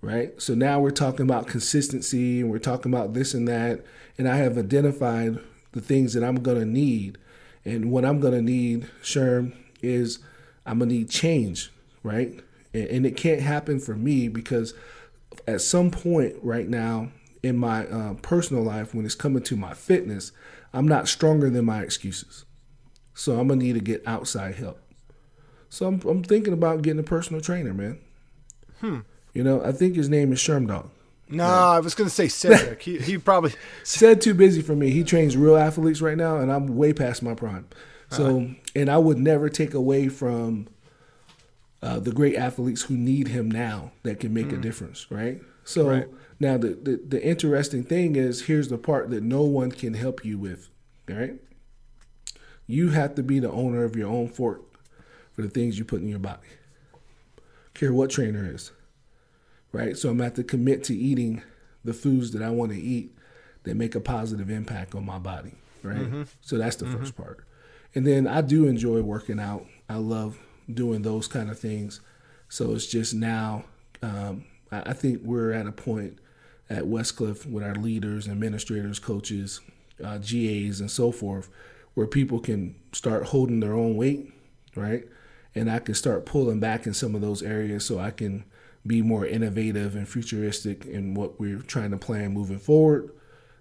Right? 0.00 0.40
So 0.40 0.54
now 0.54 0.78
we're 0.78 0.90
talking 0.90 1.22
about 1.22 1.48
consistency 1.48 2.40
and 2.40 2.50
we're 2.50 2.60
talking 2.60 2.92
about 2.92 3.14
this 3.14 3.34
and 3.34 3.48
that 3.48 3.84
and 4.16 4.28
I 4.28 4.36
have 4.36 4.58
identified 4.58 5.38
the 5.72 5.80
things 5.80 6.14
that 6.14 6.24
I'm 6.24 6.42
going 6.42 6.58
to 6.58 6.66
need. 6.66 7.18
And 7.64 7.90
what 7.90 8.04
I'm 8.04 8.20
going 8.20 8.34
to 8.34 8.42
need, 8.42 8.88
Sherm, 9.02 9.54
is 9.82 10.18
I'm 10.66 10.78
going 10.78 10.88
to 10.88 10.94
need 10.96 11.10
change, 11.10 11.70
right? 12.02 12.40
And, 12.74 12.88
and 12.88 13.06
it 13.06 13.16
can't 13.16 13.40
happen 13.40 13.78
for 13.78 13.94
me 13.94 14.28
because 14.28 14.74
at 15.46 15.60
some 15.60 15.90
point 15.90 16.36
right 16.42 16.68
now 16.68 17.10
in 17.42 17.56
my 17.56 17.86
uh, 17.86 18.14
personal 18.14 18.62
life, 18.62 18.94
when 18.94 19.04
it's 19.04 19.14
coming 19.14 19.42
to 19.44 19.56
my 19.56 19.74
fitness, 19.74 20.32
I'm 20.72 20.88
not 20.88 21.08
stronger 21.08 21.50
than 21.50 21.64
my 21.64 21.82
excuses. 21.82 22.44
So 23.14 23.38
I'm 23.38 23.48
going 23.48 23.60
to 23.60 23.66
need 23.66 23.74
to 23.74 23.80
get 23.80 24.06
outside 24.06 24.56
help. 24.56 24.80
So 25.68 25.86
I'm, 25.86 26.00
I'm 26.02 26.24
thinking 26.24 26.52
about 26.52 26.82
getting 26.82 27.00
a 27.00 27.04
personal 27.04 27.40
trainer, 27.40 27.74
man. 27.74 27.98
Hmm. 28.80 29.00
You 29.38 29.44
know, 29.44 29.62
I 29.62 29.70
think 29.70 29.94
his 29.94 30.08
name 30.08 30.32
is 30.32 30.40
Sherm 30.40 30.66
Dog. 30.66 30.90
No, 31.28 31.44
I 31.44 31.78
was 31.78 31.94
going 31.94 32.08
to 32.10 32.12
say 32.14 32.26
Cedric. 32.26 32.82
he 32.82 32.98
he 32.98 33.18
probably 33.18 33.52
Said 33.84 34.20
too 34.20 34.34
busy 34.34 34.62
for 34.62 34.74
me. 34.74 34.90
He 34.90 35.04
trains 35.04 35.36
real 35.36 35.56
athletes 35.56 36.02
right 36.02 36.16
now, 36.16 36.38
and 36.38 36.50
I'm 36.50 36.76
way 36.76 36.92
past 36.92 37.22
my 37.22 37.34
prime. 37.34 37.68
So, 38.10 38.50
and 38.74 38.90
I 38.90 38.98
would 38.98 39.16
never 39.18 39.48
take 39.48 39.74
away 39.74 40.08
from 40.08 40.66
uh, 41.84 42.00
the 42.00 42.10
great 42.10 42.34
athletes 42.34 42.82
who 42.82 42.96
need 42.96 43.28
him 43.28 43.48
now 43.48 43.92
that 44.02 44.18
can 44.18 44.34
make 44.34 44.50
a 44.50 44.56
difference, 44.56 45.08
right? 45.08 45.40
So 45.62 45.88
Right. 45.88 46.08
now 46.40 46.58
the, 46.58 46.70
the 46.70 47.00
the 47.06 47.24
interesting 47.24 47.84
thing 47.84 48.16
is 48.16 48.46
here's 48.46 48.66
the 48.66 48.78
part 48.78 49.10
that 49.10 49.22
no 49.22 49.42
one 49.42 49.70
can 49.70 49.94
help 49.94 50.24
you 50.24 50.36
with, 50.36 50.68
right? 51.08 51.34
You 52.66 52.88
have 52.88 53.14
to 53.14 53.22
be 53.22 53.38
the 53.38 53.52
owner 53.52 53.84
of 53.84 53.94
your 53.94 54.08
own 54.08 54.30
fork 54.30 54.62
for 55.30 55.42
the 55.42 55.48
things 55.48 55.78
you 55.78 55.84
put 55.84 56.00
in 56.00 56.08
your 56.08 56.18
body. 56.18 56.48
Care 57.74 57.92
what 57.92 58.10
trainer 58.10 58.44
is 58.52 58.72
right? 59.72 59.96
So 59.96 60.08
I'm 60.10 60.16
going 60.18 60.30
to 60.30 60.36
have 60.36 60.46
to 60.46 60.50
commit 60.50 60.84
to 60.84 60.96
eating 60.96 61.42
the 61.84 61.92
foods 61.94 62.32
that 62.32 62.42
I 62.42 62.50
want 62.50 62.72
to 62.72 62.78
eat 62.80 63.16
that 63.64 63.74
make 63.76 63.94
a 63.94 64.00
positive 64.00 64.50
impact 64.50 64.94
on 64.94 65.04
my 65.04 65.18
body, 65.18 65.54
right? 65.82 65.96
So 66.40 66.58
that's 66.58 66.76
the 66.76 66.86
first 66.98 67.16
part. 67.16 67.44
And 67.94 68.06
then 68.06 68.26
I 68.26 68.40
do 68.40 68.66
enjoy 68.66 69.00
working 69.02 69.40
out. 69.40 69.66
I 69.88 69.96
love 69.96 70.38
doing 70.72 71.02
those 71.02 71.26
kind 71.28 71.50
of 71.50 71.58
things. 71.58 72.00
So 72.48 72.74
it's 72.74 72.86
just 72.86 73.14
now, 73.14 73.64
um, 74.02 74.44
I 74.70 74.90
I 74.90 74.92
think 74.92 75.22
we're 75.22 75.52
at 75.52 75.66
a 75.66 75.72
point 75.72 76.18
at 76.70 76.84
Westcliff 76.84 77.46
with 77.46 77.64
our 77.64 77.74
leaders, 77.74 78.28
administrators, 78.28 78.98
coaches, 78.98 79.60
uh, 80.04 80.18
GAs, 80.18 80.80
and 80.80 80.90
so 80.90 81.10
forth, 81.10 81.48
where 81.94 82.06
people 82.06 82.38
can 82.40 82.74
start 82.92 83.24
holding 83.24 83.60
their 83.60 83.74
own 83.74 83.96
weight, 83.96 84.32
right? 84.76 85.04
And 85.54 85.70
I 85.70 85.78
can 85.78 85.94
start 85.94 86.26
pulling 86.26 86.60
back 86.60 86.86
in 86.86 86.94
some 86.94 87.14
of 87.14 87.20
those 87.20 87.42
areas 87.42 87.84
so 87.84 87.98
I 87.98 88.10
can 88.10 88.44
be 88.88 89.02
more 89.02 89.26
innovative 89.26 89.94
and 89.94 90.08
futuristic 90.08 90.84
in 90.86 91.14
what 91.14 91.38
we're 91.38 91.60
trying 91.60 91.90
to 91.90 91.98
plan 91.98 92.32
moving 92.32 92.58
forward 92.58 93.10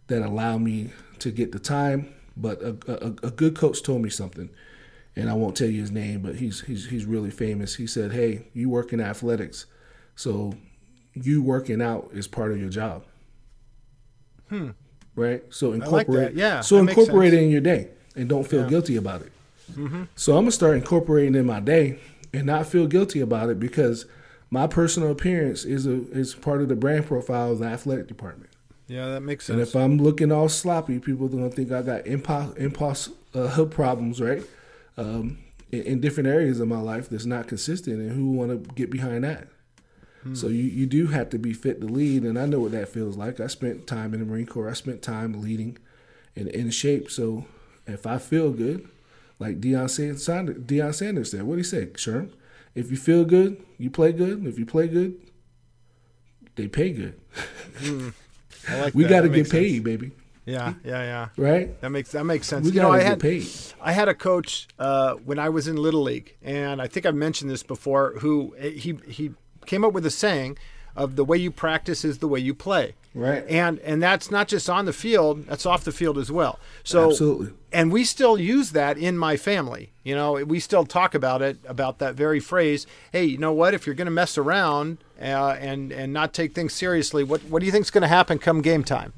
that 0.08 0.22
allow 0.22 0.58
me 0.58 0.92
to 1.20 1.32
get 1.32 1.52
the 1.52 1.60
time. 1.60 2.14
But 2.36 2.62
a, 2.62 2.78
a, 2.88 3.28
a 3.28 3.32
good 3.32 3.56
coach 3.56 3.84
told 3.84 4.02
me 4.02 4.10
something, 4.10 4.50
and 5.16 5.30
I 5.30 5.34
won't 5.34 5.58
tell 5.58 5.68
you 5.68 5.82
his 5.82 5.92
name, 5.92 6.22
but 6.22 6.36
he's 6.36 6.62
he's 6.62 6.88
he's 6.90 7.06
really 7.06 7.32
famous. 7.32 7.76
He 7.76 7.88
said, 7.88 8.14
"Hey, 8.14 8.48
you 8.54 8.70
work 8.70 8.94
in 8.94 9.02
athletics, 9.02 9.66
so 10.16 10.54
you 11.14 11.42
working 11.42 11.82
out 11.82 12.10
is 12.14 12.28
part 12.28 12.52
of 12.52 12.60
your 12.60 12.70
job." 12.70 13.04
Hmm. 14.50 14.70
Right. 15.16 15.44
So 15.50 15.70
like 15.70 15.82
incorporate. 15.82 16.36
that. 16.36 16.40
Yeah, 16.40 16.62
So 16.62 16.78
incorporate 16.78 17.34
it 17.34 17.42
in 17.42 17.50
your 17.50 17.62
day, 17.62 17.90
and 18.16 18.30
don't 18.30 18.48
feel 18.48 18.68
guilty 18.70 18.96
about 18.96 19.24
it. 19.24 19.32
So 20.16 20.38
I'm 20.38 20.44
gonna 20.44 20.52
start 20.52 20.78
incorporating 20.78 21.36
in 21.36 21.46
my 21.46 21.60
day 21.60 22.00
and 22.34 22.46
not 22.46 22.68
feel 22.68 22.88
guilty 22.88 23.20
about 23.20 23.50
it 23.50 23.60
because 23.60 24.06
my 24.50 24.68
personal 24.68 25.12
appearance 25.12 25.66
is 25.66 25.86
a 25.86 26.10
is 26.12 26.36
part 26.36 26.62
of 26.62 26.70
the 26.70 26.76
brand 26.76 27.06
profile 27.06 27.52
of 27.52 27.60
the 27.60 27.66
athletic 27.66 28.08
department. 28.08 28.52
Yeah, 28.88 29.08
that 29.08 29.22
makes 29.22 29.46
sense. 29.46 29.54
And 29.54 29.62
if 29.62 29.76
I'm 29.76 29.98
looking 29.98 30.32
all 30.32 30.50
sloppy, 30.50 31.00
people 31.00 31.26
are 31.26 31.30
gonna 31.30 31.50
think 31.50 31.72
I 31.72 31.82
got 31.82 32.08
impulse 32.08 32.56
impulse 32.56 33.10
uh, 33.34 33.66
problems, 33.66 34.22
right? 34.22 34.44
Um, 34.96 35.40
in, 35.72 35.84
in 35.84 36.02
different 36.02 36.28
areas 36.28 36.60
of 36.60 36.68
my 36.68 36.80
life 36.80 37.10
that's 37.10 37.26
not 37.26 37.48
consistent, 37.48 38.00
and 38.00 38.12
who 38.12 38.32
want 38.32 38.52
to 38.52 38.74
get 38.74 38.90
behind 38.90 39.24
that? 39.24 39.48
So 40.34 40.48
you 40.48 40.64
you 40.64 40.86
do 40.88 41.08
have 41.08 41.30
to 41.30 41.38
be 41.38 41.54
fit 41.54 41.80
to 41.80 41.88
lead, 41.88 42.24
and 42.24 42.38
I 42.38 42.46
know 42.46 42.60
what 42.60 42.74
that 42.74 42.90
feels 42.90 43.16
like. 43.16 43.40
I 43.40 43.48
spent 43.48 43.88
time 43.88 44.14
in 44.14 44.20
the 44.20 44.26
Marine 44.26 44.46
Corps. 44.46 44.70
I 44.70 44.74
spent 44.74 45.02
time 45.02 45.42
leading, 45.42 45.78
and 46.36 46.50
in 46.50 46.70
shape. 46.70 47.10
So 47.10 47.46
if 47.86 48.06
I 48.06 48.18
feel 48.18 48.52
good, 48.52 48.90
like 49.40 49.62
Deion 49.62 49.90
Sanders, 49.90 50.58
Deion 50.58 50.94
Sanders 50.94 51.32
said, 51.32 51.44
what 51.44 51.56
did 51.56 51.66
he 51.66 51.70
say, 51.70 51.86
Sherm? 51.88 52.32
If 52.78 52.92
you 52.92 52.98
feel 52.98 53.26
good, 53.26 53.58
you 53.80 53.90
play 53.90 54.12
good. 54.12 54.46
If 54.46 54.60
you 54.60 54.66
play 54.68 54.88
good, 54.88 55.16
they 56.56 56.68
pay 56.68 56.92
good. 56.92 57.20
I 58.70 58.80
like 58.82 58.94
We 58.94 59.06
got 59.06 59.22
to 59.22 59.30
get 59.30 59.50
paid, 59.50 59.72
sense. 59.72 59.84
baby. 59.84 60.12
Yeah, 60.46 60.76
yeah, 60.86 61.02
yeah. 61.04 61.30
Right? 61.44 61.82
That 61.82 61.90
makes 61.90 62.12
that 62.12 62.24
makes 62.24 62.46
sense. 62.46 62.66
We 62.68 62.74
you 62.74 62.82
know, 62.82 62.90
got 62.90 62.94
I 62.94 62.98
to 62.98 63.04
get 63.04 63.10
had 63.10 63.20
paid. 63.20 63.48
I 63.82 63.92
had 63.94 64.08
a 64.10 64.14
coach 64.14 64.68
uh, 64.78 65.16
when 65.16 65.40
I 65.40 65.50
was 65.50 65.68
in 65.68 65.76
Little 65.76 66.04
League, 66.04 66.38
and 66.44 66.80
I 66.80 66.88
think 66.88 67.08
I've 67.08 67.16
mentioned 67.16 67.50
this 67.50 67.64
before. 67.64 68.14
Who 68.20 68.54
he 68.60 69.00
he 69.08 69.32
came 69.66 69.84
up 69.84 69.94
with 69.94 70.06
a 70.06 70.12
saying 70.12 70.60
of 70.98 71.16
the 71.16 71.24
way 71.24 71.38
you 71.38 71.52
practice 71.52 72.04
is 72.04 72.18
the 72.18 72.28
way 72.28 72.40
you 72.40 72.54
play. 72.54 72.96
Right. 73.14 73.46
And 73.48 73.80
and 73.80 74.02
that's 74.02 74.30
not 74.30 74.48
just 74.48 74.70
on 74.70 74.86
the 74.86 74.94
field; 74.94 75.46
that's 75.48 75.66
off 75.66 75.84
the 75.84 75.92
field 75.92 76.18
as 76.18 76.32
well. 76.32 76.60
So 76.84 77.10
Absolutely. 77.10 77.54
and 77.72 77.92
we 77.92 78.04
still 78.04 78.38
use 78.38 78.72
that 78.72 78.98
in 78.98 79.18
my 79.18 79.38
family. 79.38 79.92
You 80.04 80.16
know, 80.16 80.34
we 80.34 80.60
still 80.60 80.86
talk 80.86 81.16
about 81.16 81.42
it 81.42 81.58
about 81.66 82.00
that 82.00 82.16
very 82.16 82.40
phrase. 82.40 82.86
Hey, 83.12 83.26
you 83.26 83.38
know 83.38 83.54
what? 83.54 83.74
If 83.74 83.86
you're 83.86 83.96
going 83.96 84.06
to 84.06 84.12
mess 84.12 84.38
around 84.38 84.98
uh, 85.20 85.56
and 85.60 85.92
and 85.92 86.14
not 86.14 86.34
take 86.34 86.54
things 86.54 86.74
seriously, 86.74 87.24
what 87.24 87.42
what 87.46 87.60
do 87.60 87.66
you 87.66 87.72
think's 87.72 87.90
going 87.90 88.04
to 88.04 88.08
happen 88.08 88.38
come 88.40 88.62
game 88.62 88.84
time? 88.84 89.14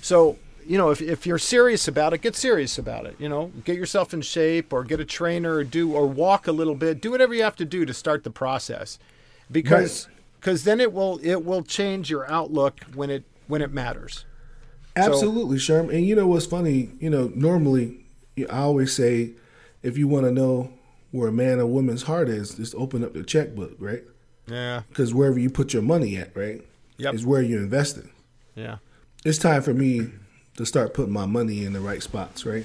So 0.00 0.38
you 0.66 0.78
know, 0.78 0.90
if, 0.90 1.00
if 1.00 1.26
you're 1.26 1.38
serious 1.38 1.86
about 1.86 2.12
it, 2.12 2.22
get 2.22 2.34
serious 2.34 2.78
about 2.78 3.06
it. 3.06 3.16
You 3.18 3.28
know, 3.28 3.52
get 3.64 3.76
yourself 3.76 4.12
in 4.12 4.22
shape, 4.22 4.72
or 4.72 4.82
get 4.84 4.98
a 4.98 5.04
trainer, 5.04 5.56
or 5.56 5.64
do 5.64 5.92
or 5.92 6.06
walk 6.06 6.46
a 6.46 6.52
little 6.52 6.74
bit. 6.74 7.00
Do 7.00 7.10
whatever 7.10 7.34
you 7.34 7.42
have 7.42 7.56
to 7.56 7.64
do 7.64 7.84
to 7.84 7.94
start 7.94 8.24
the 8.24 8.30
process, 8.30 8.98
because 9.50 10.08
because 10.40 10.64
then 10.64 10.80
it 10.80 10.92
will 10.92 11.18
it 11.22 11.44
will 11.44 11.62
change 11.62 12.10
your 12.10 12.30
outlook 12.30 12.80
when 12.94 13.10
it 13.10 13.24
when 13.46 13.62
it 13.62 13.72
matters. 13.72 14.24
Absolutely, 14.94 15.58
Sherm. 15.58 15.92
And 15.94 16.06
you 16.06 16.14
know 16.14 16.26
what's 16.26 16.46
funny? 16.46 16.90
You 17.00 17.10
know, 17.10 17.30
normally 17.34 17.98
I 18.50 18.58
always 18.60 18.92
say, 18.94 19.32
if 19.82 19.98
you 19.98 20.08
want 20.08 20.24
to 20.24 20.32
know 20.32 20.72
where 21.10 21.28
a 21.28 21.32
man 21.32 21.60
or 21.60 21.66
woman's 21.66 22.02
heart 22.04 22.28
is, 22.28 22.54
just 22.54 22.74
open 22.74 23.04
up 23.04 23.12
the 23.12 23.22
checkbook, 23.22 23.76
right? 23.78 24.02
Yeah, 24.48 24.82
Because 24.88 25.12
wherever 25.12 25.38
you 25.38 25.50
put 25.50 25.72
your 25.72 25.82
money 25.82 26.16
at, 26.16 26.34
right, 26.36 26.62
Yep. 26.98 27.14
is 27.14 27.26
where 27.26 27.42
you 27.42 27.58
invest 27.58 27.98
it. 27.98 28.06
yeah. 28.54 28.76
It's 29.24 29.38
time 29.38 29.60
for 29.62 29.74
me 29.74 30.10
to 30.56 30.64
start 30.64 30.94
putting 30.94 31.12
my 31.12 31.26
money 31.26 31.64
in 31.64 31.72
the 31.72 31.80
right 31.80 32.02
spots, 32.02 32.46
right? 32.46 32.64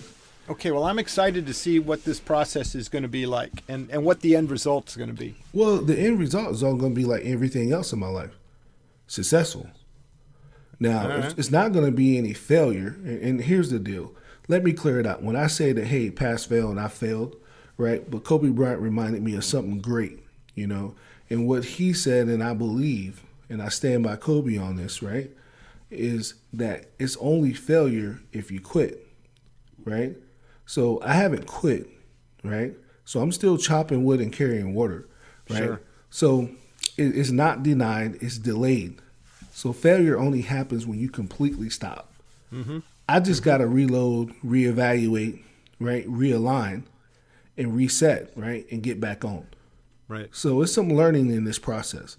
Okay, 0.51 0.69
well, 0.71 0.83
I'm 0.83 0.99
excited 0.99 1.45
to 1.45 1.53
see 1.53 1.79
what 1.79 2.03
this 2.03 2.19
process 2.19 2.75
is 2.75 2.89
going 2.89 3.03
to 3.03 3.07
be 3.07 3.25
like, 3.25 3.63
and 3.69 3.89
and 3.89 4.03
what 4.03 4.19
the 4.19 4.35
end 4.35 4.51
result 4.51 4.89
is 4.89 4.97
going 4.97 5.09
to 5.09 5.15
be. 5.15 5.35
Well, 5.53 5.77
the 5.77 5.97
end 5.97 6.19
result 6.19 6.51
is 6.51 6.61
all 6.61 6.75
going 6.75 6.93
to 6.93 6.99
be 6.99 7.05
like 7.05 7.23
everything 7.23 7.71
else 7.71 7.93
in 7.93 7.99
my 7.99 8.09
life, 8.09 8.37
successful. 9.07 9.69
Now, 10.77 11.07
right. 11.07 11.25
it's, 11.25 11.35
it's 11.37 11.51
not 11.51 11.71
going 11.71 11.85
to 11.85 11.91
be 11.91 12.17
any 12.17 12.33
failure. 12.33 12.97
And, 13.05 13.21
and 13.21 13.41
here's 13.41 13.69
the 13.69 13.79
deal. 13.79 14.13
Let 14.49 14.61
me 14.65 14.73
clear 14.73 14.99
it 14.99 15.07
out. 15.07 15.23
When 15.23 15.37
I 15.37 15.47
say 15.47 15.71
that, 15.71 15.85
hey, 15.85 16.11
pass, 16.11 16.43
fail, 16.43 16.69
and 16.69 16.79
I 16.79 16.89
failed, 16.89 17.37
right? 17.77 18.09
But 18.11 18.25
Kobe 18.25 18.49
Bryant 18.49 18.81
reminded 18.81 19.21
me 19.21 19.35
of 19.35 19.45
something 19.45 19.79
great, 19.79 20.19
you 20.53 20.67
know? 20.67 20.95
And 21.29 21.47
what 21.47 21.63
he 21.63 21.93
said, 21.93 22.27
and 22.27 22.43
I 22.43 22.53
believe, 22.53 23.23
and 23.47 23.61
I 23.61 23.69
stand 23.69 24.03
by 24.03 24.17
Kobe 24.17 24.57
on 24.57 24.75
this, 24.75 25.01
right? 25.01 25.31
Is 25.89 26.33
that 26.51 26.87
it's 26.99 27.15
only 27.21 27.53
failure 27.53 28.19
if 28.33 28.51
you 28.51 28.59
quit, 28.59 29.07
right? 29.85 30.17
So 30.71 31.01
I 31.03 31.15
haven't 31.15 31.47
quit, 31.47 31.89
right? 32.45 32.73
So 33.03 33.19
I'm 33.19 33.33
still 33.33 33.57
chopping 33.57 34.05
wood 34.05 34.21
and 34.21 34.31
carrying 34.31 34.73
water, 34.73 35.05
right? 35.49 35.57
Sure. 35.57 35.81
So 36.09 36.49
it, 36.95 37.13
it's 37.17 37.29
not 37.29 37.61
denied, 37.61 38.19
it's 38.21 38.37
delayed. 38.37 38.97
So 39.51 39.73
failure 39.73 40.17
only 40.17 40.43
happens 40.43 40.87
when 40.87 40.97
you 40.97 41.09
completely 41.09 41.69
stop. 41.69 42.13
Mm-hmm. 42.53 42.79
I 43.09 43.19
just 43.19 43.41
mm-hmm. 43.41 43.49
got 43.49 43.57
to 43.57 43.67
reload, 43.67 44.33
reevaluate, 44.45 45.41
right? 45.81 46.07
Realign 46.07 46.83
and 47.57 47.75
reset, 47.75 48.31
right? 48.37 48.65
And 48.71 48.81
get 48.81 49.01
back 49.01 49.25
on. 49.25 49.47
Right. 50.07 50.29
So 50.31 50.61
it's 50.61 50.73
some 50.73 50.93
learning 50.93 51.31
in 51.31 51.43
this 51.43 51.59
process. 51.59 52.15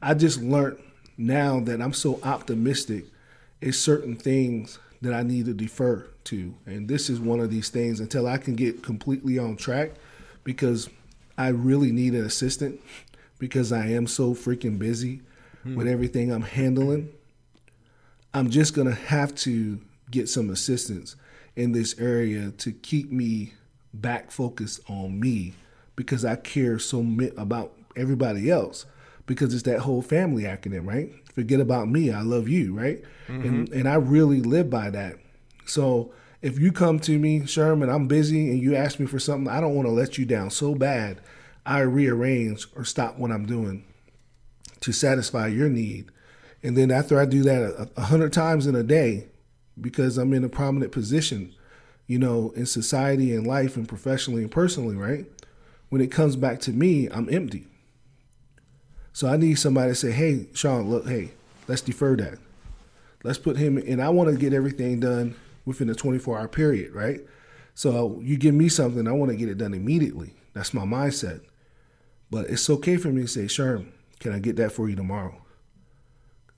I 0.00 0.14
just 0.14 0.40
learned 0.40 0.78
now 1.18 1.60
that 1.60 1.82
I'm 1.82 1.92
so 1.92 2.18
optimistic, 2.22 3.04
it's 3.60 3.76
certain 3.76 4.16
things 4.16 4.78
that 5.02 5.14
I 5.14 5.22
need 5.22 5.46
to 5.46 5.54
defer 5.54 6.06
to. 6.24 6.54
And 6.66 6.88
this 6.88 7.08
is 7.08 7.20
one 7.20 7.40
of 7.40 7.50
these 7.50 7.70
things 7.70 8.00
until 8.00 8.26
I 8.26 8.38
can 8.38 8.54
get 8.54 8.82
completely 8.82 9.38
on 9.38 9.56
track 9.56 9.92
because 10.44 10.88
I 11.38 11.48
really 11.48 11.90
need 11.90 12.14
an 12.14 12.24
assistant 12.24 12.80
because 13.38 13.72
I 13.72 13.86
am 13.86 14.06
so 14.06 14.34
freaking 14.34 14.78
busy 14.78 15.22
hmm. 15.62 15.74
with 15.74 15.88
everything 15.88 16.30
I'm 16.30 16.42
handling. 16.42 17.10
I'm 18.34 18.50
just 18.50 18.74
going 18.74 18.88
to 18.88 18.94
have 18.94 19.34
to 19.36 19.80
get 20.10 20.28
some 20.28 20.50
assistance 20.50 21.16
in 21.56 21.72
this 21.72 21.98
area 21.98 22.50
to 22.58 22.72
keep 22.72 23.10
me 23.10 23.54
back 23.92 24.30
focused 24.30 24.80
on 24.88 25.18
me 25.18 25.54
because 25.96 26.24
I 26.24 26.36
care 26.36 26.78
so 26.78 27.02
mi- 27.02 27.32
about 27.36 27.72
everybody 27.96 28.50
else 28.50 28.86
because 29.26 29.52
it's 29.52 29.64
that 29.64 29.80
whole 29.80 30.02
family 30.02 30.44
acronym, 30.44 30.86
right? 30.86 31.10
Forget 31.34 31.60
about 31.60 31.88
me, 31.88 32.10
I 32.10 32.22
love 32.22 32.48
you, 32.48 32.74
right? 32.74 33.02
And 33.28 33.68
mm-hmm. 33.68 33.78
and 33.78 33.88
I 33.88 33.94
really 33.94 34.40
live 34.40 34.68
by 34.68 34.90
that. 34.90 35.16
So 35.64 36.12
if 36.42 36.58
you 36.58 36.72
come 36.72 36.98
to 37.00 37.18
me, 37.18 37.46
Sherman, 37.46 37.90
I'm 37.90 38.08
busy 38.08 38.50
and 38.50 38.60
you 38.60 38.74
ask 38.74 38.98
me 38.98 39.06
for 39.06 39.18
something, 39.18 39.52
I 39.52 39.60
don't 39.60 39.74
want 39.74 39.86
to 39.86 39.92
let 39.92 40.18
you 40.18 40.24
down 40.24 40.50
so 40.50 40.74
bad. 40.74 41.20
I 41.64 41.80
rearrange 41.80 42.66
or 42.74 42.84
stop 42.84 43.18
what 43.18 43.30
I'm 43.30 43.46
doing 43.46 43.84
to 44.80 44.92
satisfy 44.92 45.48
your 45.48 45.68
need. 45.68 46.06
And 46.62 46.76
then 46.76 46.90
after 46.90 47.20
I 47.20 47.26
do 47.26 47.42
that 47.42 47.62
a, 47.62 47.90
a 47.96 48.04
hundred 48.04 48.32
times 48.32 48.66
in 48.66 48.74
a 48.74 48.82
day, 48.82 49.26
because 49.80 50.18
I'm 50.18 50.32
in 50.32 50.44
a 50.44 50.48
prominent 50.48 50.92
position, 50.92 51.54
you 52.06 52.18
know, 52.18 52.52
in 52.56 52.66
society 52.66 53.34
and 53.34 53.46
life 53.46 53.76
and 53.76 53.88
professionally 53.88 54.42
and 54.42 54.50
personally, 54.50 54.96
right? 54.96 55.26
When 55.90 56.00
it 56.00 56.10
comes 56.10 56.36
back 56.36 56.60
to 56.60 56.72
me, 56.72 57.08
I'm 57.08 57.32
empty. 57.32 57.66
So 59.12 59.28
I 59.28 59.36
need 59.36 59.54
somebody 59.54 59.90
to 59.90 59.94
say, 59.94 60.12
hey, 60.12 60.46
Sean, 60.54 60.88
look, 60.88 61.06
hey, 61.06 61.32
let's 61.68 61.82
defer 61.82 62.16
that. 62.16 62.38
Let's 63.22 63.38
put 63.38 63.56
him 63.56 63.76
and 63.76 64.02
I 64.02 64.08
want 64.08 64.30
to 64.30 64.36
get 64.36 64.52
everything 64.52 65.00
done 65.00 65.34
within 65.64 65.90
a 65.90 65.94
24 65.94 66.38
hour 66.38 66.48
period, 66.48 66.94
right? 66.94 67.20
So 67.74 68.18
you 68.22 68.36
give 68.36 68.54
me 68.54 68.68
something, 68.68 69.06
I 69.06 69.12
want 69.12 69.30
to 69.30 69.36
get 69.36 69.48
it 69.48 69.58
done 69.58 69.74
immediately. 69.74 70.34
That's 70.54 70.74
my 70.74 70.84
mindset. 70.84 71.40
But 72.30 72.48
it's 72.48 72.68
okay 72.70 72.96
for 72.96 73.08
me 73.08 73.22
to 73.22 73.28
say, 73.28 73.42
Sherm, 73.42 73.88
can 74.20 74.32
I 74.32 74.38
get 74.38 74.56
that 74.56 74.72
for 74.72 74.88
you 74.88 74.96
tomorrow? 74.96 75.34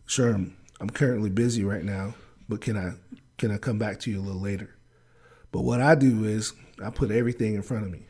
Sherm, 0.07 0.53
I'm 0.81 0.91
currently 0.91 1.31
busy 1.31 1.65
right 1.65 1.85
now, 1.85 2.15
but 2.49 2.61
can 2.61 2.77
I 2.77 2.95
can 3.39 3.51
I 3.51 3.57
come 3.57 3.79
back 3.79 3.99
to 4.01 4.11
you 4.11 4.21
a 4.21 4.23
little 4.23 4.41
later? 4.41 4.77
But 5.51 5.63
what 5.63 5.81
I 5.81 5.95
do 5.95 6.25
is 6.25 6.53
I 6.85 6.91
put 6.91 7.11
everything 7.11 7.55
in 7.55 7.63
front 7.63 7.85
of 7.85 7.91
me, 7.91 8.07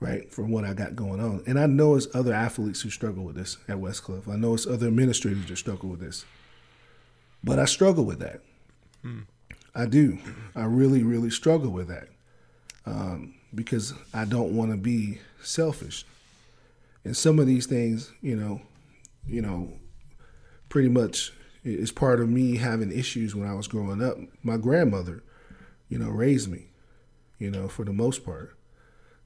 right, 0.00 0.32
from 0.32 0.50
what 0.50 0.64
I 0.64 0.74
got 0.74 0.94
going 0.94 1.20
on. 1.20 1.42
And 1.46 1.58
I 1.58 1.66
know 1.66 1.96
it's 1.96 2.06
other 2.14 2.32
athletes 2.32 2.82
who 2.82 2.90
struggle 2.90 3.24
with 3.24 3.36
this 3.36 3.56
at 3.68 3.76
Westcliff. 3.76 4.28
I 4.28 4.36
know 4.36 4.54
it's 4.54 4.66
other 4.66 4.86
administrators 4.86 5.46
that 5.46 5.56
struggle 5.56 5.88
with 5.88 6.00
this. 6.00 6.24
But 7.42 7.58
I 7.58 7.64
struggle 7.64 8.04
with 8.04 8.18
that. 8.20 8.40
I 9.74 9.86
do. 9.86 10.18
I 10.56 10.64
really, 10.64 11.02
really 11.02 11.30
struggle 11.30 11.70
with 11.70 11.88
that 11.88 12.08
um, 12.84 13.34
because 13.54 13.94
I 14.12 14.24
don't 14.24 14.56
want 14.56 14.70
to 14.72 14.76
be 14.76 15.20
selfish. 15.40 16.04
And 17.04 17.16
some 17.16 17.38
of 17.38 17.46
these 17.46 17.66
things, 17.66 18.12
you 18.20 18.36
know, 18.36 18.60
you 19.26 19.40
know, 19.40 19.72
pretty 20.68 20.88
much 20.88 21.32
is 21.64 21.92
part 21.92 22.20
of 22.20 22.28
me 22.28 22.56
having 22.56 22.90
issues 22.90 23.34
when 23.34 23.48
I 23.48 23.54
was 23.54 23.68
growing 23.68 24.02
up. 24.02 24.16
My 24.42 24.56
grandmother, 24.56 25.22
you 25.88 25.98
know, 25.98 26.08
raised 26.08 26.50
me, 26.50 26.66
you 27.38 27.50
know, 27.50 27.68
for 27.68 27.84
the 27.84 27.92
most 27.92 28.24
part. 28.24 28.57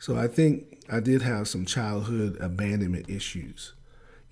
So 0.02 0.16
I 0.16 0.26
think 0.26 0.82
I 0.90 0.98
did 0.98 1.22
have 1.22 1.46
some 1.46 1.64
childhood 1.64 2.36
abandonment 2.40 3.08
issues, 3.08 3.72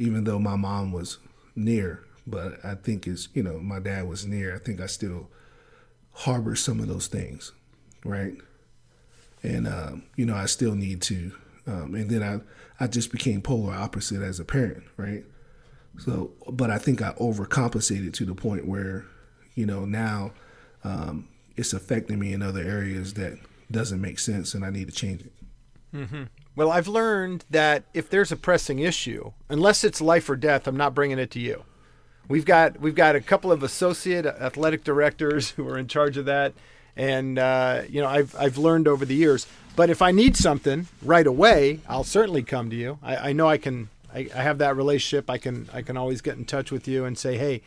even 0.00 0.24
though 0.24 0.40
my 0.40 0.56
mom 0.56 0.90
was 0.90 1.18
near. 1.54 2.02
But 2.26 2.58
I 2.64 2.74
think 2.74 3.06
it's, 3.06 3.28
you 3.34 3.44
know, 3.44 3.60
my 3.60 3.78
dad 3.78 4.08
was 4.08 4.26
near. 4.26 4.52
I 4.52 4.58
think 4.58 4.80
I 4.80 4.86
still 4.86 5.28
harbor 6.10 6.56
some 6.56 6.80
of 6.80 6.88
those 6.88 7.06
things, 7.06 7.52
right? 8.04 8.34
And, 9.44 9.68
um, 9.68 10.02
you 10.16 10.26
know, 10.26 10.34
I 10.34 10.46
still 10.46 10.74
need 10.74 11.02
to. 11.02 11.30
Um, 11.68 11.94
and 11.94 12.10
then 12.10 12.24
I, 12.24 12.40
I 12.82 12.88
just 12.88 13.12
became 13.12 13.40
polar 13.40 13.72
opposite 13.72 14.22
as 14.22 14.40
a 14.40 14.44
parent, 14.44 14.82
right? 14.96 15.24
So, 16.00 16.32
but 16.50 16.70
I 16.70 16.78
think 16.78 17.00
I 17.00 17.12
overcompensated 17.12 18.12
to 18.14 18.24
the 18.24 18.34
point 18.34 18.66
where, 18.66 19.04
you 19.54 19.66
know, 19.66 19.84
now 19.84 20.32
um, 20.82 21.28
it's 21.56 21.72
affecting 21.72 22.18
me 22.18 22.32
in 22.32 22.42
other 22.42 22.64
areas 22.64 23.14
that 23.14 23.38
doesn't 23.70 24.00
make 24.00 24.18
sense, 24.18 24.52
and 24.52 24.64
I 24.64 24.70
need 24.70 24.88
to 24.88 24.92
change 24.92 25.20
it. 25.20 25.32
Well, 26.56 26.70
I've 26.70 26.88
learned 26.88 27.44
that 27.50 27.84
if 27.94 28.10
there's 28.10 28.32
a 28.32 28.36
pressing 28.36 28.80
issue, 28.80 29.32
unless 29.48 29.84
it's 29.84 30.00
life 30.00 30.28
or 30.28 30.36
death, 30.36 30.66
I'm 30.66 30.76
not 30.76 30.94
bringing 30.94 31.18
it 31.18 31.30
to 31.32 31.40
you. 31.40 31.64
we've 32.28 32.44
got 32.44 32.80
we've 32.80 32.94
got 32.94 33.16
a 33.16 33.20
couple 33.20 33.50
of 33.52 33.62
associate 33.62 34.26
athletic 34.26 34.84
directors 34.84 35.50
who 35.56 35.66
are 35.68 35.78
in 35.78 35.88
charge 35.88 36.16
of 36.16 36.26
that, 36.26 36.52
and 36.96 37.38
uh, 37.38 37.82
you 37.88 38.00
know 38.00 38.08
I've 38.08 38.34
I've 38.38 38.58
learned 38.58 38.88
over 38.88 39.04
the 39.04 39.14
years. 39.14 39.46
But 39.76 39.88
if 39.90 40.02
I 40.02 40.10
need 40.10 40.36
something 40.36 40.88
right 41.02 41.26
away, 41.26 41.80
I'll 41.88 42.04
certainly 42.04 42.42
come 42.42 42.70
to 42.70 42.76
you. 42.76 42.98
I, 43.02 43.30
I 43.30 43.32
know 43.32 43.48
I 43.48 43.56
can. 43.56 43.88
I, 44.12 44.28
I 44.34 44.42
have 44.42 44.58
that 44.58 44.76
relationship. 44.76 45.30
I 45.30 45.38
can 45.38 45.68
I 45.72 45.82
can 45.82 45.96
always 45.96 46.20
get 46.20 46.36
in 46.36 46.44
touch 46.44 46.70
with 46.72 46.88
you 46.88 47.04
and 47.04 47.16
say, 47.16 47.38
hey, 47.38 47.62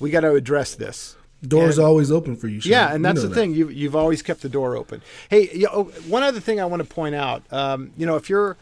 we 0.00 0.10
got 0.10 0.20
to 0.20 0.34
address 0.34 0.74
this. 0.74 1.16
Doors 1.46 1.78
And- 1.78 1.86
always 1.86 2.10
open 2.12 2.36
for 2.36 2.46
you. 2.48 2.60
Yeah, 2.62 2.88
and 2.92 2.98
You 2.98 3.02
that's 3.02 3.16
know 3.16 3.22
the 3.22 3.28
that. 3.28 3.34
thing. 3.34 3.54
You've, 3.54 3.72
you've 3.72 3.96
always 3.96 4.22
kept 4.22 4.42
the 4.42 4.48
door 4.48 4.76
open. 4.76 5.02
Hey, 5.28 5.50
you 5.52 5.66
know, 5.66 5.84
one 6.06 6.22
other 6.22 6.38
thing 6.40 6.60
I 6.60 6.64
want 6.66 6.82
to 6.82 6.88
point 6.88 7.14
out. 7.16 7.42
Um, 7.52 7.90
you 7.96 8.06
know, 8.06 8.14
if 8.16 8.28
you're, 8.30 8.56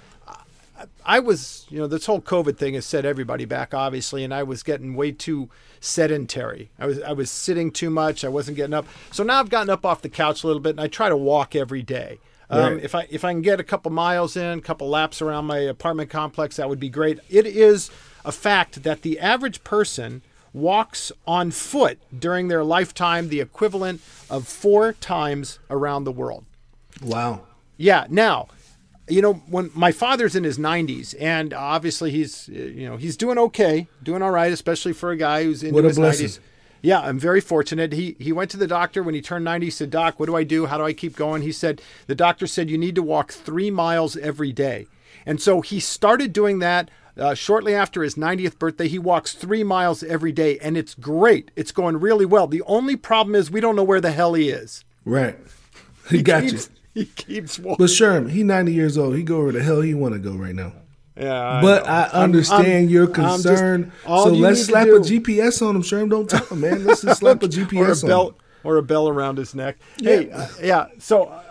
I 1.05 1.18
was, 1.20 1.66
you 1.68 1.78
know, 1.78 1.87
this 1.87 2.07
whole 2.07 2.22
COVID 2.22 2.57
thing 2.57 2.72
has 2.74 2.87
set 2.87 3.05
everybody 3.05 3.45
back, 3.45 3.74
obviously, 3.74 4.24
and 4.24 4.33
I 4.33 4.43
was 4.45 4.62
getting 4.62 4.95
way 4.95 5.12
too 5.12 5.51
sedentary. 5.81 6.70
I 6.78 6.87
was 6.87 7.01
I 7.03 7.12
was 7.12 7.31
sitting 7.31 7.70
too 7.70 7.91
much. 7.91 8.24
I 8.24 8.28
wasn't 8.28 8.57
getting 8.57 8.72
up. 8.74 8.87
So 9.11 9.22
now 9.22 9.41
I've 9.41 9.51
gotten 9.51 9.68
up 9.70 9.85
off 9.85 10.01
the 10.03 10.09
couch 10.09 10.43
a 10.43 10.47
little 10.47 10.61
bit, 10.62 10.70
and 10.70 10.81
I 10.81 10.87
try 10.87 11.09
to 11.11 11.16
walk 11.16 11.55
every 11.55 11.83
day. 11.83 12.18
Um, 12.49 12.74
Right. 12.76 12.83
If 12.85 12.95
I 12.95 13.07
if 13.11 13.24
I 13.24 13.33
can 13.33 13.43
get 13.43 13.61
a 13.61 13.64
couple 13.64 13.91
miles 13.93 14.37
in, 14.37 14.59
a 14.59 14.62
couple 14.62 14.89
laps 14.89 15.20
around 15.20 15.45
my 15.47 15.59
apartment 15.59 16.09
complex, 16.11 16.57
that 16.57 16.68
would 16.70 16.81
be 16.81 16.89
great. 16.89 17.18
It 17.28 17.47
is 17.47 17.91
a 18.24 18.33
fact 18.33 18.83
that 18.85 19.03
the 19.03 19.18
average 19.18 19.62
person 19.64 20.22
walks 20.53 21.12
on 21.26 21.51
foot 21.51 21.98
during 22.16 22.48
their 22.48 22.64
lifetime 22.64 23.28
the 23.28 23.40
equivalent 23.40 24.01
of 24.28 24.46
four 24.46 24.92
times 24.94 25.59
around 25.68 26.05
the 26.05 26.12
world. 26.12 26.44
Wow. 27.03 27.42
Yeah. 27.76 28.07
Now, 28.09 28.48
you 29.09 29.22
know, 29.22 29.34
when 29.48 29.70
my 29.74 29.92
father's 29.92 30.36
in 30.36 30.44
his 30.44 30.59
90s, 30.59 31.14
and 31.20 31.53
obviously 31.53 32.11
he's, 32.11 32.48
uh, 32.48 32.53
you 32.53 32.88
know, 32.88 32.96
he's 32.96 33.16
doing 33.16 33.38
okay, 33.38 33.88
doing 34.03 34.22
all 34.22 34.30
right, 34.30 34.53
especially 34.53 34.92
for 34.92 35.11
a 35.11 35.16
guy 35.16 35.44
who's 35.44 35.62
a 35.62 35.70
his 35.70 35.96
blessing. 35.96 36.26
90s. 36.26 36.38
Yeah, 36.82 37.01
I'm 37.01 37.18
very 37.18 37.42
fortunate. 37.42 37.92
He 37.92 38.16
he 38.18 38.32
went 38.32 38.51
to 38.53 38.57
the 38.57 38.66
doctor 38.66 39.03
when 39.03 39.14
he 39.14 39.20
turned 39.20 39.44
90. 39.44 39.66
He 39.66 39.70
said, 39.70 39.90
"Doc, 39.90 40.18
what 40.18 40.26
do 40.26 40.36
I 40.36 40.44
do? 40.44 40.66
How 40.66 40.78
do 40.78 40.84
I 40.84 40.94
keep 40.94 41.14
going?" 41.14 41.42
He 41.42 41.53
said, 41.53 41.82
"The 42.07 42.14
doctor 42.14 42.46
said 42.46 42.70
you 42.70 42.78
need 42.78 42.94
to 42.94 43.03
walk 43.03 43.32
three 43.32 43.70
miles 43.70 44.16
every 44.16 44.51
day," 44.51 44.86
and 45.26 45.42
so 45.42 45.61
he 45.61 45.78
started 45.78 46.32
doing 46.32 46.61
that. 46.61 46.90
Uh, 47.17 47.35
shortly 47.35 47.75
after 47.75 48.03
his 48.03 48.15
90th 48.15 48.59
birthday, 48.59 48.89
he 48.89 48.99
walks 48.99 49.33
three 49.35 49.63
miles 49.65 50.03
every 50.03 50.33
day, 50.33 50.59
and 50.61 50.77
it's 50.77 50.95
great. 50.95 51.51
It's 51.57 51.73
going 51.73 51.99
really 51.99 52.25
well. 52.25 52.47
The 52.47 52.63
only 52.63 52.97
problem 52.97 53.35
is 53.35 53.51
we 53.51 53.61
don't 53.61 53.77
know 53.77 53.83
where 53.85 54.01
the 54.01 54.13
hell 54.13 54.35
he 54.35 54.51
is. 54.51 54.85
Right. 55.05 55.37
He, 56.09 56.23
got 56.23 56.45
you. 56.45 56.59
He 56.93 57.05
keeps 57.05 57.57
walking. 57.59 57.77
But 57.85 57.91
Sherm, 57.91 58.31
he 58.31 58.43
90 58.43 58.73
years 58.73 58.99
old. 58.99 59.15
He 59.15 59.23
go 59.23 59.45
where 59.45 59.53
the 59.53 59.63
hell 59.63 59.81
he 59.81 59.95
want 59.95 60.15
to 60.15 60.19
go 60.19 60.33
right 60.33 60.55
now. 60.55 60.73
Yeah, 61.17 61.61
But 61.63 61.85
know. 61.85 61.91
I 61.93 62.03
understand 62.25 62.67
I'm- 62.67 62.89
your 62.89 63.05
I'm 63.05 63.15
just- 63.15 63.45
concern. 63.47 63.93
all 64.07 64.25
so 64.25 64.33
you 64.33 64.41
let's 64.43 64.65
slap 64.65 64.87
do- 64.87 64.97
a 64.97 65.01
GPS 65.01 65.65
on 65.65 65.77
him, 65.77 65.83
Sherm. 65.83 66.11
Don't 66.11 66.29
tell 66.29 66.45
him, 66.47 66.61
man. 66.63 66.85
Let's 66.85 67.03
just 67.03 67.21
slap 67.21 67.43
a 67.43 67.47
or 67.47 67.49
a 67.49 67.53
GPS 67.53 68.03
on 68.03 68.09
belt 68.09 68.33
him. 68.33 68.41
or 68.65 68.77
a 68.79 68.83
bell 68.83 69.09
around 69.09 69.39
his 69.39 69.55
neck. 69.55 69.77
Hey, 70.03 70.31
uh, 70.33 70.49
yeah. 70.61 70.87
So 70.99 71.25
uh, 71.27 71.43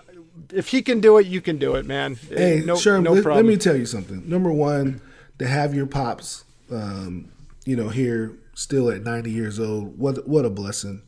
if 0.51 0.67
he 0.69 0.81
can 0.81 0.99
do 0.99 1.17
it, 1.19 1.27
you 1.27 1.39
can 1.39 1.57
do 1.57 1.75
it, 1.75 1.85
man. 1.85 2.15
Hey, 2.15 2.61
no, 2.65 2.73
Sherm, 2.73 3.03
no 3.03 3.13
let 3.13 3.45
me 3.45 3.55
tell 3.55 3.77
you 3.77 3.85
something. 3.85 4.27
Number 4.27 4.51
one, 4.51 4.99
to 5.39 5.47
have 5.47 5.73
your 5.73 5.85
pops, 5.87 6.43
um, 6.71 7.31
you 7.65 7.75
know, 7.75 7.89
here 7.89 8.37
still 8.53 8.89
at 8.89 9.03
90 9.03 9.31
years 9.31 9.59
old, 9.59 9.97
what 9.97 10.27
what 10.27 10.45
a 10.45 10.49
blessing. 10.49 11.01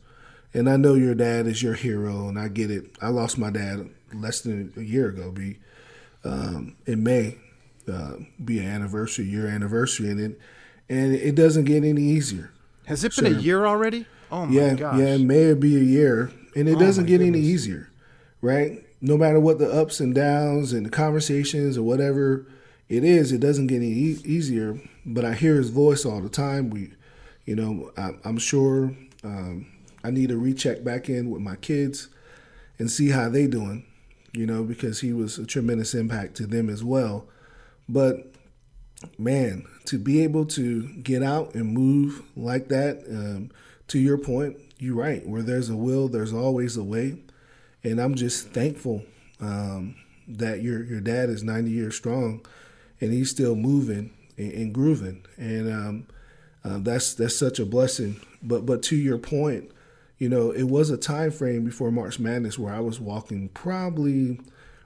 And 0.54 0.68
I 0.68 0.76
know 0.76 0.94
your 0.94 1.14
dad 1.14 1.46
is 1.46 1.62
your 1.62 1.74
hero, 1.74 2.28
and 2.28 2.38
I 2.38 2.48
get 2.48 2.70
it. 2.70 2.84
I 3.00 3.08
lost 3.08 3.38
my 3.38 3.50
dad 3.50 3.88
less 4.12 4.42
than 4.42 4.72
a 4.76 4.82
year 4.82 5.08
ago, 5.08 5.30
be 5.30 5.58
um, 6.24 6.76
in 6.86 7.02
May, 7.02 7.38
uh, 7.90 8.16
be 8.44 8.58
an 8.58 8.66
anniversary, 8.66 9.24
year 9.24 9.46
anniversary, 9.46 10.10
and 10.10 10.20
it 10.20 10.38
and 10.90 11.14
it 11.14 11.34
doesn't 11.34 11.64
get 11.64 11.84
any 11.84 12.02
easier. 12.02 12.50
Has 12.86 13.02
it 13.04 13.14
been 13.16 13.34
a 13.36 13.38
year 13.40 13.64
already? 13.64 14.04
Oh 14.30 14.44
my 14.46 14.54
god. 14.54 14.54
yeah, 14.54 14.74
gosh. 14.74 14.98
yeah, 14.98 15.04
it 15.14 15.20
may 15.22 15.54
be 15.54 15.76
a 15.76 15.80
year, 15.80 16.30
and 16.54 16.68
it 16.68 16.76
Oh, 16.76 16.78
doesn't 16.80 17.06
get 17.06 17.20
any 17.22 17.38
easier, 17.40 17.88
right? 18.42 18.84
No 19.00 19.16
matter 19.16 19.40
what 19.40 19.58
the 19.58 19.70
ups 19.72 20.00
and 20.00 20.14
downs 20.14 20.72
and 20.72 20.84
the 20.84 20.90
conversations 20.90 21.78
or 21.78 21.82
whatever 21.82 22.46
it 22.92 23.04
is, 23.04 23.32
it 23.32 23.40
doesn't 23.40 23.68
get 23.68 23.76
any 23.76 23.86
e- 23.86 24.22
easier. 24.24 24.78
But 25.06 25.24
I 25.24 25.32
hear 25.32 25.54
his 25.54 25.70
voice 25.70 26.04
all 26.04 26.20
the 26.20 26.28
time. 26.28 26.68
We, 26.68 26.90
you 27.46 27.56
know, 27.56 27.90
I, 27.96 28.10
I'm 28.22 28.36
sure 28.38 28.94
um, 29.24 29.66
I 30.04 30.10
need 30.10 30.28
to 30.28 30.36
recheck 30.36 30.84
back 30.84 31.08
in 31.08 31.30
with 31.30 31.40
my 31.40 31.56
kids 31.56 32.08
and 32.78 32.90
see 32.90 33.08
how 33.08 33.30
they 33.30 33.46
doing, 33.46 33.86
you 34.32 34.46
know, 34.46 34.62
because 34.62 35.00
he 35.00 35.14
was 35.14 35.38
a 35.38 35.46
tremendous 35.46 35.94
impact 35.94 36.34
to 36.36 36.46
them 36.46 36.68
as 36.68 36.84
well. 36.84 37.26
But 37.88 38.34
man, 39.18 39.64
to 39.86 39.98
be 39.98 40.22
able 40.22 40.44
to 40.46 40.92
get 41.02 41.22
out 41.22 41.54
and 41.54 41.72
move 41.72 42.22
like 42.36 42.68
that, 42.68 43.04
um, 43.08 43.50
to 43.88 43.98
your 43.98 44.18
point, 44.18 44.58
you're 44.78 44.96
right. 44.96 45.26
Where 45.26 45.42
there's 45.42 45.70
a 45.70 45.76
will, 45.76 46.08
there's 46.08 46.32
always 46.34 46.76
a 46.76 46.84
way, 46.84 47.16
and 47.82 48.00
I'm 48.00 48.16
just 48.16 48.48
thankful 48.48 49.02
um, 49.40 49.96
that 50.28 50.60
your 50.60 50.84
your 50.84 51.00
dad 51.00 51.30
is 51.30 51.42
90 51.42 51.70
years 51.70 51.96
strong, 51.96 52.44
and 53.02 53.12
he's 53.12 53.30
still 53.30 53.56
moving 53.56 54.12
and, 54.38 54.52
and 54.52 54.72
grooving, 54.72 55.26
and 55.36 55.70
um, 55.70 56.06
uh, 56.64 56.78
that's 56.78 57.12
that's 57.14 57.36
such 57.36 57.58
a 57.58 57.66
blessing. 57.66 58.20
But 58.42 58.64
but 58.64 58.82
to 58.84 58.96
your 58.96 59.18
point, 59.18 59.70
you 60.18 60.28
know, 60.28 60.52
it 60.52 60.64
was 60.64 60.88
a 60.88 60.96
time 60.96 61.32
frame 61.32 61.64
before 61.64 61.90
March 61.90 62.20
Madness 62.20 62.58
where 62.58 62.72
I 62.72 62.80
was 62.80 63.00
walking 63.00 63.48
probably 63.48 64.40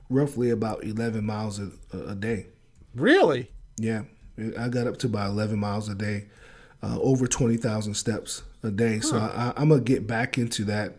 roughly 0.09 0.51
about 0.51 0.85
11 0.85 1.25
miles 1.27 1.59
a, 1.59 1.71
a 1.93 2.15
day. 2.15 2.47
Really? 2.95 3.51
Yeah, 3.77 4.05
I 4.59 4.69
got 4.69 4.87
up 4.87 4.97
to 4.99 5.09
about 5.09 5.31
11 5.31 5.59
miles 5.59 5.89
a 5.89 5.95
day, 5.95 6.27
uh, 6.83 6.99
over 7.01 7.27
20,000 7.27 7.95
steps 7.95 8.43
a 8.63 8.71
day. 8.71 9.01
So 9.01 9.19
I, 9.19 9.53
I'm 9.57 9.69
gonna 9.69 9.83
get 9.83 10.07
back 10.07 10.39
into 10.39 10.65
that. 10.65 10.97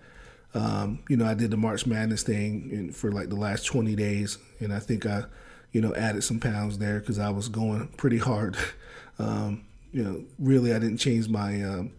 Um, 0.54 1.00
you 1.10 1.18
know, 1.18 1.26
I 1.26 1.34
did 1.34 1.50
the 1.50 1.58
March 1.58 1.88
Madness 1.88 2.22
thing 2.22 2.70
in, 2.72 2.92
for 2.92 3.12
like 3.12 3.30
the 3.30 3.36
last 3.36 3.66
20 3.66 3.96
days, 3.96 4.38
and 4.60 4.72
I 4.72 4.80
think 4.80 5.06
I, 5.06 5.24
you 5.72 5.82
know, 5.82 5.94
added 5.96 6.24
some 6.24 6.40
pounds 6.40 6.78
there 6.78 7.00
because 7.00 7.20
I 7.20 7.30
was 7.30 7.50
going 7.50 7.88
pretty 7.98 8.18
hard. 8.20 8.56
Um, 9.20 9.66
you 9.92 10.04
know, 10.04 10.24
really, 10.38 10.72
I 10.76 10.78
didn't 10.78 11.00
change 11.00 11.28
my 11.28 11.64
um, 11.64 11.92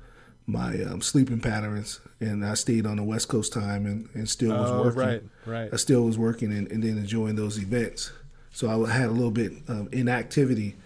my 0.47 0.81
um, 0.85 1.01
sleeping 1.03 1.41
patterns, 1.41 1.99
and 2.21 2.47
I 2.47 2.55
stayed 2.55 2.87
on 2.87 2.97
the 2.97 3.03
West 3.03 3.27
Coast 3.27 3.53
time 3.53 3.87
and, 3.87 4.09
and 4.15 4.29
still 4.29 4.57
was 4.57 4.71
Oh, 4.71 4.83
working. 4.85 5.01
right, 5.01 5.23
right. 5.45 5.71
I 5.73 5.77
still 5.77 6.05
was 6.05 6.17
working 6.17 6.53
and, 6.53 6.71
and 6.71 6.81
then 6.85 6.97
enjoying 6.97 7.35
those 7.35 7.59
events. 7.59 8.13
So 8.53 8.69
I 8.85 8.89
had 8.89 9.09
a 9.09 9.11
little 9.11 9.33
bit 9.33 9.51
of 9.67 9.93
inactivity, 9.93 10.77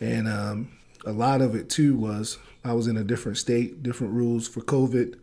and 0.00 0.26
um, 0.26 0.72
a 1.04 1.12
lot 1.12 1.42
of 1.42 1.54
it 1.54 1.68
too 1.68 1.96
was 1.98 2.38
I 2.64 2.72
was 2.72 2.86
in 2.86 2.96
a 2.96 3.04
different 3.04 3.36
state, 3.36 3.82
different 3.82 4.14
rules 4.14 4.48
for 4.48 4.62
COVID, 4.62 5.16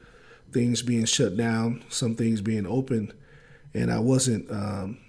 things 0.52 0.84
being 0.84 1.06
shut 1.06 1.36
down, 1.36 1.84
some 1.90 2.14
things 2.16 2.40
being 2.42 2.68
open, 2.68 3.14
and 3.74 3.92
I 3.92 3.98
wasn't 3.98 4.48
um, 4.52 5.00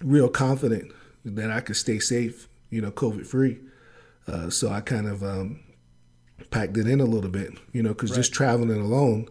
real 0.00 0.30
confident 0.30 0.90
that 1.24 1.50
I 1.50 1.60
could 1.60 1.76
stay 1.76 1.98
safe, 1.98 2.48
you 2.70 2.80
know, 2.80 2.90
COVID 2.90 3.26
free. 3.26 3.58
Uh, 4.26 4.50
so 4.50 4.70
I 4.70 4.80
kind 4.80 5.06
of 5.06 5.22
um, 5.22 5.60
packed 6.50 6.76
it 6.76 6.86
in 6.86 7.00
a 7.00 7.04
little 7.04 7.30
bit, 7.30 7.52
you 7.72 7.82
know, 7.82 7.90
because 7.90 8.10
just 8.10 8.32
traveling 8.32 8.80
alone, 8.80 9.28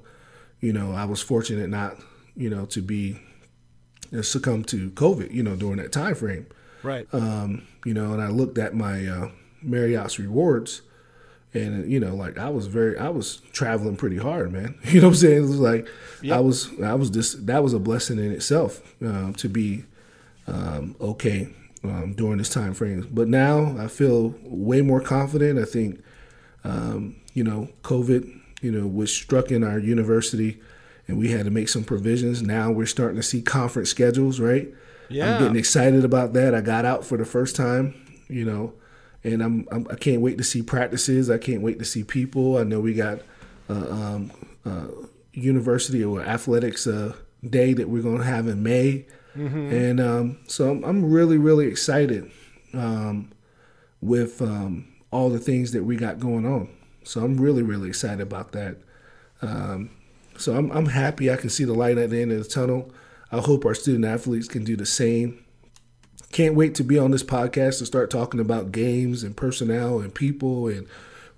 you 0.60 0.74
know, 0.74 0.94
I 0.94 1.06
was 1.06 1.22
fortunate 1.22 1.70
not, 1.70 1.98
you 2.36 2.50
know, 2.50 2.66
to 2.68 2.82
be 2.82 3.20
uh, 4.16 4.22
succumb 4.22 4.64
to 4.66 4.92
COVID, 4.92 5.34
you 5.34 5.44
know, 5.44 5.56
during 5.56 5.78
that 5.78 5.92
time 5.92 6.16
frame. 6.16 6.48
Right. 6.84 7.08
Um, 7.14 7.68
you 7.86 7.94
know, 7.94 8.14
and 8.14 8.22
I 8.22 8.28
looked 8.28 8.58
at 8.58 8.74
my 8.74 9.06
uh, 9.06 9.30
Marriott's 9.62 10.20
rewards, 10.20 10.82
and 11.54 11.92
you 11.92 12.00
know, 12.00 12.16
like 12.16 12.38
I 12.38 12.50
was 12.50 12.68
very, 12.68 12.98
I 12.98 13.10
was 13.10 13.42
traveling 13.52 13.98
pretty 13.98 14.18
hard, 14.18 14.52
man. 14.52 14.80
You 14.86 15.02
know 15.02 15.08
what 15.08 15.14
I'm 15.14 15.20
saying? 15.20 15.38
It 15.38 15.42
was 15.42 15.60
like 15.60 15.88
I 16.32 16.39
was, 16.39 16.70
I 16.82 16.96
was 16.96 17.10
just 17.10 17.46
that 17.48 17.64
was 17.64 17.74
a 17.74 17.80
blessing 17.80 18.20
in 18.20 18.32
itself 18.32 18.82
um, 19.02 19.34
to 19.36 19.48
be 19.48 19.86
um, 20.48 20.96
okay 21.00 21.50
um, 21.84 22.13
during 22.13 22.38
this 22.38 22.49
time 22.49 22.73
frame. 22.73 23.07
But 23.11 23.27
now 23.27 23.75
I 23.77 23.88
feel 23.88 24.36
way 24.43 24.82
more 24.82 25.01
confident. 25.01 25.59
I 25.59 25.65
think, 25.65 26.03
um, 26.63 27.15
you 27.34 27.43
know, 27.43 27.69
COVID, 27.84 28.39
you 28.61 28.71
know, 28.71 28.88
was 28.88 29.13
struck 29.13 29.51
in 29.51 29.63
our 29.63 29.79
university, 29.79 30.59
and 31.07 31.17
we 31.17 31.32
had 31.32 31.45
to 31.45 31.51
make 31.51 31.69
some 31.69 31.84
provisions. 31.84 32.41
Now 32.41 32.71
we're 32.71 32.86
starting 32.86 33.17
to 33.17 33.23
see 33.23 33.41
conference 33.41 33.89
schedules, 33.89 34.39
right? 34.39 34.69
Yeah. 35.09 35.34
I'm 35.34 35.41
getting 35.41 35.57
excited 35.57 36.05
about 36.05 36.34
that. 36.34 36.55
I 36.55 36.61
got 36.61 36.86
out 36.86 37.03
for 37.03 37.17
the 37.17 37.25
first 37.25 37.55
time, 37.55 37.95
you 38.27 38.45
know, 38.45 38.73
and 39.23 39.41
I'm, 39.41 39.67
I'm 39.71 39.88
I 39.89 39.95
can't 39.95 40.21
wait 40.21 40.38
to 40.38 40.43
see 40.43 40.61
practices. 40.61 41.29
I 41.29 41.38
can't 41.38 41.61
wait 41.61 41.79
to 41.79 41.86
see 41.86 42.03
people. 42.03 42.57
I 42.57 42.63
know 42.63 42.79
we 42.79 42.93
got 42.93 43.19
uh, 43.69 43.73
um, 43.73 44.32
uh, 44.65 44.88
university 45.34 46.03
or 46.03 46.21
athletics 46.21 46.88
uh, 46.88 47.13
day 47.47 47.73
that 47.73 47.89
we're 47.89 48.03
gonna 48.03 48.23
have 48.23 48.47
in 48.47 48.63
May, 48.63 49.05
and 49.36 49.99
um, 49.99 50.39
so 50.47 50.69
I'm, 50.69 50.84
I'm 50.84 51.11
really 51.11 51.38
really 51.38 51.67
excited 51.67 52.29
um, 52.73 53.32
with 54.01 54.41
um, 54.41 54.88
all 55.11 55.29
the 55.29 55.39
things 55.39 55.71
that 55.71 55.84
we 55.84 55.95
got 55.95 56.19
going 56.19 56.45
on. 56.45 56.69
So 57.03 57.23
I'm 57.23 57.38
really 57.39 57.63
really 57.63 57.89
excited 57.89 58.21
about 58.21 58.51
that. 58.53 58.77
Um, 59.41 59.89
so 60.38 60.55
I'm 60.55 60.71
I'm 60.71 60.88
happy 60.88 61.32
I 61.32 61.38
can 61.38 61.49
see 61.49 61.63
the 61.63 61.73
light 61.73 61.97
at 61.97 62.09
the 62.09 62.21
end 62.21 62.32
of 62.32 62.43
the 62.43 62.49
tunnel. 62.49 62.91
I 63.32 63.39
hope 63.39 63.65
our 63.65 63.73
student 63.73 64.05
athletes 64.05 64.47
can 64.47 64.63
do 64.63 64.75
the 64.75 64.86
same. 64.86 65.43
Can't 66.32 66.55
wait 66.55 66.75
to 66.75 66.84
be 66.84 66.97
on 66.97 67.11
this 67.11 67.23
podcast 67.23 67.79
to 67.79 67.86
start 67.86 68.09
talking 68.09 68.39
about 68.39 68.71
games 68.71 69.23
and 69.23 69.36
personnel 69.36 69.99
and 69.99 70.13
people 70.13 70.67
and 70.67 70.88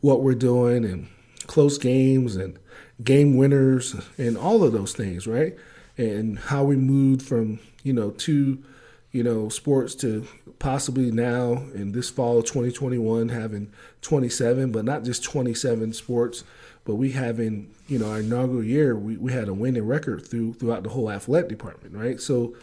what 0.02 0.22
we're 0.22 0.36
doing 0.36 0.86
and 0.86 1.08
close 1.48 1.78
games 1.78 2.36
and 2.36 2.58
game 3.04 3.36
winners 3.38 3.96
and 4.18 4.38
all 4.38 4.64
of 4.64 4.72
those 4.74 4.94
things, 4.94 5.26
right? 5.28 5.56
And 5.98 6.40
how 6.40 6.64
we 6.64 6.76
moved 6.76 7.22
from 7.22 7.60
you 7.84 7.94
know 7.94 8.12
two 8.12 8.64
you 9.12 9.24
know 9.24 9.50
sports 9.50 9.94
to 9.96 10.28
possibly 10.60 11.12
now 11.12 11.64
in 11.74 11.92
this 11.92 12.10
fall 12.10 12.42
2021 12.42 13.30
having 13.30 13.72
27, 14.02 14.72
but 14.72 14.86
not 14.86 15.04
just 15.04 15.24
27 15.24 15.94
sports, 15.94 16.44
but 16.86 16.96
we 16.96 17.12
having 17.12 17.70
you 17.88 18.00
know 18.00 18.10
our 18.10 18.20
inaugural 18.20 18.64
year 18.64 18.96
we, 18.96 19.18
we 19.18 19.32
had 19.32 19.48
a 19.48 19.54
winning 19.54 19.86
record 19.86 20.28
through 20.28 20.54
throughout 20.54 20.84
the 20.84 20.90
whole 20.90 21.12
athletic 21.12 21.50
department, 21.50 21.96
right? 21.96 22.20
So 22.20 22.56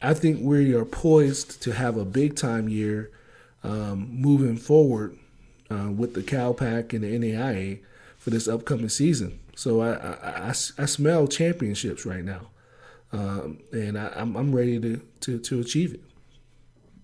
I 0.00 0.14
think 0.14 0.40
we 0.40 0.74
are 0.74 0.84
poised 0.84 1.60
to 1.62 1.72
have 1.72 1.96
a 1.96 2.04
big 2.04 2.36
time 2.36 2.68
year 2.68 3.10
um, 3.64 4.08
moving 4.12 4.56
forward 4.56 5.18
uh, 5.70 5.90
with 5.90 6.14
the 6.14 6.22
CalPAC 6.22 6.92
and 6.92 7.02
the 7.02 7.18
NAIA 7.18 7.80
for 8.16 8.30
this 8.30 8.48
upcoming 8.48 8.88
season. 8.88 9.38
So 9.56 9.80
I, 9.80 9.92
I, 9.94 10.12
I, 10.22 10.48
I 10.48 10.52
smell 10.52 11.26
championships 11.26 12.06
right 12.06 12.24
now, 12.24 12.48
um, 13.12 13.58
and 13.72 13.98
I, 13.98 14.06
am 14.06 14.12
I'm, 14.16 14.36
I'm 14.36 14.54
ready 14.54 14.78
to, 14.80 15.00
to, 15.20 15.38
to 15.38 15.60
achieve 15.60 15.94
it. 15.94 16.02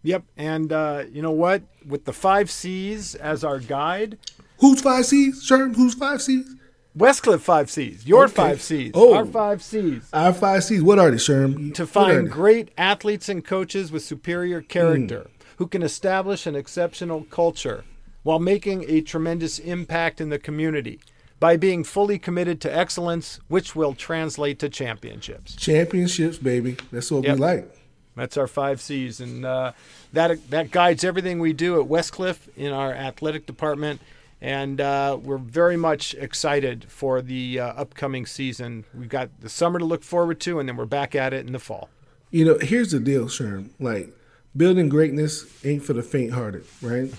Yep, 0.03 0.25
and 0.37 0.73
uh, 0.73 1.05
you 1.11 1.23
know 1.23 1.31
what? 1.31 1.63
With 1.87 2.05
the 2.05 2.13
five 2.13 2.51
C's 2.51 3.15
as 3.15 3.43
our 3.43 3.59
guide, 3.59 4.19
who's 4.59 4.83
five 4.83 5.07
C's? 5.07 5.49
Sherm, 5.49 5.75
who's 5.75 5.95
five 5.95 6.21
C's? 6.21 6.55
Westcliff 6.97 7.41
five 7.41 7.71
C's. 7.71 8.07
Your 8.07 8.25
okay. 8.25 8.35
five 8.35 8.63
C's. 8.63 8.93
Oh, 8.95 9.15
our 9.15 9.25
five 9.25 9.63
C's. 9.63 10.09
Our 10.13 10.33
five 10.33 10.63
C's. 10.63 10.83
What 10.83 10.99
are 10.99 11.11
they, 11.11 11.17
Sherm? 11.17 11.75
To 11.75 11.87
find 11.87 12.31
great 12.31 12.71
athletes 12.79 13.29
and 13.29 13.45
coaches 13.45 13.91
with 13.91 14.05
superior 14.05 14.61
character 14.61 15.21
mm. 15.23 15.57
who 15.57 15.67
can 15.67 15.83
establish 15.83 16.47
an 16.47 16.55
exceptional 16.55 17.25
culture 17.31 17.85
while 18.23 18.39
making 18.39 18.85
a 18.89 19.01
tremendous 19.01 19.59
impact 19.59 20.21
in 20.21 20.29
the 20.29 20.39
community 20.39 21.01
by 21.41 21.57
being 21.57 21.85
fully 21.85 22.19
committed 22.19 22.61
to 22.63 22.75
excellence, 22.75 23.41
which 23.49 23.77
will 23.77 23.95
translate 23.95 24.59
to 24.61 24.69
championships. 24.69 25.57
Championships, 25.57 26.39
baby. 26.39 26.77
That's 26.91 27.11
what 27.11 27.25
yep. 27.25 27.35
we 27.35 27.41
like. 27.41 27.77
That's 28.17 28.37
our 28.37 28.47
five 28.47 28.81
C's, 28.81 29.21
and 29.21 29.45
uh, 29.45 29.73
that 30.13 30.51
that 30.51 30.71
guides 30.71 31.03
everything 31.03 31.41
we 31.41 31.53
do 31.53 31.81
at 31.81 31.89
Westcliff 31.89 32.49
in 32.57 32.73
our 32.73 32.93
athletic 32.93 33.47
department. 33.47 34.01
And 34.41 34.81
uh, 34.81 35.19
we're 35.23 35.39
very 35.39 35.77
much 35.77 36.13
excited 36.15 36.87
for 36.91 37.23
the 37.23 37.61
uh, 37.61 37.67
upcoming 37.69 38.27
season. 38.27 38.85
We've 38.93 39.09
got 39.09 39.31
the 39.41 39.49
summer 39.49 39.79
to 39.79 39.85
look 39.87 40.03
forward 40.03 40.39
to, 40.41 40.61
and 40.61 40.69
then 40.69 40.77
we're 40.77 40.85
back 40.85 41.15
at 41.15 41.33
it 41.33 41.47
in 41.47 41.53
the 41.53 41.59
fall. 41.59 41.89
You 42.31 42.45
know, 42.45 42.59
here's 42.59 42.91
the 42.91 43.01
deal, 43.01 43.25
Sherm. 43.25 43.71
Like 43.81 44.15
building 44.55 44.89
greatness 44.89 45.47
ain't 45.65 45.83
for 45.83 45.95
the 45.95 46.03
faint-hearted, 46.03 46.65
right? 46.83 47.13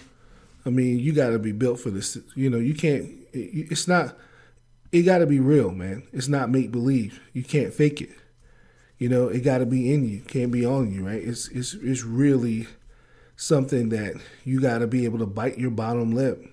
I 0.65 0.69
mean, 0.69 0.99
you 0.99 1.13
got 1.13 1.29
to 1.29 1.39
be 1.39 1.51
built 1.51 1.79
for 1.79 1.91
this. 1.91 2.17
You 2.35 2.49
know, 2.49 2.57
you 2.57 2.73
can't. 2.73 3.11
It's 3.33 3.87
not. 3.87 4.17
It 4.91 5.03
got 5.03 5.19
to 5.19 5.27
be 5.27 5.39
real, 5.39 5.71
man. 5.71 6.03
It's 6.13 6.27
not 6.27 6.49
make 6.49 6.71
believe. 6.71 7.21
You 7.33 7.43
can't 7.43 7.73
fake 7.73 8.01
it. 8.01 8.11
You 8.97 9.09
know, 9.09 9.27
it 9.27 9.41
got 9.41 9.57
to 9.57 9.65
be 9.65 9.93
in 9.93 10.07
you, 10.07 10.21
can't 10.21 10.51
be 10.51 10.65
on 10.65 10.91
you, 10.91 11.05
right? 11.05 11.21
It's 11.21 11.49
it's 11.49 11.73
it's 11.73 12.03
really 12.03 12.67
something 13.35 13.89
that 13.89 14.15
you 14.45 14.61
got 14.61 14.79
to 14.79 14.87
be 14.87 15.03
able 15.03 15.19
to 15.19 15.25
bite 15.25 15.57
your 15.57 15.71
bottom 15.71 16.13
lip 16.13 16.45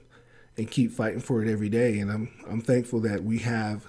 and 0.57 0.69
keep 0.69 0.91
fighting 0.91 1.21
for 1.21 1.43
it 1.43 1.51
every 1.51 1.69
day. 1.69 1.99
And 2.01 2.11
I'm 2.11 2.31
I'm 2.51 2.61
thankful 2.61 3.01
that 3.01 3.23
we 3.23 3.39
have 3.39 3.87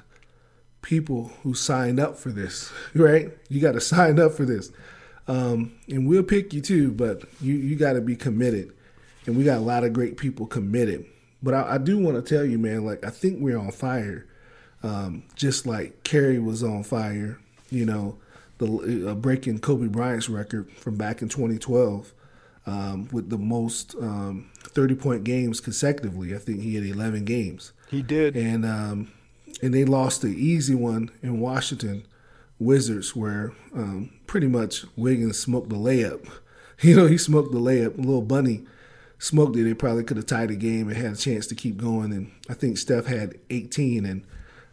people 0.84 1.32
who 1.42 1.56
signed 1.56 2.00
up 2.00 2.18
for 2.18 2.30
this, 2.30 2.72
right? 2.94 3.32
You 3.50 3.60
got 3.60 3.74
to 3.74 3.82
sign 3.96 4.20
up 4.20 4.34
for 4.34 4.46
this, 4.46 4.72
um, 5.28 5.74
and 5.90 6.08
we'll 6.08 6.24
pick 6.24 6.54
you 6.54 6.62
too, 6.62 6.92
but 6.92 7.24
you 7.42 7.56
you 7.56 7.76
got 7.76 7.94
to 7.94 8.02
be 8.02 8.16
committed. 8.16 8.72
And 9.26 9.38
we 9.38 9.44
got 9.44 9.58
a 9.58 9.62
lot 9.62 9.84
of 9.84 9.94
great 9.94 10.18
people 10.18 10.46
committed. 10.46 11.06
But 11.42 11.54
I, 11.54 11.76
I 11.76 11.78
do 11.78 11.98
want 11.98 12.24
to 12.24 12.36
tell 12.36 12.46
you, 12.46 12.58
man, 12.58 12.86
like 12.86 13.06
I 13.06 13.10
think 13.10 13.40
we're 13.40 13.58
on 13.58 13.72
fire, 13.72 14.26
um, 14.82 15.24
just 15.36 15.66
like 15.66 16.04
Curry 16.04 16.40
was 16.40 16.64
on 16.64 16.84
fire. 16.84 17.40
You 17.70 17.86
know, 17.86 18.18
the 18.58 19.12
uh, 19.12 19.16
breaking 19.16 19.60
Kobe 19.60 19.88
Bryant's 19.88 20.30
record 20.30 20.72
from 20.72 20.96
back 20.96 21.22
in 21.22 21.30
2012 21.30 22.14
um, 22.66 23.10
with 23.12 23.30
the 23.30 23.38
most 23.38 23.96
um, 23.96 24.50
30 24.64 24.96
point 24.96 25.24
games 25.24 25.60
consecutively. 25.60 26.34
I 26.34 26.38
think 26.38 26.62
he 26.62 26.76
had 26.76 26.86
11 26.86 27.26
games. 27.26 27.74
He 27.90 28.02
did, 28.02 28.36
and 28.36 28.66
um, 28.66 29.12
and 29.62 29.74
they 29.74 29.86
lost 29.86 30.22
the 30.22 30.30
easy 30.30 30.76
one 30.76 31.12
in 31.22 31.40
Washington 31.40 32.06
Wizards, 32.60 33.16
where 33.16 33.52
um, 33.76 34.12
pretty 34.28 34.48
much 34.48 34.86
Wiggins 34.96 35.40
smoked 35.40 35.70
the 35.70 35.76
layup. 35.76 36.28
You 36.82 36.98
know, 36.98 37.06
he 37.06 37.18
smoked 37.18 37.54
the 37.54 37.60
layup. 37.60 37.96
Little 37.98 38.22
Bunny 38.24 38.66
smoked 39.24 39.56
it. 39.56 39.64
They 39.64 39.74
probably 39.74 40.04
could 40.04 40.18
have 40.18 40.26
tied 40.26 40.50
the 40.50 40.56
game 40.56 40.90
and 40.90 40.98
had 40.98 41.14
a 41.14 41.16
chance 41.16 41.48
to 41.48 41.56
keep 41.56 41.78
going. 41.78 42.12
And 42.12 42.32
I 42.50 42.54
think 42.54 42.78
Steph 42.78 43.06
had 43.06 43.40
18. 43.50 44.06
And 44.06 44.26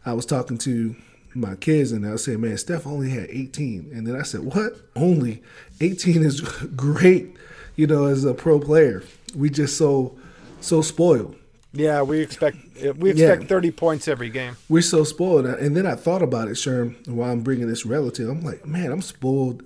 I 0.05 0.13
was 0.13 0.25
talking 0.25 0.57
to 0.59 0.95
my 1.33 1.55
kids 1.55 1.93
and 1.93 2.05
I 2.05 2.17
said, 2.17 2.39
man, 2.39 2.57
Steph 2.57 2.85
only 2.85 3.09
had 3.09 3.29
18. 3.29 3.91
And 3.93 4.05
then 4.05 4.19
I 4.19 4.23
said, 4.23 4.41
what? 4.41 4.73
Only 4.95 5.41
18 5.79 6.21
is 6.21 6.41
great, 6.75 7.37
you 7.77 7.87
know, 7.87 8.05
as 8.05 8.25
a 8.25 8.33
pro 8.33 8.59
player. 8.59 9.03
We 9.35 9.49
just 9.49 9.77
so 9.77 10.17
so 10.59 10.81
spoiled. 10.81 11.35
Yeah, 11.73 12.01
we 12.01 12.19
expect 12.19 12.57
we 12.97 13.11
expect 13.11 13.43
yeah. 13.43 13.47
30 13.47 13.71
points 13.71 14.07
every 14.09 14.29
game. 14.29 14.57
We're 14.67 14.81
so 14.81 15.05
spoiled. 15.05 15.45
And 15.45 15.77
then 15.77 15.85
I 15.85 15.95
thought 15.95 16.21
about 16.21 16.49
it, 16.49 16.55
Sherm, 16.55 17.07
while 17.07 17.31
I'm 17.31 17.41
bringing 17.41 17.69
this 17.69 17.85
relative. 17.85 18.27
I'm 18.27 18.43
like, 18.43 18.65
man, 18.65 18.91
I'm 18.91 19.01
spoiled 19.01 19.63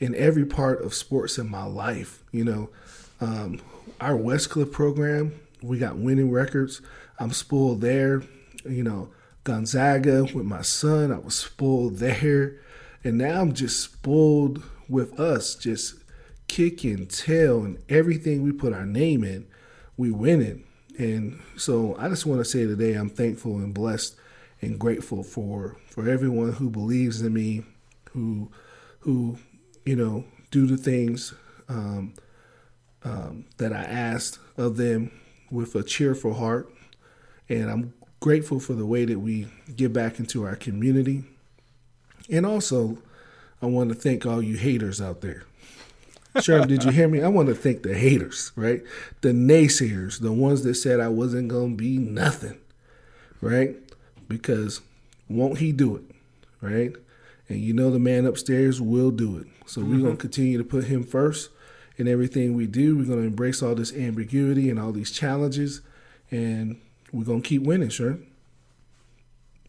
in 0.00 0.16
every 0.16 0.44
part 0.44 0.82
of 0.82 0.92
sports 0.92 1.38
in 1.38 1.48
my 1.48 1.64
life. 1.64 2.24
You 2.32 2.44
know, 2.44 2.70
um, 3.20 3.60
our 4.00 4.16
Westcliff 4.16 4.72
program, 4.72 5.40
we 5.62 5.78
got 5.78 5.96
winning 5.96 6.30
records. 6.30 6.82
I'm 7.18 7.32
spoiled 7.32 7.80
there. 7.80 8.22
You 8.64 8.82
know, 8.82 9.10
Gonzaga 9.44 10.24
with 10.24 10.46
my 10.46 10.62
son. 10.62 11.12
I 11.12 11.18
was 11.18 11.34
spoiled 11.36 11.98
there. 11.98 12.56
And 13.02 13.18
now 13.18 13.40
I'm 13.40 13.52
just 13.52 13.80
spoiled 13.80 14.62
with 14.88 15.18
us, 15.20 15.54
just 15.54 15.96
kicking 16.48 17.06
tail 17.06 17.64
and 17.64 17.78
everything 17.88 18.42
we 18.42 18.52
put 18.52 18.72
our 18.72 18.86
name 18.86 19.24
in, 19.24 19.46
we 19.96 20.10
win 20.10 20.40
it. 20.40 20.58
And 20.98 21.40
so 21.56 21.96
I 21.98 22.08
just 22.08 22.26
want 22.26 22.40
to 22.40 22.44
say 22.44 22.64
today 22.66 22.94
I'm 22.94 23.10
thankful 23.10 23.56
and 23.56 23.74
blessed 23.74 24.16
and 24.62 24.78
grateful 24.78 25.22
for 25.22 25.76
for 25.90 26.08
everyone 26.08 26.52
who 26.52 26.70
believes 26.70 27.20
in 27.20 27.32
me, 27.32 27.64
who 28.10 28.50
who 29.00 29.38
you 29.84 29.96
know 29.96 30.24
do 30.50 30.66
the 30.66 30.76
things 30.76 31.34
um, 31.68 32.14
um, 33.04 33.44
that 33.58 33.72
I 33.72 33.82
asked 33.82 34.38
of 34.56 34.76
them 34.76 35.10
with 35.50 35.74
a 35.74 35.82
cheerful 35.82 36.34
heart. 36.34 36.72
And 37.48 37.70
I'm 37.70 37.92
grateful 38.20 38.58
for 38.58 38.72
the 38.72 38.86
way 38.86 39.04
that 39.04 39.18
we 39.18 39.46
give 39.76 39.92
back 39.92 40.18
into 40.18 40.44
our 40.44 40.56
community. 40.56 41.24
And 42.30 42.46
also, 42.46 42.98
I 43.60 43.66
want 43.66 43.90
to 43.90 43.94
thank 43.94 44.24
all 44.24 44.42
you 44.42 44.56
haters 44.56 45.00
out 45.00 45.20
there. 45.20 45.44
Sherm, 46.36 46.66
did 46.66 46.82
you 46.82 46.90
hear 46.90 47.06
me? 47.06 47.22
I 47.22 47.28
want 47.28 47.48
to 47.48 47.54
thank 47.54 47.82
the 47.82 47.94
haters, 47.94 48.50
right? 48.56 48.82
The 49.20 49.28
naysayers, 49.28 50.20
the 50.20 50.32
ones 50.32 50.64
that 50.64 50.74
said 50.74 50.98
I 50.98 51.08
wasn't 51.08 51.48
going 51.48 51.72
to 51.72 51.76
be 51.76 51.98
nothing, 51.98 52.58
right? 53.40 53.76
Because 54.26 54.80
won't 55.28 55.58
he 55.58 55.70
do 55.70 55.94
it, 55.94 56.02
right? 56.60 56.92
And 57.48 57.60
you 57.60 57.72
know 57.72 57.90
the 57.90 58.00
man 58.00 58.26
upstairs 58.26 58.80
will 58.80 59.12
do 59.12 59.36
it. 59.36 59.46
So 59.66 59.80
mm-hmm. 59.80 59.92
we're 59.92 60.02
going 60.02 60.16
to 60.16 60.20
continue 60.20 60.58
to 60.58 60.64
put 60.64 60.84
him 60.84 61.04
first 61.04 61.50
in 61.96 62.08
everything 62.08 62.54
we 62.54 62.66
do. 62.66 62.96
We're 62.96 63.04
going 63.04 63.20
to 63.20 63.26
embrace 63.26 63.62
all 63.62 63.74
this 63.74 63.92
ambiguity 63.92 64.70
and 64.70 64.78
all 64.78 64.92
these 64.92 65.10
challenges. 65.10 65.80
And 66.30 66.80
we're 67.12 67.24
gonna 67.24 67.42
keep 67.42 67.62
winning, 67.62 67.90
sure. 67.90 68.18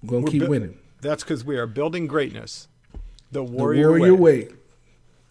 We're 0.02 0.20
gonna 0.20 0.32
keep 0.32 0.44
bu- 0.44 0.50
winning. 0.50 0.78
That's 1.02 1.24
because 1.24 1.46
we 1.46 1.58
are 1.58 1.68
building 1.68 2.08
greatness. 2.08 2.68
The 3.32 3.44
warrior, 3.44 3.84
the 3.84 3.90
warrior 3.90 4.16
way. 4.16 4.46
way. 4.46 4.50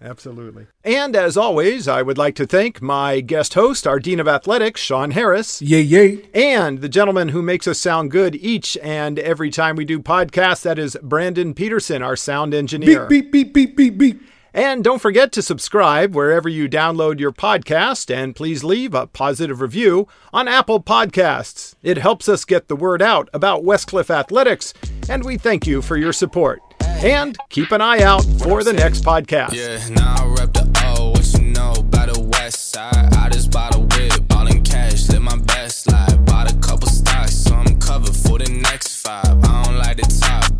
Absolutely. 0.01 0.67
And 0.85 1.17
as 1.17 1.37
always, 1.37 1.89
I 1.89 2.03
would 2.03 2.19
like 2.19 2.35
to 2.37 2.47
thank 2.47 2.83
my 2.83 3.21
guest 3.21 3.55
host, 3.55 3.87
our 3.87 3.99
Dean 3.99 4.21
of 4.21 4.29
Athletics, 4.29 4.81
Sean 4.81 5.13
Harris. 5.13 5.63
Yay, 5.63 5.81
yay. 5.81 6.29
And 6.35 6.83
the 6.83 6.89
gentleman 6.91 7.31
who 7.31 7.41
makes 7.41 7.67
us 7.67 7.81
sound 7.81 8.11
good 8.11 8.37
each 8.37 8.77
and 8.83 9.19
every 9.19 9.51
time 9.51 9.77
we 9.77 9.87
do 9.87 9.99
podcasts, 9.99 10.63
that 10.63 10.79
is 10.79 10.97
Brandon 11.03 11.55
Peterson, 11.55 12.03
our 12.03 12.17
sound 12.17 12.53
engineer. 12.53 13.07
Beep, 13.07 13.33
beep, 13.33 13.55
beep, 13.55 13.77
beep, 13.77 13.77
beep, 13.77 13.99
beep. 13.99 14.23
And 14.57 14.85
don't 14.85 15.03
forget 15.03 15.33
to 15.33 15.43
subscribe 15.43 16.15
wherever 16.15 16.49
you 16.49 16.69
download 16.69 17.19
your 17.19 17.33
podcast, 17.33 18.09
and 18.15 18.37
please 18.37 18.63
leave 18.63 18.95
a 18.95 19.09
positive 19.09 19.61
review 19.61 20.07
on 20.33 20.47
Apple 20.47 20.81
Podcasts. 20.81 21.75
It 21.83 21.99
helps 21.99 22.29
us 22.29 22.45
get 22.45 22.69
the 22.69 22.77
word 22.77 23.03
out 23.03 23.29
about 23.35 23.65
Westcliff 23.65 24.11
Athletics, 24.11 24.73
and 25.09 25.25
we 25.25 25.39
thank 25.39 25.67
you 25.67 25.83
for 25.83 25.97
your 25.97 26.13
support. 26.13 26.61
And 26.83 27.37
keep 27.51 27.73
an 27.73 27.81
eye 27.81 28.03
out 28.03 28.23
for 28.39 28.63
the 28.63 28.73
next 28.73 29.03
podcast. 29.03 29.55
Yeah, 29.55 29.89
now 29.89 30.15
I 30.21 30.35
rep 30.39 30.53
the 30.53 30.71
O, 30.85 31.11
what 31.11 31.33
you 31.35 31.51
know 31.51 31.73
about 31.73 32.15
the 32.15 32.21
west 32.23 32.71
side. 32.71 33.13
I 33.13 33.31
just 33.31 33.51
bought 33.51 33.75
a 33.75 33.81
whip, 33.81 34.23
all 34.37 34.47
in 34.47 34.63
cash, 34.63 35.09
live 35.09 35.23
my 35.23 35.37
best 35.37 35.91
life. 35.91 36.25
Bought 36.27 36.53
a 36.53 36.57
couple 36.59 36.87
stocks, 36.87 37.35
so 37.35 37.57
I'm 37.57 37.77
covered 37.81 38.15
for 38.15 38.39
the 38.39 38.49
next 38.63 39.03
five. 39.03 39.27
I 39.27 39.65
don't 39.65 39.79
like 39.79 39.97
the 39.97 40.21
top, 40.23 40.57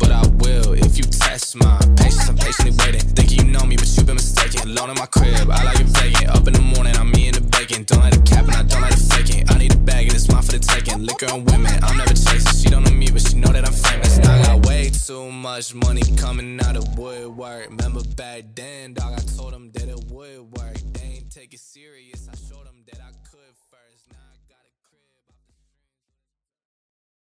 test 1.37 1.55
my 1.57 1.77
patience. 1.97 2.29
I'm 2.29 2.37
patiently 2.37 2.73
waiting, 2.79 3.01
thinking 3.01 3.39
you 3.39 3.51
know 3.51 3.65
me, 3.65 3.75
but 3.75 3.87
you've 3.95 4.05
been 4.05 4.15
mistaken. 4.15 4.69
Alone 4.69 4.91
in 4.91 4.95
my 4.95 5.05
crib, 5.05 5.49
I 5.51 5.63
like 5.63 5.79
it 5.81 5.87
vacant. 5.87 6.29
Up 6.29 6.47
in 6.47 6.53
the 6.53 6.61
morning, 6.61 6.95
I'm 6.95 7.13
in 7.13 7.33
the 7.33 7.41
bacon. 7.41 7.83
Don't 7.83 7.99
like 7.99 8.13
the 8.13 8.21
cap 8.21 8.45
and 8.45 8.55
I 8.55 8.63
don't 8.63 8.81
like 8.81 8.95
the 8.95 9.05
faking. 9.13 9.49
I 9.49 9.57
need 9.57 9.73
a 9.73 9.77
bag 9.77 10.07
and 10.07 10.15
it's 10.15 10.29
mine 10.31 10.43
for 10.43 10.53
the 10.53 10.59
taking. 10.59 11.03
Liquor 11.03 11.27
and 11.33 11.49
women, 11.49 11.73
I'm 11.83 11.97
never 11.97 12.13
chasing. 12.13 12.55
She 12.61 12.69
don't 12.69 12.83
know 12.83 12.91
me, 12.91 13.09
but 13.11 13.21
she 13.21 13.35
know 13.37 13.51
that 13.51 13.65
I'm 13.65 13.73
famous. 13.73 14.19
I 14.19 14.43
got 14.45 14.65
way 14.65 14.89
too 14.89 15.29
much 15.31 15.75
money 15.75 16.03
coming 16.15 16.59
out 16.61 16.77
of 16.77 16.97
woodwork. 16.97 17.69
Remember 17.69 18.01
back 18.15 18.43
then, 18.55 18.93
dog, 18.93 19.13
I 19.19 19.21
told 19.35 19.51
them 19.53 19.71
that 19.73 19.89
it 19.89 20.01
would 20.11 20.41
work. 20.57 20.77
They 20.93 21.19
ain't 21.19 21.31
take 21.31 21.53
it 21.53 21.59
serious. 21.59 22.29
I 22.31 22.35